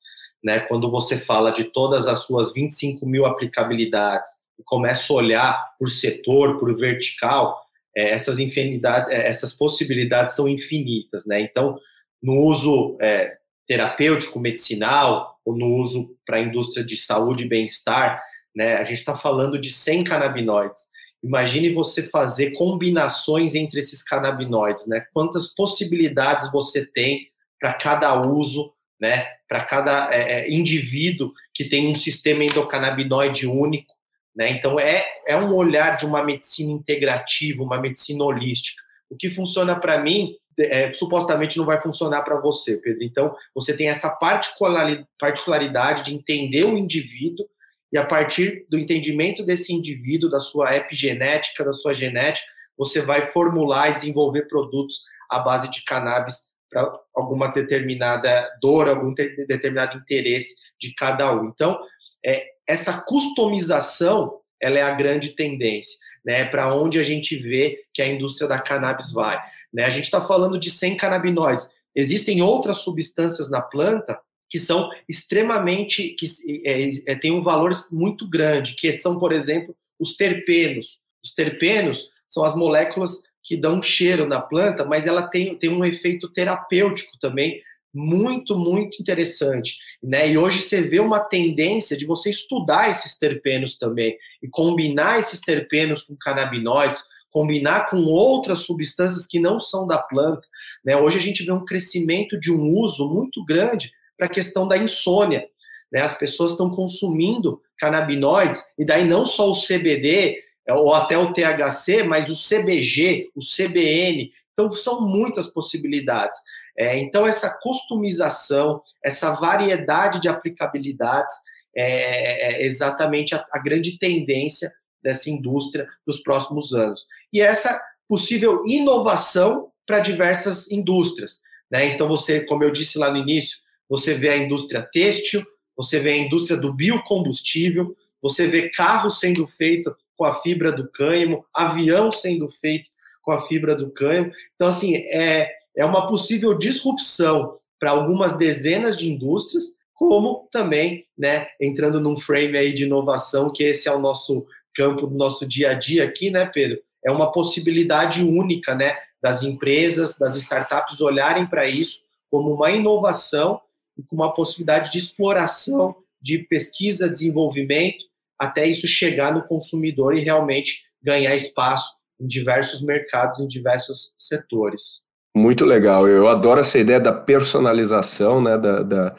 Né? 0.43 0.59
Quando 0.59 0.91
você 0.91 1.17
fala 1.17 1.51
de 1.51 1.63
todas 1.63 2.07
as 2.07 2.19
suas 2.19 2.53
25 2.53 3.05
mil 3.05 3.25
aplicabilidades 3.25 4.29
e 4.59 4.63
começa 4.63 5.11
a 5.11 5.15
olhar 5.15 5.65
por 5.79 5.89
setor, 5.89 6.59
por 6.59 6.77
vertical, 6.77 7.59
é, 7.95 8.11
essas 8.11 8.39
infinidades, 8.39 9.11
é, 9.11 9.27
essas 9.27 9.53
possibilidades 9.53 10.35
são 10.35 10.47
infinitas. 10.47 11.25
Né? 11.25 11.41
Então, 11.41 11.79
no 12.23 12.39
uso 12.39 12.97
é, 13.01 13.37
terapêutico, 13.67 14.39
medicinal, 14.39 15.37
ou 15.43 15.55
no 15.55 15.75
uso 15.75 16.15
para 16.25 16.37
a 16.37 16.41
indústria 16.41 16.85
de 16.85 16.95
saúde 16.95 17.43
e 17.43 17.49
bem-estar, 17.49 18.23
né, 18.55 18.75
a 18.75 18.83
gente 18.85 18.99
está 18.99 19.17
falando 19.17 19.59
de 19.59 19.73
100 19.73 20.05
canabinoides. 20.05 20.87
Imagine 21.21 21.73
você 21.73 22.03
fazer 22.03 22.51
combinações 22.51 23.55
entre 23.55 23.79
esses 23.79 24.03
canabinoides, 24.03 24.85
né? 24.87 25.05
Quantas 25.13 25.47
possibilidades 25.47 26.51
você 26.51 26.85
tem 26.85 27.29
para 27.57 27.73
cada 27.73 28.21
uso, 28.21 28.73
né? 28.99 29.25
Para 29.47 29.63
cada 29.63 30.13
é, 30.13 30.41
é, 30.41 30.51
indivíduo 30.51 31.31
que 31.53 31.63
tem 31.63 31.87
um 31.87 31.95
sistema 31.95 32.43
endocannabinoide 32.43 33.47
único, 33.47 33.93
né? 34.35 34.51
Então 34.51 34.77
é, 34.77 35.05
é 35.25 35.37
um 35.37 35.55
olhar 35.55 35.95
de 35.95 36.05
uma 36.05 36.21
medicina 36.25 36.73
integrativa, 36.73 37.63
uma 37.63 37.79
medicina 37.79 38.21
holística. 38.25 38.83
O 39.09 39.15
que 39.15 39.29
funciona 39.29 39.79
para 39.79 40.01
mim 40.01 40.35
é, 40.59 40.93
supostamente 40.93 41.57
não 41.57 41.65
vai 41.65 41.81
funcionar 41.81 42.21
para 42.23 42.39
você, 42.39 42.77
Pedro. 42.77 43.03
Então, 43.03 43.35
você 43.53 43.75
tem 43.75 43.89
essa 43.89 44.09
particularidade 44.09 46.03
de 46.03 46.13
entender 46.13 46.65
o 46.65 46.77
indivíduo 46.77 47.45
e 47.91 47.97
a 47.97 48.05
partir 48.05 48.65
do 48.69 48.77
entendimento 48.77 49.45
desse 49.45 49.71
indivíduo, 49.71 50.29
da 50.29 50.39
sua 50.39 50.75
epigenética, 50.75 51.63
da 51.63 51.73
sua 51.73 51.93
genética, 51.93 52.47
você 52.75 53.01
vai 53.01 53.27
formular 53.27 53.91
e 53.91 53.95
desenvolver 53.95 54.47
produtos 54.47 55.03
à 55.29 55.37
base 55.37 55.69
de 55.69 55.83
cannabis 55.83 56.51
para 56.71 56.91
alguma 57.15 57.49
determinada 57.49 58.49
dor, 58.59 58.89
algum 58.89 59.13
determinado 59.13 59.99
interesse 59.99 60.55
de 60.79 60.91
cada 60.95 61.39
um. 61.39 61.49
Então, 61.49 61.79
é, 62.25 62.47
essa 62.67 62.99
customização 63.01 64.39
ela 64.59 64.79
é 64.79 64.81
a 64.81 64.95
grande 64.95 65.35
tendência, 65.35 65.99
né? 66.25 66.45
Para 66.45 66.73
onde 66.73 66.97
a 66.97 67.03
gente 67.03 67.35
vê 67.35 67.83
que 67.93 68.01
a 68.01 68.07
indústria 68.07 68.47
da 68.47 68.59
cannabis 68.59 69.11
vai. 69.11 69.37
Né? 69.73 69.85
A 69.85 69.89
gente 69.89 70.05
está 70.05 70.21
falando 70.21 70.57
de 70.59 70.69
100 70.69 70.97
canabinoides. 70.97 71.69
Existem 71.95 72.41
outras 72.41 72.79
substâncias 72.79 73.49
na 73.49 73.61
planta 73.61 74.19
que 74.49 74.59
são 74.59 74.89
extremamente, 75.09 76.09
que 76.09 76.27
é, 76.63 76.89
é, 77.07 77.15
tem 77.15 77.31
um 77.31 77.41
valor 77.41 77.71
muito 77.91 78.29
grande, 78.29 78.75
que 78.75 78.93
são, 78.93 79.17
por 79.17 79.31
exemplo, 79.31 79.75
os 79.99 80.15
terpenos. 80.15 80.99
Os 81.23 81.33
terpenos 81.33 82.09
são 82.27 82.43
as 82.43 82.55
moléculas 82.55 83.23
que 83.41 83.57
dão 83.57 83.81
cheiro 83.81 84.27
na 84.27 84.39
planta, 84.39 84.85
mas 84.85 85.07
ela 85.07 85.23
tem, 85.23 85.57
tem 85.57 85.71
um 85.71 85.83
efeito 85.83 86.29
terapêutico 86.31 87.17
também 87.19 87.61
muito, 87.93 88.57
muito 88.57 89.01
interessante. 89.01 89.77
Né? 90.01 90.31
E 90.31 90.37
hoje 90.37 90.61
você 90.61 90.81
vê 90.81 90.99
uma 90.99 91.19
tendência 91.19 91.95
de 91.95 92.05
você 92.05 92.29
estudar 92.29 92.89
esses 92.89 93.17
terpenos 93.17 93.77
também 93.77 94.17
e 94.41 94.47
combinar 94.47 95.19
esses 95.19 95.39
terpenos 95.39 96.01
com 96.01 96.15
canabinoides, 96.15 97.03
combinar 97.33 97.89
com 97.89 97.97
outras 98.05 98.59
substâncias 98.59 99.25
que 99.25 99.39
não 99.39 99.59
são 99.59 99.87
da 99.87 99.97
planta. 99.97 100.47
Né? 100.85 100.95
Hoje 100.95 101.17
a 101.17 101.21
gente 101.21 101.43
vê 101.43 101.51
um 101.51 101.65
crescimento 101.65 102.39
de 102.39 102.51
um 102.51 102.77
uso 102.77 103.09
muito 103.11 103.43
grande 103.43 103.91
para 104.15 104.27
a 104.27 104.29
questão 104.29 104.67
da 104.67 104.77
insônia. 104.77 105.45
Né? 105.91 106.01
As 106.01 106.15
pessoas 106.15 106.51
estão 106.51 106.69
consumindo 106.69 107.59
canabinoides, 107.79 108.63
e 108.77 108.85
daí 108.85 109.03
não 109.03 109.25
só 109.25 109.49
o 109.49 109.59
CBD, 109.59 110.43
é, 110.65 110.73
ou 110.73 110.93
até 110.93 111.17
o 111.17 111.33
THC, 111.33 112.03
mas 112.03 112.29
o 112.29 112.35
CBG, 112.35 113.31
o 113.35 113.39
CBN. 113.41 114.31
Então, 114.53 114.71
são 114.71 115.01
muitas 115.01 115.47
possibilidades. 115.47 116.39
É, 116.77 116.97
então, 116.99 117.25
essa 117.25 117.49
customização, 117.61 118.81
essa 119.03 119.31
variedade 119.31 120.21
de 120.21 120.29
aplicabilidades 120.29 121.33
é, 121.75 122.61
é 122.61 122.65
exatamente 122.65 123.33
a, 123.33 123.43
a 123.51 123.59
grande 123.59 123.97
tendência 123.97 124.71
dessa 125.03 125.29
indústria 125.29 125.85
dos 126.07 126.21
próximos 126.21 126.73
anos. 126.73 127.05
E 127.33 127.41
essa 127.41 127.81
possível 128.07 128.63
inovação 128.67 129.71
para 129.85 129.99
diversas 129.99 130.69
indústrias. 130.69 131.39
Né? 131.69 131.87
Então, 131.87 132.07
você, 132.07 132.41
como 132.41 132.63
eu 132.63 132.71
disse 132.71 132.97
lá 132.97 133.09
no 133.09 133.17
início, 133.17 133.57
você 133.89 134.13
vê 134.13 134.29
a 134.29 134.37
indústria 134.37 134.87
têxtil, 134.93 135.43
você 135.75 135.99
vê 135.99 136.11
a 136.11 136.17
indústria 136.17 136.55
do 136.55 136.73
biocombustível, 136.73 137.95
você 138.21 138.47
vê 138.47 138.69
carro 138.69 139.09
sendo 139.09 139.47
feito 139.47 139.95
com 140.15 140.25
a 140.25 140.41
fibra 140.41 140.71
do 140.71 140.87
cânhamo, 140.89 141.45
avião 141.53 142.11
sendo 142.11 142.47
feito 142.61 142.89
com 143.21 143.31
a 143.31 143.41
fibra 143.41 143.75
do 143.75 143.91
cânhamo. 143.91 144.31
Então, 144.55 144.67
assim, 144.67 144.95
é, 144.95 145.51
é 145.75 145.85
uma 145.85 146.07
possível 146.07 146.57
disrupção 146.57 147.57
para 147.79 147.91
algumas 147.91 148.37
dezenas 148.37 148.95
de 148.95 149.11
indústrias, 149.11 149.65
como 149.93 150.47
também, 150.51 151.05
né, 151.17 151.47
entrando 151.59 151.99
num 151.99 152.15
frame 152.15 152.57
aí 152.57 152.73
de 152.73 152.83
inovação, 152.83 153.51
que 153.51 153.63
esse 153.63 153.89
é 153.89 153.91
o 153.91 153.99
nosso 153.99 154.45
campo 154.73 155.07
do 155.07 155.15
nosso 155.15 155.45
dia 155.47 155.71
a 155.71 155.73
dia 155.73 156.03
aqui, 156.03 156.29
né, 156.29 156.45
Pedro? 156.45 156.79
É 157.05 157.11
uma 157.11 157.31
possibilidade 157.31 158.23
única, 158.23 158.75
né, 158.75 158.95
das 159.21 159.43
empresas, 159.43 160.17
das 160.17 160.35
startups 160.35 160.99
olharem 161.01 161.45
para 161.45 161.67
isso 161.67 162.01
como 162.29 162.51
uma 162.51 162.71
inovação 162.71 163.61
e 163.97 164.01
com 164.01 164.15
uma 164.15 164.33
possibilidade 164.33 164.91
de 164.91 164.97
exploração, 164.97 165.95
de 166.19 166.39
pesquisa, 166.39 167.07
desenvolvimento, 167.07 168.05
até 168.39 168.65
isso 168.67 168.87
chegar 168.87 169.33
no 169.33 169.43
consumidor 169.43 170.15
e 170.15 170.21
realmente 170.21 170.81
ganhar 171.01 171.35
espaço 171.35 171.93
em 172.19 172.25
diversos 172.25 172.81
mercados, 172.81 173.39
em 173.39 173.47
diversos 173.47 174.13
setores. 174.17 175.03
Muito 175.35 175.65
legal. 175.65 176.07
Eu 176.07 176.27
adoro 176.27 176.59
essa 176.59 176.79
ideia 176.79 176.99
da 176.99 177.13
personalização, 177.13 178.41
né, 178.41 178.57
da, 178.57 178.81
da, 178.81 179.15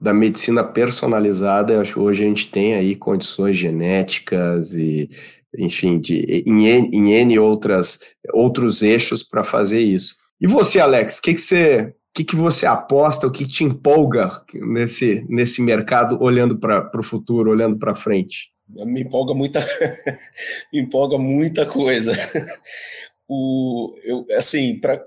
da 0.00 0.14
medicina 0.14 0.64
personalizada. 0.64 1.82
Hoje 1.96 2.24
a 2.24 2.26
gente 2.26 2.48
tem 2.48 2.74
aí 2.74 2.96
condições 2.96 3.56
genéticas 3.56 4.74
e, 4.74 5.08
enfim, 5.58 5.98
de, 6.00 6.42
em, 6.46 6.66
em 6.66 7.12
N 7.12 7.38
outras, 7.38 7.98
outros 8.32 8.82
eixos 8.82 9.22
para 9.22 9.42
fazer 9.42 9.80
isso. 9.80 10.16
E 10.40 10.46
você, 10.46 10.80
Alex, 10.80 11.18
o 11.18 11.22
que, 11.22 11.34
que 11.34 11.40
você 11.40 11.94
que, 12.14 12.22
que 12.22 12.36
você 12.36 12.64
aposta, 12.64 13.26
o 13.26 13.32
que 13.32 13.44
te 13.44 13.64
empolga 13.64 14.40
nesse, 14.54 15.26
nesse 15.28 15.60
mercado, 15.60 16.16
olhando 16.22 16.56
para 16.56 16.88
o 16.96 17.02
futuro, 17.02 17.50
olhando 17.50 17.76
para 17.76 17.94
frente? 17.94 18.52
Me 18.68 19.02
empolga 19.02 19.34
muita, 19.34 19.60
me 20.72 20.80
empolga 20.80 21.18
muita 21.18 21.66
coisa. 21.66 22.12
O, 23.28 23.94
eu, 24.04 24.24
assim, 24.36 24.78
pra, 24.78 25.02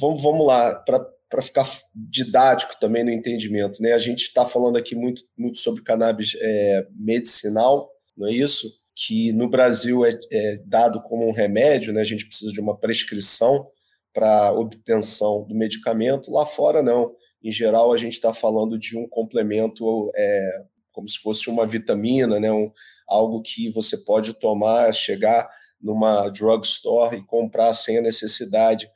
vamos, 0.00 0.22
vamos 0.22 0.46
lá, 0.46 0.74
para 0.74 1.42
ficar 1.42 1.66
didático 1.92 2.78
também 2.80 3.02
no 3.02 3.10
entendimento, 3.10 3.82
né? 3.82 3.92
A 3.92 3.98
gente 3.98 4.22
está 4.22 4.44
falando 4.44 4.76
aqui 4.76 4.94
muito, 4.94 5.24
muito 5.36 5.58
sobre 5.58 5.82
cannabis 5.82 6.36
é, 6.40 6.86
medicinal, 6.94 7.90
não 8.16 8.28
é 8.28 8.32
isso? 8.32 8.83
Que 8.94 9.32
no 9.32 9.48
Brasil 9.48 10.04
é, 10.04 10.12
é 10.30 10.58
dado 10.66 11.02
como 11.02 11.28
um 11.28 11.32
remédio, 11.32 11.92
né? 11.92 12.00
A 12.00 12.04
gente 12.04 12.26
precisa 12.26 12.52
de 12.52 12.60
uma 12.60 12.76
prescrição 12.76 13.68
para 14.12 14.52
obtenção 14.52 15.44
do 15.44 15.54
medicamento. 15.54 16.30
Lá 16.30 16.46
fora, 16.46 16.82
não. 16.82 17.12
Em 17.42 17.50
geral, 17.50 17.92
a 17.92 17.96
gente 17.96 18.12
está 18.12 18.32
falando 18.32 18.78
de 18.78 18.96
um 18.96 19.08
complemento 19.08 20.10
é, 20.14 20.62
como 20.92 21.08
se 21.08 21.18
fosse 21.18 21.50
uma 21.50 21.66
vitamina, 21.66 22.38
né? 22.38 22.52
Um, 22.52 22.70
algo 23.06 23.42
que 23.42 23.70
você 23.70 23.98
pode 23.98 24.34
tomar, 24.34 24.92
chegar 24.94 25.48
numa 25.80 26.28
drugstore 26.28 27.16
e 27.16 27.26
comprar 27.26 27.74
sem 27.74 27.98
a 27.98 28.02
necessidade. 28.02 28.88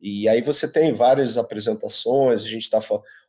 E 0.00 0.28
aí 0.28 0.40
você 0.40 0.66
tem 0.66 0.92
várias 0.92 1.38
apresentações, 1.38 2.42
a 2.42 2.48
gente 2.48 2.62
está 2.62 2.80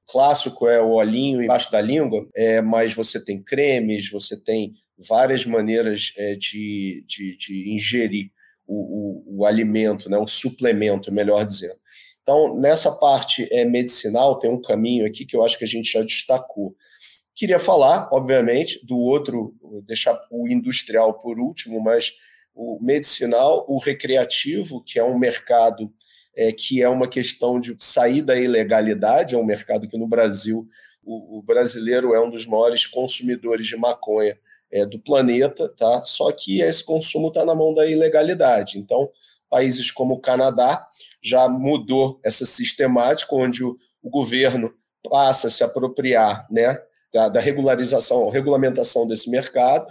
clássico 0.08 0.68
é 0.68 0.82
o 0.82 0.94
olhinho 0.94 1.42
embaixo 1.42 1.72
da 1.72 1.80
língua, 1.80 2.28
é, 2.36 2.62
mas 2.62 2.94
você 2.94 3.24
tem 3.24 3.42
cremes, 3.42 4.10
você 4.10 4.36
tem 4.36 4.74
várias 4.98 5.46
maneiras 5.46 6.14
é, 6.18 6.36
de, 6.36 7.04
de, 7.08 7.36
de, 7.38 7.74
ingerir 7.74 8.32
o, 8.68 8.76
o, 8.76 9.40
o, 9.40 9.46
alimento, 9.46 10.10
né, 10.10 10.18
o 10.18 10.28
suplemento, 10.28 11.12
melhor 11.12 11.46
dizendo. 11.46 11.80
Então, 12.22 12.58
nessa 12.60 12.92
parte 12.92 13.48
é, 13.52 13.66
medicinal, 13.66 14.40
tem 14.40 14.50
um 14.50 14.62
caminho 14.62 15.06
aqui 15.06 15.26
que 15.26 15.36
eu 15.36 15.44
acho 15.44 15.58
que 15.58 15.66
a 15.66 15.68
gente 15.68 15.92
já 15.92 16.02
destacou. 16.02 16.76
Queria 17.36 17.60
falar, 17.60 18.10
obviamente, 18.12 18.80
do 18.86 18.98
outro, 18.98 19.56
deixar 19.86 20.18
o 20.32 20.48
industrial 20.48 21.20
por 21.20 21.40
último, 21.40 21.82
mas 21.82 22.14
o 22.56 22.80
medicinal, 22.82 23.66
o 23.68 23.80
recreativo, 23.80 24.84
que 24.84 25.00
é 25.00 25.04
um 25.04 25.18
mercado 25.18 25.92
é, 26.36 26.52
que 26.52 26.82
é 26.82 26.90
uma 26.90 27.08
questão 27.08 27.60
de 27.60 27.76
sair 27.80 28.22
da 28.22 28.36
ilegalidade, 28.36 29.36
é 29.36 29.38
um 29.38 29.46
mercado 29.46 29.88
que 29.88 29.98
no 29.98 30.08
Brasil 30.08 30.68
o, 31.04 31.40
o 31.40 31.42
brasileiro 31.42 32.14
é 32.14 32.22
um 32.24 32.30
dos 32.30 32.46
maiores 32.46 32.86
consumidores 32.86 33.68
de 33.68 33.76
maconha 33.76 34.38
é, 34.74 34.88
do 34.88 35.00
planeta, 35.00 35.70
tá? 35.70 36.02
Só 36.02 36.32
que 36.32 36.62
esse 36.62 36.84
consumo 36.84 37.28
está 37.28 37.46
na 37.46 37.54
mão 37.54 37.76
da 37.76 37.86
ilegalidade. 37.86 38.80
Então, 38.80 39.08
países 39.48 39.92
como 39.92 40.16
o 40.16 40.20
Canadá 40.20 40.84
já 41.22 41.48
mudou 41.48 42.20
essa 42.24 42.44
sistemática, 42.44 43.36
onde 43.36 43.64
o, 43.64 43.78
o 44.02 44.10
governo 44.10 44.74
passa 45.08 45.48
a 45.48 45.50
se 45.52 45.64
apropriar, 45.64 46.48
né, 46.50 46.76
da, 47.14 47.30
da 47.30 47.40
regularização, 47.40 48.30
regulamentação 48.30 49.08
desse 49.08 49.30
mercado. 49.30 49.86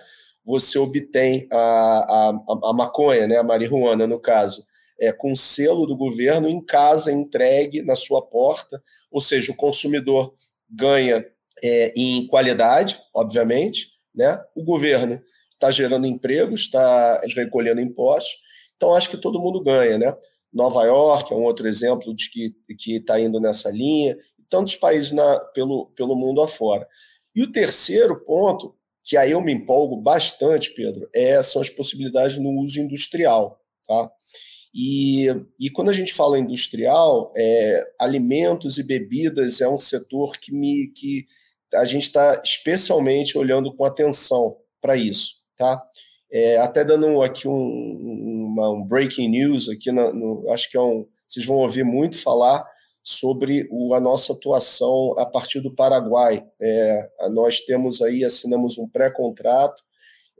Você 0.44 0.76
obtém 0.76 1.46
a, 1.52 1.58
a, 1.58 2.70
a 2.70 2.72
maconha, 2.72 3.28
né, 3.28 3.36
a 3.36 3.44
marihuana, 3.44 4.08
no 4.08 4.18
caso, 4.18 4.66
é, 4.98 5.12
com 5.12 5.36
selo 5.36 5.86
do 5.86 5.96
governo 5.96 6.48
em 6.48 6.60
casa, 6.60 7.12
entregue 7.12 7.82
na 7.82 7.94
sua 7.94 8.20
porta, 8.20 8.82
ou 9.12 9.20
seja, 9.20 9.52
o 9.52 9.56
consumidor 9.56 10.34
ganha 10.68 11.24
é, 11.62 11.92
em 11.96 12.26
qualidade, 12.26 12.98
obviamente, 13.14 13.91
né? 14.14 14.40
o 14.54 14.62
governo 14.62 15.20
está 15.52 15.70
gerando 15.70 16.06
empregos, 16.06 16.62
está 16.62 17.20
recolhendo 17.36 17.80
impostos, 17.80 18.36
então 18.76 18.94
acho 18.94 19.10
que 19.10 19.16
todo 19.16 19.40
mundo 19.40 19.62
ganha. 19.62 19.96
Né? 19.98 20.14
Nova 20.52 20.84
York 20.84 21.32
é 21.32 21.36
um 21.36 21.44
outro 21.44 21.66
exemplo 21.66 22.14
de 22.14 22.28
que 22.28 22.96
está 22.96 23.18
indo 23.18 23.40
nessa 23.40 23.70
linha, 23.70 24.16
e 24.38 24.42
tantos 24.48 24.76
países 24.76 25.12
na, 25.12 25.38
pelo, 25.54 25.86
pelo 25.94 26.16
mundo 26.16 26.42
afora. 26.42 26.86
E 27.34 27.42
o 27.42 27.50
terceiro 27.50 28.22
ponto, 28.24 28.74
que 29.04 29.16
aí 29.16 29.30
eu 29.32 29.40
me 29.40 29.52
empolgo 29.52 29.96
bastante, 29.96 30.74
Pedro, 30.74 31.08
é, 31.14 31.42
são 31.42 31.62
as 31.62 31.70
possibilidades 31.70 32.38
no 32.38 32.50
uso 32.60 32.80
industrial. 32.80 33.60
Tá? 33.86 34.10
E, 34.74 35.26
e 35.60 35.70
quando 35.70 35.90
a 35.90 35.92
gente 35.92 36.14
fala 36.14 36.38
industrial, 36.38 37.32
é, 37.36 37.84
alimentos 38.00 38.78
e 38.78 38.82
bebidas 38.82 39.60
é 39.60 39.68
um 39.68 39.78
setor 39.78 40.38
que, 40.38 40.52
me, 40.52 40.88
que 40.88 41.26
a 41.74 41.84
gente 41.84 42.02
está 42.02 42.40
especialmente 42.44 43.36
olhando 43.36 43.74
com 43.74 43.84
atenção 43.84 44.56
para 44.80 44.96
isso. 44.96 45.36
Tá? 45.56 45.82
É, 46.30 46.58
até 46.58 46.84
dando 46.84 47.22
aqui 47.22 47.46
um, 47.46 47.52
uma, 47.52 48.70
um 48.70 48.84
breaking 48.84 49.28
news, 49.28 49.68
aqui 49.68 49.92
no, 49.92 50.50
acho 50.50 50.70
que 50.70 50.76
é 50.76 50.80
um, 50.80 51.06
vocês 51.28 51.44
vão 51.46 51.56
ouvir 51.56 51.84
muito 51.84 52.18
falar 52.18 52.66
sobre 53.02 53.68
o, 53.70 53.94
a 53.94 54.00
nossa 54.00 54.32
atuação 54.32 55.14
a 55.18 55.26
partir 55.26 55.60
do 55.60 55.74
Paraguai. 55.74 56.44
É, 56.60 57.10
nós 57.30 57.60
temos 57.60 58.00
aí, 58.00 58.24
assinamos 58.24 58.78
um 58.78 58.88
pré-contrato 58.88 59.82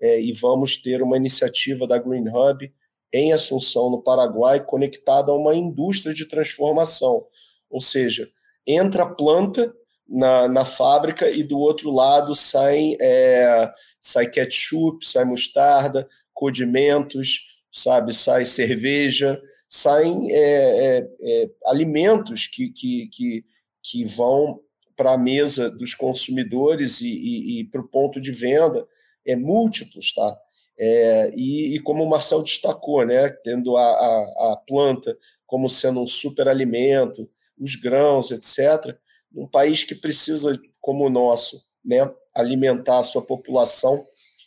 é, 0.01 0.21
e 0.21 0.33
vamos 0.33 0.77
ter 0.77 1.03
uma 1.03 1.17
iniciativa 1.17 1.87
da 1.87 1.99
Green 1.99 2.29
Hub 2.29 2.73
em 3.13 3.33
Assunção, 3.33 3.91
no 3.91 4.03
Paraguai, 4.03 4.65
conectada 4.65 5.33
a 5.33 5.35
uma 5.35 5.55
indústria 5.55 6.15
de 6.15 6.27
transformação. 6.27 7.27
Ou 7.69 7.81
seja, 7.81 8.29
entra 8.67 9.07
planta 9.07 9.73
na, 10.09 10.49
na 10.49 10.65
fábrica 10.65 11.31
e 11.31 11.43
do 11.43 11.59
outro 11.59 11.91
lado 11.91 12.35
saem, 12.35 12.97
é, 13.01 13.71
sai 14.01 14.29
ketchup, 14.29 15.07
sai 15.07 15.25
mostarda, 15.25 16.09
condimentos, 16.33 17.59
sabe, 17.71 18.13
sai 18.13 18.45
cerveja, 18.45 19.41
saem 19.69 20.31
é, 20.31 20.39
é, 20.39 21.09
é 21.23 21.51
alimentos 21.67 22.47
que, 22.47 22.69
que, 22.71 23.09
que, 23.09 23.45
que 23.83 24.05
vão 24.05 24.61
para 24.97 25.13
a 25.13 25.19
mesa 25.19 25.71
dos 25.71 25.95
consumidores 25.95 27.01
e, 27.01 27.09
e, 27.09 27.61
e 27.61 27.65
para 27.65 27.81
o 27.81 27.89
ponto 27.89 28.21
de 28.21 28.31
venda 28.31 28.87
é 29.27 29.35
múltiplos, 29.35 30.13
tá? 30.13 30.39
É, 30.79 31.31
e, 31.35 31.77
e, 31.77 31.79
como 31.81 32.03
o 32.03 32.09
Marcel 32.09 32.43
destacou, 32.43 33.05
né, 33.07 33.29
tendo 33.45 33.77
a, 33.77 33.83
a, 33.83 34.53
a, 34.53 34.57
planta 34.67 35.17
como 35.47 35.69
sendo 35.69 36.01
um 36.01 36.07
superalimento, 36.07 37.29
os 37.59 37.77
grãos, 37.77 38.31
etc., 38.31 38.97
um 39.35 39.47
país 39.47 39.85
que 39.85 39.95
precisa, 39.95 40.61
como 40.81 41.07
o 41.07 41.11
nosso, 41.11 41.63
né, 41.85 42.11
alimentar 42.35 42.99
a 42.99 43.03
sua 43.03 43.23
população, 43.23 44.05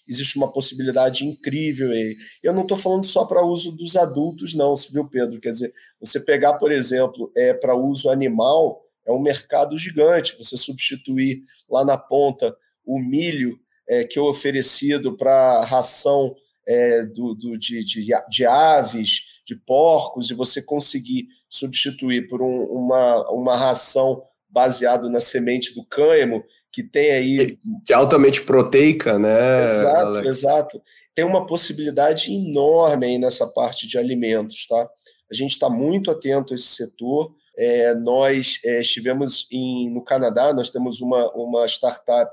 existe 0.08 0.38
uma 0.38 0.52
possibilidade 0.52 1.26
incrível 1.26 1.92
aí. 1.92 2.16
Eu 2.44 2.54
não 2.54 2.62
estou 2.62 2.78
falando 2.78 3.04
só 3.04 3.26
para 3.26 3.46
uso 3.46 3.72
dos 3.72 3.96
adultos, 3.96 4.54
não, 4.54 4.74
viu, 4.92 5.08
Pedro? 5.08 5.40
Quer 5.40 5.52
dizer, 5.52 5.74
você 6.00 6.20
pegar, 6.20 6.54
por 6.56 6.72
exemplo, 6.72 7.32
é, 7.36 7.54
para 7.54 7.76
uso 7.76 8.10
animal, 8.10 8.84
é 9.06 9.12
um 9.12 9.22
mercado 9.22 9.78
gigante. 9.78 10.38
Você 10.38 10.58
substituir 10.58 11.42
lá 11.70 11.84
na 11.84 11.98
ponta 11.98 12.56
o 12.86 13.00
milho 13.00 13.60
é, 13.88 14.04
que 14.04 14.18
é 14.20 14.22
oferecido 14.22 15.16
para 15.16 15.64
ração 15.64 16.36
é, 16.68 17.04
do, 17.04 17.36
do, 17.36 17.58
de, 17.58 17.84
de, 17.84 18.08
de, 18.30 18.46
aves, 18.46 19.42
de 19.46 19.56
porcos, 19.56 20.30
e 20.30 20.34
você 20.34 20.62
conseguir 20.62 21.28
substituir 21.48 22.28
por 22.28 22.42
um, 22.42 22.64
uma, 22.64 23.32
uma 23.32 23.56
ração 23.56 24.24
baseada 24.56 25.10
na 25.10 25.20
semente 25.20 25.76
do 25.76 25.84
cânhamo, 25.84 26.42
que 26.72 26.82
tem 26.82 27.12
aí. 27.12 27.60
Que 27.86 27.92
é 27.92 27.96
altamente 27.96 28.42
proteica, 28.42 29.20
né? 29.20 29.66
Exato, 29.66 29.98
Alex? 29.98 30.28
exato. 30.28 30.82
Tem 31.14 31.26
uma 31.26 31.46
possibilidade 31.46 32.34
enorme 32.34 33.06
aí 33.06 33.18
nessa 33.18 33.46
parte 33.46 33.86
de 33.86 33.98
alimentos, 33.98 34.66
tá? 34.66 34.90
A 35.30 35.36
gente 35.36 35.52
está 35.52 35.70
muito 35.70 36.10
atento 36.10 36.54
a 36.54 36.56
esse 36.56 36.68
setor. 36.68 37.36
É, 37.58 37.94
nós 37.96 38.60
é, 38.64 38.80
estivemos 38.80 39.46
em, 39.52 39.90
no 39.90 40.02
Canadá, 40.02 40.54
nós 40.54 40.70
temos 40.70 41.02
uma, 41.02 41.30
uma 41.34 41.66
startup 41.68 42.32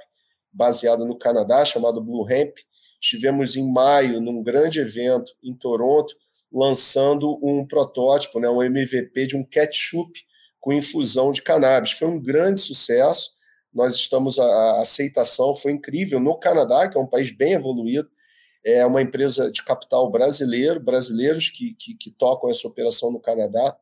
baseada 0.53 1.05
no 1.05 1.19
Canadá, 1.19 1.65
chamado 1.65 2.01
Blue 2.01 2.29
Hemp. 2.31 2.57
Estivemos 3.01 3.57
em 3.57 3.69
maio 3.69 4.21
num 4.21 4.43
grande 4.45 4.79
evento 4.79 5.33
em 5.43 5.55
Toronto, 5.55 6.15
lançando 6.53 7.39
um 7.43 7.67
protótipo, 7.67 8.39
né, 8.39 8.49
um 8.49 8.63
MVP 8.63 9.27
de 9.27 9.37
um 9.37 9.45
ketchup 9.45 10.13
com 10.63 10.73
infusão 10.73 11.31
de 11.31 11.43
cannabis. 11.43 11.93
Foi 11.93 12.09
um 12.09 12.19
grande 12.19 12.61
sucesso. 12.61 13.33
Nós 13.75 13.95
estamos 13.95 14.39
a, 14.39 14.45
a 14.45 14.81
aceitação 14.81 15.55
foi 15.55 15.73
incrível 15.73 16.19
no 16.19 16.39
Canadá, 16.39 16.89
que 16.89 16.97
é 16.97 17.01
um 17.01 17.07
país 17.07 17.31
bem 17.31 17.53
evoluído. 17.53 18.09
É 18.65 18.87
uma 18.87 19.03
empresa 19.03 19.51
de 19.51 19.63
capital 19.63 20.11
brasileiro, 20.11 20.81
brasileiros 20.81 21.51
que, 21.51 21.75
que, 21.75 21.95
que 21.95 22.11
tocam 22.13 22.49
essa 22.49 22.67
operação 22.67 23.13
no 23.13 23.21
Canadá. 23.21 23.77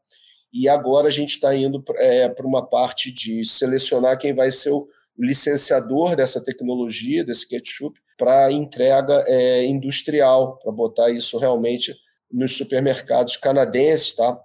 E 0.53 0.69
agora 0.69 1.07
a 1.07 1.11
gente 1.13 1.35
está 1.35 1.55
indo 1.55 1.85
é, 1.97 2.29
para 2.29 2.47
uma 2.47 2.67
parte 2.67 3.13
de 3.13 3.45
selecionar 3.45 4.19
quem 4.19 4.33
vai 4.33 4.51
ser 4.51 4.71
o, 4.71 4.89
licenciador 5.21 6.17
dessa 6.17 6.43
tecnologia, 6.43 7.23
desse 7.23 7.47
ketchup, 7.47 8.01
para 8.17 8.51
entrega 8.51 9.23
é, 9.27 9.67
industrial, 9.67 10.59
para 10.59 10.73
botar 10.73 11.11
isso 11.11 11.37
realmente 11.37 11.95
nos 12.33 12.57
supermercados 12.57 13.37
canadenses, 13.37 14.15
tá? 14.15 14.39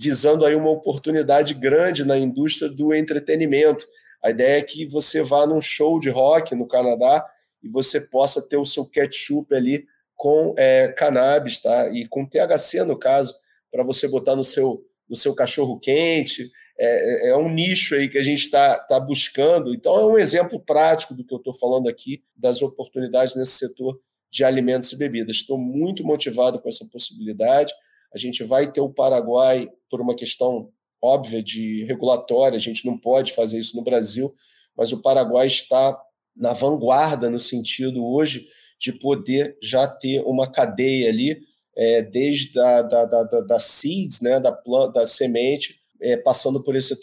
Visando 0.00 0.46
aí 0.46 0.54
uma 0.54 0.70
oportunidade 0.70 1.52
grande 1.52 2.06
na 2.06 2.16
indústria 2.16 2.70
do 2.70 2.94
entretenimento. 2.94 3.86
A 4.24 4.30
ideia 4.30 4.58
é 4.58 4.62
que 4.62 4.86
você 4.86 5.22
vá 5.22 5.46
num 5.46 5.60
show 5.60 6.00
de 6.00 6.08
rock 6.08 6.54
no 6.54 6.66
Canadá 6.66 7.26
e 7.62 7.68
você 7.68 8.00
possa 8.00 8.40
ter 8.48 8.56
o 8.56 8.64
seu 8.64 8.86
ketchup 8.86 9.54
ali 9.54 9.84
com 10.16 10.54
é, 10.56 10.88
cannabis, 10.88 11.60
tá? 11.60 11.90
E 11.90 12.06
com 12.06 12.26
THC, 12.26 12.82
no 12.82 12.98
caso, 12.98 13.34
para 13.70 13.84
você 13.84 14.08
botar 14.08 14.34
no 14.34 14.42
seu, 14.42 14.82
no 15.06 15.14
seu 15.14 15.34
cachorro 15.34 15.78
quente, 15.78 16.50
é, 16.78 17.28
é, 17.28 17.30
é 17.30 17.36
um 17.36 17.50
nicho 17.50 17.94
aí 17.94 18.08
que 18.08 18.16
a 18.16 18.22
gente 18.22 18.46
está 18.46 18.78
tá 18.78 18.98
buscando. 18.98 19.74
Então, 19.74 19.94
é 20.00 20.06
um 20.06 20.18
exemplo 20.18 20.58
prático 20.58 21.14
do 21.14 21.24
que 21.24 21.34
eu 21.34 21.38
estou 21.38 21.52
falando 21.52 21.90
aqui, 21.90 22.22
das 22.34 22.62
oportunidades 22.62 23.36
nesse 23.36 23.52
setor 23.52 24.00
de 24.30 24.44
alimentos 24.44 24.90
e 24.92 24.96
bebidas. 24.96 25.36
Estou 25.36 25.58
muito 25.58 26.02
motivado 26.04 26.58
com 26.58 26.70
essa 26.70 26.86
possibilidade. 26.86 27.72
A 28.12 28.18
gente 28.18 28.42
vai 28.44 28.70
ter 28.70 28.80
o 28.80 28.92
Paraguai 28.92 29.68
por 29.88 30.00
uma 30.00 30.14
questão 30.14 30.70
óbvia 31.02 31.42
de 31.42 31.84
regulatória, 31.84 32.56
a 32.56 32.60
gente 32.60 32.84
não 32.84 32.98
pode 32.98 33.32
fazer 33.32 33.58
isso 33.58 33.76
no 33.76 33.82
Brasil, 33.82 34.34
mas 34.76 34.92
o 34.92 35.00
Paraguai 35.00 35.46
está 35.46 35.98
na 36.36 36.52
vanguarda 36.52 37.30
no 37.30 37.40
sentido 37.40 38.04
hoje 38.04 38.46
de 38.78 38.92
poder 38.92 39.56
já 39.62 39.86
ter 39.86 40.22
uma 40.22 40.50
cadeia 40.50 41.08
ali, 41.08 41.40
é, 41.76 42.02
desde 42.02 42.52
da, 42.52 42.82
da, 42.82 43.04
da, 43.04 43.40
da 43.42 43.58
seeds, 43.58 44.20
né, 44.20 44.40
da, 44.40 44.52
planta, 44.52 45.00
da 45.00 45.06
semente, 45.06 45.80
é, 46.00 46.16
passando 46.16 46.62
por 46.62 46.74
esse 46.74 46.96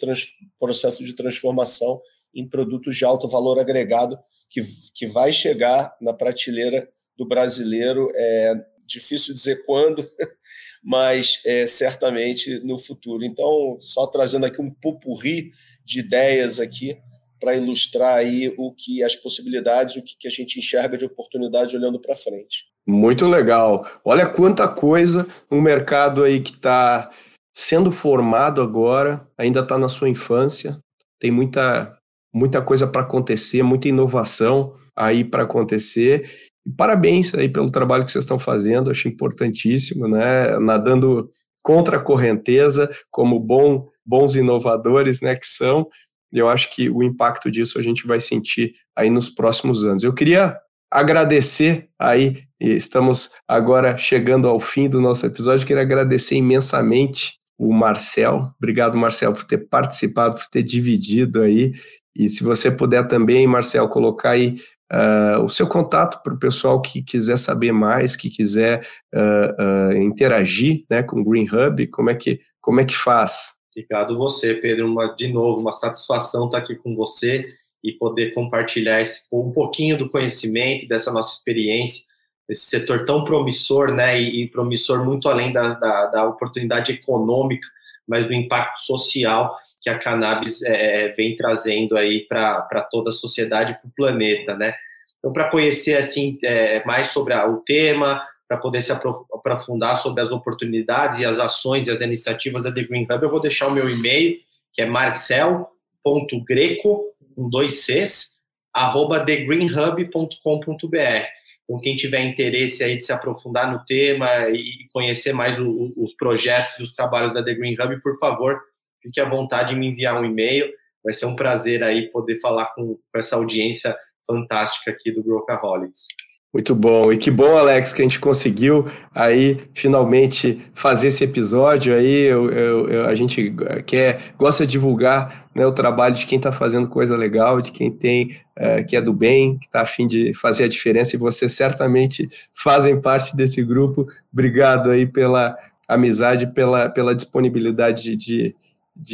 processo 0.58 1.04
de 1.04 1.14
transformação 1.14 2.00
em 2.34 2.48
produtos 2.48 2.96
de 2.96 3.04
alto 3.04 3.28
valor 3.28 3.58
agregado 3.58 4.18
que, 4.50 4.60
que 4.94 5.06
vai 5.06 5.32
chegar 5.32 5.96
na 6.00 6.12
prateleira 6.12 6.88
do 7.16 7.26
brasileiro. 7.26 8.10
É 8.14 8.54
difícil 8.86 9.34
dizer 9.34 9.64
quando, 9.64 10.08
mas 10.82 11.40
é, 11.44 11.66
certamente 11.66 12.60
no 12.60 12.78
futuro. 12.78 13.24
Então, 13.24 13.76
só 13.80 14.06
trazendo 14.06 14.46
aqui 14.46 14.60
um 14.60 14.70
pupurri 14.70 15.52
de 15.84 16.00
ideias 16.00 16.60
aqui, 16.60 16.96
para 17.40 17.54
ilustrar 17.54 18.16
aí 18.16 18.52
o 18.58 18.72
que 18.74 19.02
as 19.02 19.16
possibilidades, 19.16 19.96
o 19.96 20.02
que, 20.02 20.16
que 20.18 20.28
a 20.28 20.30
gente 20.30 20.58
enxerga 20.58 20.96
de 20.96 21.04
oportunidade 21.04 21.76
olhando 21.76 22.00
para 22.00 22.14
frente. 22.14 22.66
Muito 22.86 23.26
legal. 23.26 23.86
Olha 24.04 24.28
quanta 24.28 24.66
coisa 24.66 25.26
um 25.50 25.60
mercado 25.60 26.24
aí 26.24 26.40
que 26.40 26.52
está 26.52 27.10
sendo 27.54 27.90
formado 27.92 28.62
agora, 28.62 29.26
ainda 29.36 29.60
está 29.60 29.78
na 29.78 29.88
sua 29.88 30.08
infância, 30.08 30.78
tem 31.20 31.30
muita, 31.30 31.96
muita 32.32 32.62
coisa 32.62 32.86
para 32.86 33.02
acontecer, 33.02 33.62
muita 33.62 33.88
inovação 33.88 34.74
aí 34.96 35.24
para 35.24 35.42
acontecer. 35.42 36.30
E 36.68 36.72
parabéns 36.72 37.34
aí 37.34 37.48
pelo 37.48 37.70
trabalho 37.70 38.04
que 38.04 38.12
vocês 38.12 38.24
estão 38.24 38.38
fazendo, 38.38 38.90
achei 38.90 39.10
importantíssimo, 39.10 40.06
né? 40.06 40.58
Nadando 40.58 41.30
contra 41.62 41.96
a 41.96 42.00
correnteza, 42.00 42.90
como 43.10 43.40
bom, 43.40 43.88
bons 44.04 44.36
inovadores, 44.36 45.22
né, 45.22 45.34
que 45.34 45.46
são. 45.46 45.88
Eu 46.30 46.46
acho 46.46 46.74
que 46.74 46.90
o 46.90 47.02
impacto 47.02 47.50
disso 47.50 47.78
a 47.78 47.82
gente 47.82 48.06
vai 48.06 48.20
sentir 48.20 48.74
aí 48.94 49.08
nos 49.08 49.30
próximos 49.30 49.82
anos. 49.82 50.02
Eu 50.02 50.12
queria 50.12 50.58
agradecer 50.90 51.88
aí, 51.98 52.42
estamos 52.60 53.30
agora 53.46 53.96
chegando 53.96 54.46
ao 54.46 54.60
fim 54.60 54.90
do 54.90 55.00
nosso 55.00 55.24
episódio, 55.24 55.66
queria 55.66 55.82
agradecer 55.82 56.36
imensamente 56.36 57.38
o 57.58 57.72
Marcel. 57.72 58.50
Obrigado, 58.58 58.96
Marcel, 58.96 59.32
por 59.32 59.44
ter 59.44 59.68
participado, 59.68 60.36
por 60.36 60.46
ter 60.48 60.62
dividido 60.62 61.42
aí. 61.42 61.72
E 62.14 62.28
se 62.28 62.44
você 62.44 62.70
puder 62.70 63.08
também, 63.08 63.46
Marcel, 63.46 63.88
colocar 63.88 64.30
aí 64.30 64.56
uh, 64.92 65.42
o 65.44 65.48
seu 65.48 65.66
contato 65.66 66.22
para 66.22 66.34
o 66.34 66.38
pessoal 66.38 66.80
que 66.80 67.02
quiser 67.02 67.38
saber 67.38 67.72
mais, 67.72 68.16
que 68.16 68.30
quiser 68.30 68.86
uh, 69.14 69.92
uh, 69.92 69.92
interagir 69.96 70.84
né, 70.90 71.02
com 71.02 71.20
o 71.20 71.24
Green 71.24 71.46
Hub, 71.50 71.86
como 71.88 72.10
é 72.10 72.14
que, 72.14 72.40
como 72.60 72.80
é 72.80 72.84
que 72.84 72.96
faz? 72.96 73.54
Obrigado 73.70 74.18
você, 74.18 74.54
Pedro. 74.54 74.90
Uma, 74.90 75.14
de 75.14 75.32
novo, 75.32 75.60
uma 75.60 75.72
satisfação 75.72 76.46
estar 76.46 76.58
aqui 76.58 76.74
com 76.74 76.94
você 76.96 77.54
e 77.82 77.92
poder 77.92 78.34
compartilhar 78.34 79.00
esse, 79.00 79.22
um 79.32 79.52
pouquinho 79.52 79.96
do 79.96 80.10
conhecimento, 80.10 80.88
dessa 80.88 81.12
nossa 81.12 81.36
experiência, 81.36 82.04
esse 82.48 82.66
setor 82.66 83.04
tão 83.04 83.24
promissor, 83.24 83.92
né, 83.92 84.20
e, 84.20 84.42
e 84.42 84.48
promissor 84.48 85.04
muito 85.04 85.28
além 85.28 85.52
da, 85.52 85.74
da, 85.74 86.06
da, 86.06 86.26
oportunidade 86.26 86.92
econômica, 86.92 87.68
mas 88.06 88.24
do 88.24 88.32
impacto 88.32 88.80
social 88.80 89.54
que 89.80 89.90
a 89.90 89.98
cannabis 89.98 90.62
é, 90.62 91.04
é 91.04 91.08
vem 91.08 91.36
trazendo 91.36 91.96
aí 91.96 92.26
para 92.26 92.86
toda 92.90 93.10
a 93.10 93.14
sociedade, 93.14 93.78
para 93.80 93.88
o 93.88 93.92
planeta, 93.94 94.56
né. 94.56 94.74
Então, 95.18 95.32
para 95.32 95.50
conhecer 95.50 95.96
assim 95.96 96.38
é, 96.42 96.84
mais 96.84 97.08
sobre 97.08 97.34
a, 97.34 97.46
o 97.46 97.58
tema, 97.58 98.22
para 98.48 98.56
poder 98.56 98.80
se 98.80 98.90
aprofundar 98.92 99.98
sobre 99.98 100.22
as 100.22 100.32
oportunidades 100.32 101.20
e 101.20 101.24
as 101.24 101.38
ações 101.38 101.86
e 101.86 101.90
as 101.90 102.00
iniciativas 102.00 102.62
da 102.62 102.72
The 102.72 102.84
Green 102.84 103.02
Hub, 103.02 103.22
eu 103.22 103.30
vou 103.30 103.42
deixar 103.42 103.68
o 103.68 103.72
meu 103.72 103.90
e-mail, 103.90 104.38
que 104.72 104.80
é 104.80 104.86
marcel.greco, 104.86 107.04
com 107.36 107.50
dois 107.50 107.84
Cs, 107.84 108.38
arroba 108.72 109.24
thegreenhub.com.br. 109.24 111.26
Então, 111.64 111.80
quem 111.82 111.94
tiver 111.94 112.24
interesse 112.24 112.82
aí 112.82 112.96
de 112.96 113.04
se 113.04 113.12
aprofundar 113.12 113.70
no 113.70 113.84
tema 113.84 114.48
e 114.48 114.88
conhecer 114.92 115.34
mais 115.34 115.60
o, 115.60 115.92
os 115.98 116.14
projetos 116.14 116.78
e 116.78 116.82
os 116.82 116.92
trabalhos 116.92 117.34
da 117.34 117.44
The 117.44 117.52
Green 117.52 117.76
Hub, 117.78 118.00
por 118.00 118.18
favor, 118.18 118.62
fique 119.08 119.20
à 119.20 119.28
vontade 119.28 119.70
de 119.70 119.80
me 119.80 119.88
enviar 119.88 120.20
um 120.20 120.24
e-mail. 120.24 120.70
Vai 121.02 121.14
ser 121.14 121.26
um 121.26 121.34
prazer 121.34 121.82
aí 121.82 122.10
poder 122.10 122.38
falar 122.40 122.66
com, 122.74 122.94
com 122.94 123.18
essa 123.18 123.36
audiência 123.36 123.96
fantástica 124.26 124.90
aqui 124.90 125.10
do 125.10 125.22
Growthaholics. 125.22 126.06
Muito 126.52 126.74
bom. 126.74 127.12
E 127.12 127.18
que 127.18 127.30
bom, 127.30 127.58
Alex, 127.58 127.92
que 127.92 128.00
a 128.00 128.04
gente 128.04 128.18
conseguiu 128.18 128.86
aí 129.14 129.60
finalmente 129.74 130.58
fazer 130.72 131.08
esse 131.08 131.22
episódio 131.22 131.94
aí. 131.94 132.22
Eu, 132.22 132.50
eu, 132.50 132.88
eu, 132.88 133.06
a 133.06 133.14
gente 133.14 133.54
quer, 133.86 134.32
gosta 134.38 134.66
de 134.66 134.72
divulgar 134.72 135.46
né, 135.54 135.66
o 135.66 135.72
trabalho 135.72 136.14
de 136.14 136.24
quem 136.24 136.38
está 136.38 136.50
fazendo 136.50 136.88
coisa 136.88 137.16
legal, 137.16 137.60
de 137.60 137.70
quem 137.70 137.92
tem, 137.92 138.38
uh, 138.58 138.84
que 138.86 138.96
é 138.96 139.00
do 139.00 139.12
bem, 139.12 139.58
que 139.58 139.66
está 139.66 139.82
afim 139.82 140.06
de 140.06 140.32
fazer 140.32 140.64
a 140.64 140.68
diferença, 140.68 141.14
e 141.14 141.18
vocês 141.18 141.52
certamente 141.52 142.26
fazem 142.54 142.98
parte 142.98 143.36
desse 143.36 143.62
grupo. 143.62 144.06
Obrigado 144.32 144.90
aí 144.90 145.06
pela 145.06 145.54
amizade, 145.86 146.46
pela, 146.54 146.88
pela 146.88 147.14
disponibilidade 147.14 148.02
de, 148.02 148.16
de 148.16 148.56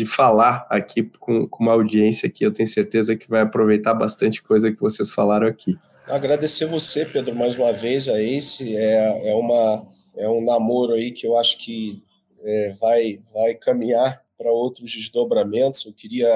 falar 0.06 0.66
aqui 0.70 1.02
com, 1.18 1.46
com 1.46 1.64
uma 1.64 1.72
audiência 1.72 2.30
que 2.30 2.44
eu 2.44 2.52
tenho 2.52 2.68
certeza 2.68 3.16
que 3.16 3.28
vai 3.28 3.42
aproveitar 3.42 3.94
bastante 3.94 4.42
coisa 4.42 4.72
que 4.72 4.80
vocês 4.80 5.10
falaram 5.10 5.46
aqui. 5.46 5.76
Agradecer 6.06 6.66
você, 6.66 7.06
Pedro, 7.06 7.34
mais 7.34 7.56
uma 7.56 7.72
vez 7.72 8.08
a 8.08 8.20
Ace. 8.20 8.76
É, 8.76 9.30
é, 9.30 9.34
uma, 9.34 9.86
é 10.16 10.28
um 10.28 10.44
namoro 10.44 10.92
aí 10.92 11.10
que 11.10 11.26
eu 11.26 11.36
acho 11.38 11.58
que 11.58 12.02
é, 12.42 12.72
vai, 12.72 13.20
vai 13.32 13.54
caminhar 13.54 14.22
para 14.36 14.52
outros 14.52 14.90
desdobramentos. 14.90 15.84
Eu 15.86 15.92
queria, 15.92 16.28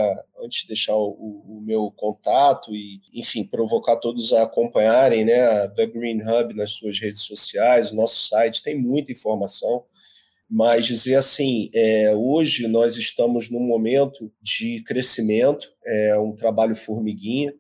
antes, 0.43 0.67
deixar 0.67 0.97
o, 0.97 1.11
o, 1.11 1.61
meu 1.61 1.93
contato 1.95 2.75
e, 2.75 3.01
enfim, 3.13 3.45
provocar 3.45 3.97
todos 3.97 4.33
a 4.33 4.45
acompanharem 4.45 5.25
né, 5.25 5.43
a 5.43 5.69
The 5.69 5.87
Green 5.87 6.23
Hub 6.23 6.55
nas 6.55 6.71
suas 6.71 6.99
redes 6.99 7.21
sociais, 7.21 7.93
nosso 7.93 8.29
site, 8.29 8.63
tem 8.63 8.81
muita 8.81 9.13
informação. 9.13 9.85
Mas 10.51 10.87
dizer 10.87 11.17
assim, 11.17 11.71
é, 11.75 12.15
hoje 12.15 12.67
nós 12.67 12.97
estamos 12.97 13.51
num 13.51 13.61
momento 13.61 14.33
de 14.41 14.83
crescimento, 14.85 15.71
é 15.87 16.19
um 16.19 16.35
trabalho 16.35 16.75
formiguinha 16.75 17.53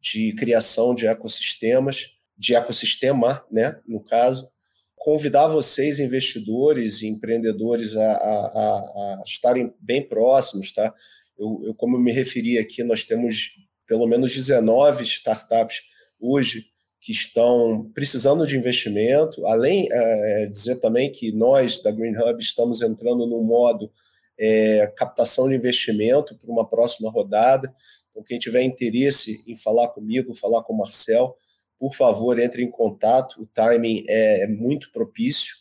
de 0.00 0.32
criação 0.34 0.94
de 0.94 1.06
ecossistemas, 1.06 2.16
de 2.38 2.54
ecossistema, 2.54 3.44
né, 3.50 3.80
no 3.86 4.00
caso, 4.00 4.48
convidar 4.94 5.48
vocês, 5.48 5.98
investidores 5.98 7.02
e 7.02 7.06
empreendedores, 7.06 7.96
a, 7.96 8.12
a, 8.12 8.78
a 9.20 9.22
estarem 9.26 9.72
bem 9.80 10.06
próximos, 10.06 10.72
tá? 10.72 10.92
Eu, 11.38 11.60
eu, 11.64 11.74
como 11.74 11.96
eu 11.96 12.00
me 12.00 12.12
referi 12.12 12.58
aqui, 12.58 12.82
nós 12.82 13.04
temos 13.04 13.50
pelo 13.86 14.06
menos 14.06 14.34
19 14.34 15.02
startups 15.04 15.82
hoje 16.20 16.66
que 17.06 17.12
estão 17.12 17.88
precisando 17.94 18.44
de 18.44 18.58
investimento, 18.58 19.46
além 19.46 19.86
é, 19.92 20.46
dizer 20.50 20.74
também 20.80 21.08
que 21.08 21.30
nós 21.30 21.78
da 21.78 21.92
Green 21.92 22.16
Hub 22.16 22.42
estamos 22.42 22.82
entrando 22.82 23.24
no 23.28 23.44
modo 23.44 23.88
é, 24.36 24.92
captação 24.96 25.48
de 25.48 25.54
investimento 25.54 26.36
para 26.36 26.50
uma 26.50 26.68
próxima 26.68 27.08
rodada. 27.08 27.72
Então, 28.10 28.24
quem 28.24 28.40
tiver 28.40 28.64
interesse 28.64 29.40
em 29.46 29.54
falar 29.54 29.86
comigo, 29.90 30.34
falar 30.34 30.64
com 30.64 30.72
o 30.72 30.78
Marcel, 30.78 31.36
por 31.78 31.94
favor, 31.94 32.40
entre 32.40 32.64
em 32.64 32.68
contato. 32.68 33.40
O 33.40 33.46
timing 33.46 34.04
é, 34.08 34.42
é 34.42 34.48
muito 34.48 34.90
propício, 34.90 35.54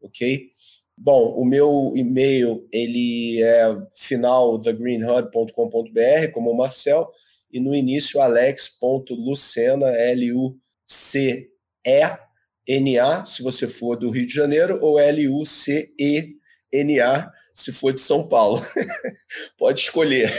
ok? 0.00 0.50
Bom, 0.96 1.34
o 1.34 1.44
meu 1.44 1.94
e-mail 1.96 2.64
ele 2.70 3.42
é 3.42 3.76
final 3.92 4.56
thegreenhub.com.br, 4.56 6.30
como 6.32 6.52
o 6.52 6.56
Marcel, 6.56 7.10
e 7.52 7.58
no 7.58 7.74
início 7.74 8.20
alex.lucena, 8.20 9.88
L-U-C-E-N-A, 9.88 10.62
se 10.86 11.48
você 13.42 13.66
for 13.66 13.96
do 13.96 14.10
Rio 14.10 14.26
de 14.26 14.32
Janeiro, 14.34 14.78
ou 14.80 14.98
L-U-C-E-N-A, 14.98 16.42
se 17.54 17.72
for 17.72 17.92
de 17.92 18.00
São 18.00 18.26
Paulo. 18.26 18.60
Pode 19.58 19.80
escolher. 19.80 20.32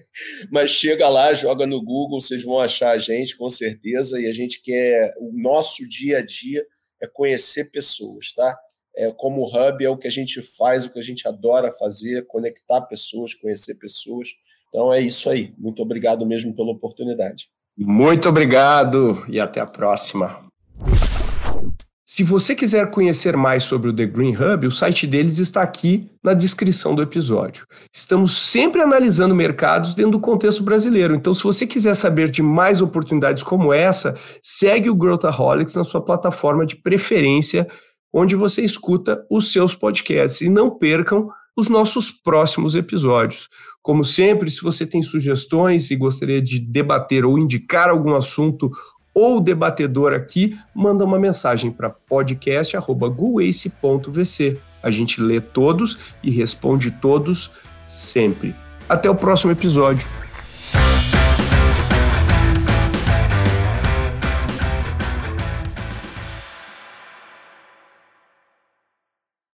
Mas 0.50 0.70
chega 0.70 1.08
lá, 1.08 1.32
joga 1.32 1.66
no 1.66 1.82
Google, 1.82 2.20
vocês 2.20 2.42
vão 2.42 2.58
achar 2.58 2.90
a 2.90 2.98
gente 2.98 3.36
com 3.36 3.48
certeza. 3.48 4.20
E 4.20 4.26
a 4.26 4.32
gente 4.32 4.60
quer. 4.60 5.14
O 5.18 5.32
nosso 5.32 5.88
dia 5.88 6.18
a 6.18 6.24
dia 6.24 6.64
é 7.02 7.06
conhecer 7.06 7.70
pessoas, 7.70 8.32
tá? 8.32 8.58
É, 8.96 9.12
como 9.12 9.44
hub 9.44 9.84
é 9.84 9.88
o 9.88 9.96
que 9.96 10.08
a 10.08 10.10
gente 10.10 10.42
faz, 10.42 10.84
o 10.84 10.90
que 10.90 10.98
a 10.98 11.02
gente 11.02 11.26
adora 11.26 11.70
fazer, 11.70 12.26
conectar 12.26 12.82
pessoas, 12.82 13.32
conhecer 13.34 13.76
pessoas. 13.76 14.30
Então 14.68 14.92
é 14.92 15.00
isso 15.00 15.30
aí. 15.30 15.54
Muito 15.56 15.80
obrigado 15.80 16.26
mesmo 16.26 16.54
pela 16.54 16.72
oportunidade. 16.72 17.48
Muito 17.80 18.28
obrigado 18.28 19.24
e 19.28 19.38
até 19.38 19.60
a 19.60 19.66
próxima. 19.66 20.40
Se 22.04 22.24
você 22.24 22.52
quiser 22.54 22.90
conhecer 22.90 23.36
mais 23.36 23.62
sobre 23.62 23.90
o 23.90 23.94
The 23.94 24.06
Green 24.06 24.34
Hub, 24.34 24.66
o 24.66 24.70
site 24.70 25.06
deles 25.06 25.38
está 25.38 25.62
aqui 25.62 26.10
na 26.24 26.34
descrição 26.34 26.92
do 26.92 27.02
episódio. 27.02 27.66
Estamos 27.92 28.36
sempre 28.36 28.82
analisando 28.82 29.32
mercados 29.32 29.94
dentro 29.94 30.12
do 30.12 30.20
contexto 30.20 30.62
brasileiro, 30.62 31.14
então 31.14 31.32
se 31.32 31.44
você 31.44 31.66
quiser 31.68 31.94
saber 31.94 32.30
de 32.30 32.42
mais 32.42 32.80
oportunidades 32.80 33.44
como 33.44 33.72
essa, 33.72 34.16
segue 34.42 34.90
o 34.90 34.94
Growthaholics 34.94 35.76
na 35.76 35.84
sua 35.84 36.00
plataforma 36.00 36.66
de 36.66 36.74
preferência, 36.76 37.68
onde 38.12 38.34
você 38.34 38.62
escuta 38.62 39.24
os 39.30 39.52
seus 39.52 39.74
podcasts 39.74 40.40
e 40.40 40.48
não 40.48 40.70
percam 40.70 41.28
os 41.58 41.68
nossos 41.68 42.10
próximos 42.12 42.76
episódios. 42.76 43.48
Como 43.82 44.04
sempre, 44.04 44.48
se 44.48 44.62
você 44.62 44.86
tem 44.86 45.02
sugestões 45.02 45.90
e 45.90 45.96
gostaria 45.96 46.40
de 46.40 46.60
debater 46.60 47.24
ou 47.24 47.36
indicar 47.36 47.90
algum 47.90 48.14
assunto 48.14 48.70
ou 49.12 49.40
debatedor 49.40 50.12
aqui, 50.12 50.56
manda 50.72 51.04
uma 51.04 51.18
mensagem 51.18 51.72
para 51.72 51.90
podcast.guace.vc. 51.90 54.60
A 54.80 54.90
gente 54.92 55.20
lê 55.20 55.40
todos 55.40 56.14
e 56.22 56.30
responde 56.30 56.92
todos 56.92 57.50
sempre. 57.88 58.54
Até 58.88 59.10
o 59.10 59.16
próximo 59.16 59.50
episódio. 59.50 60.06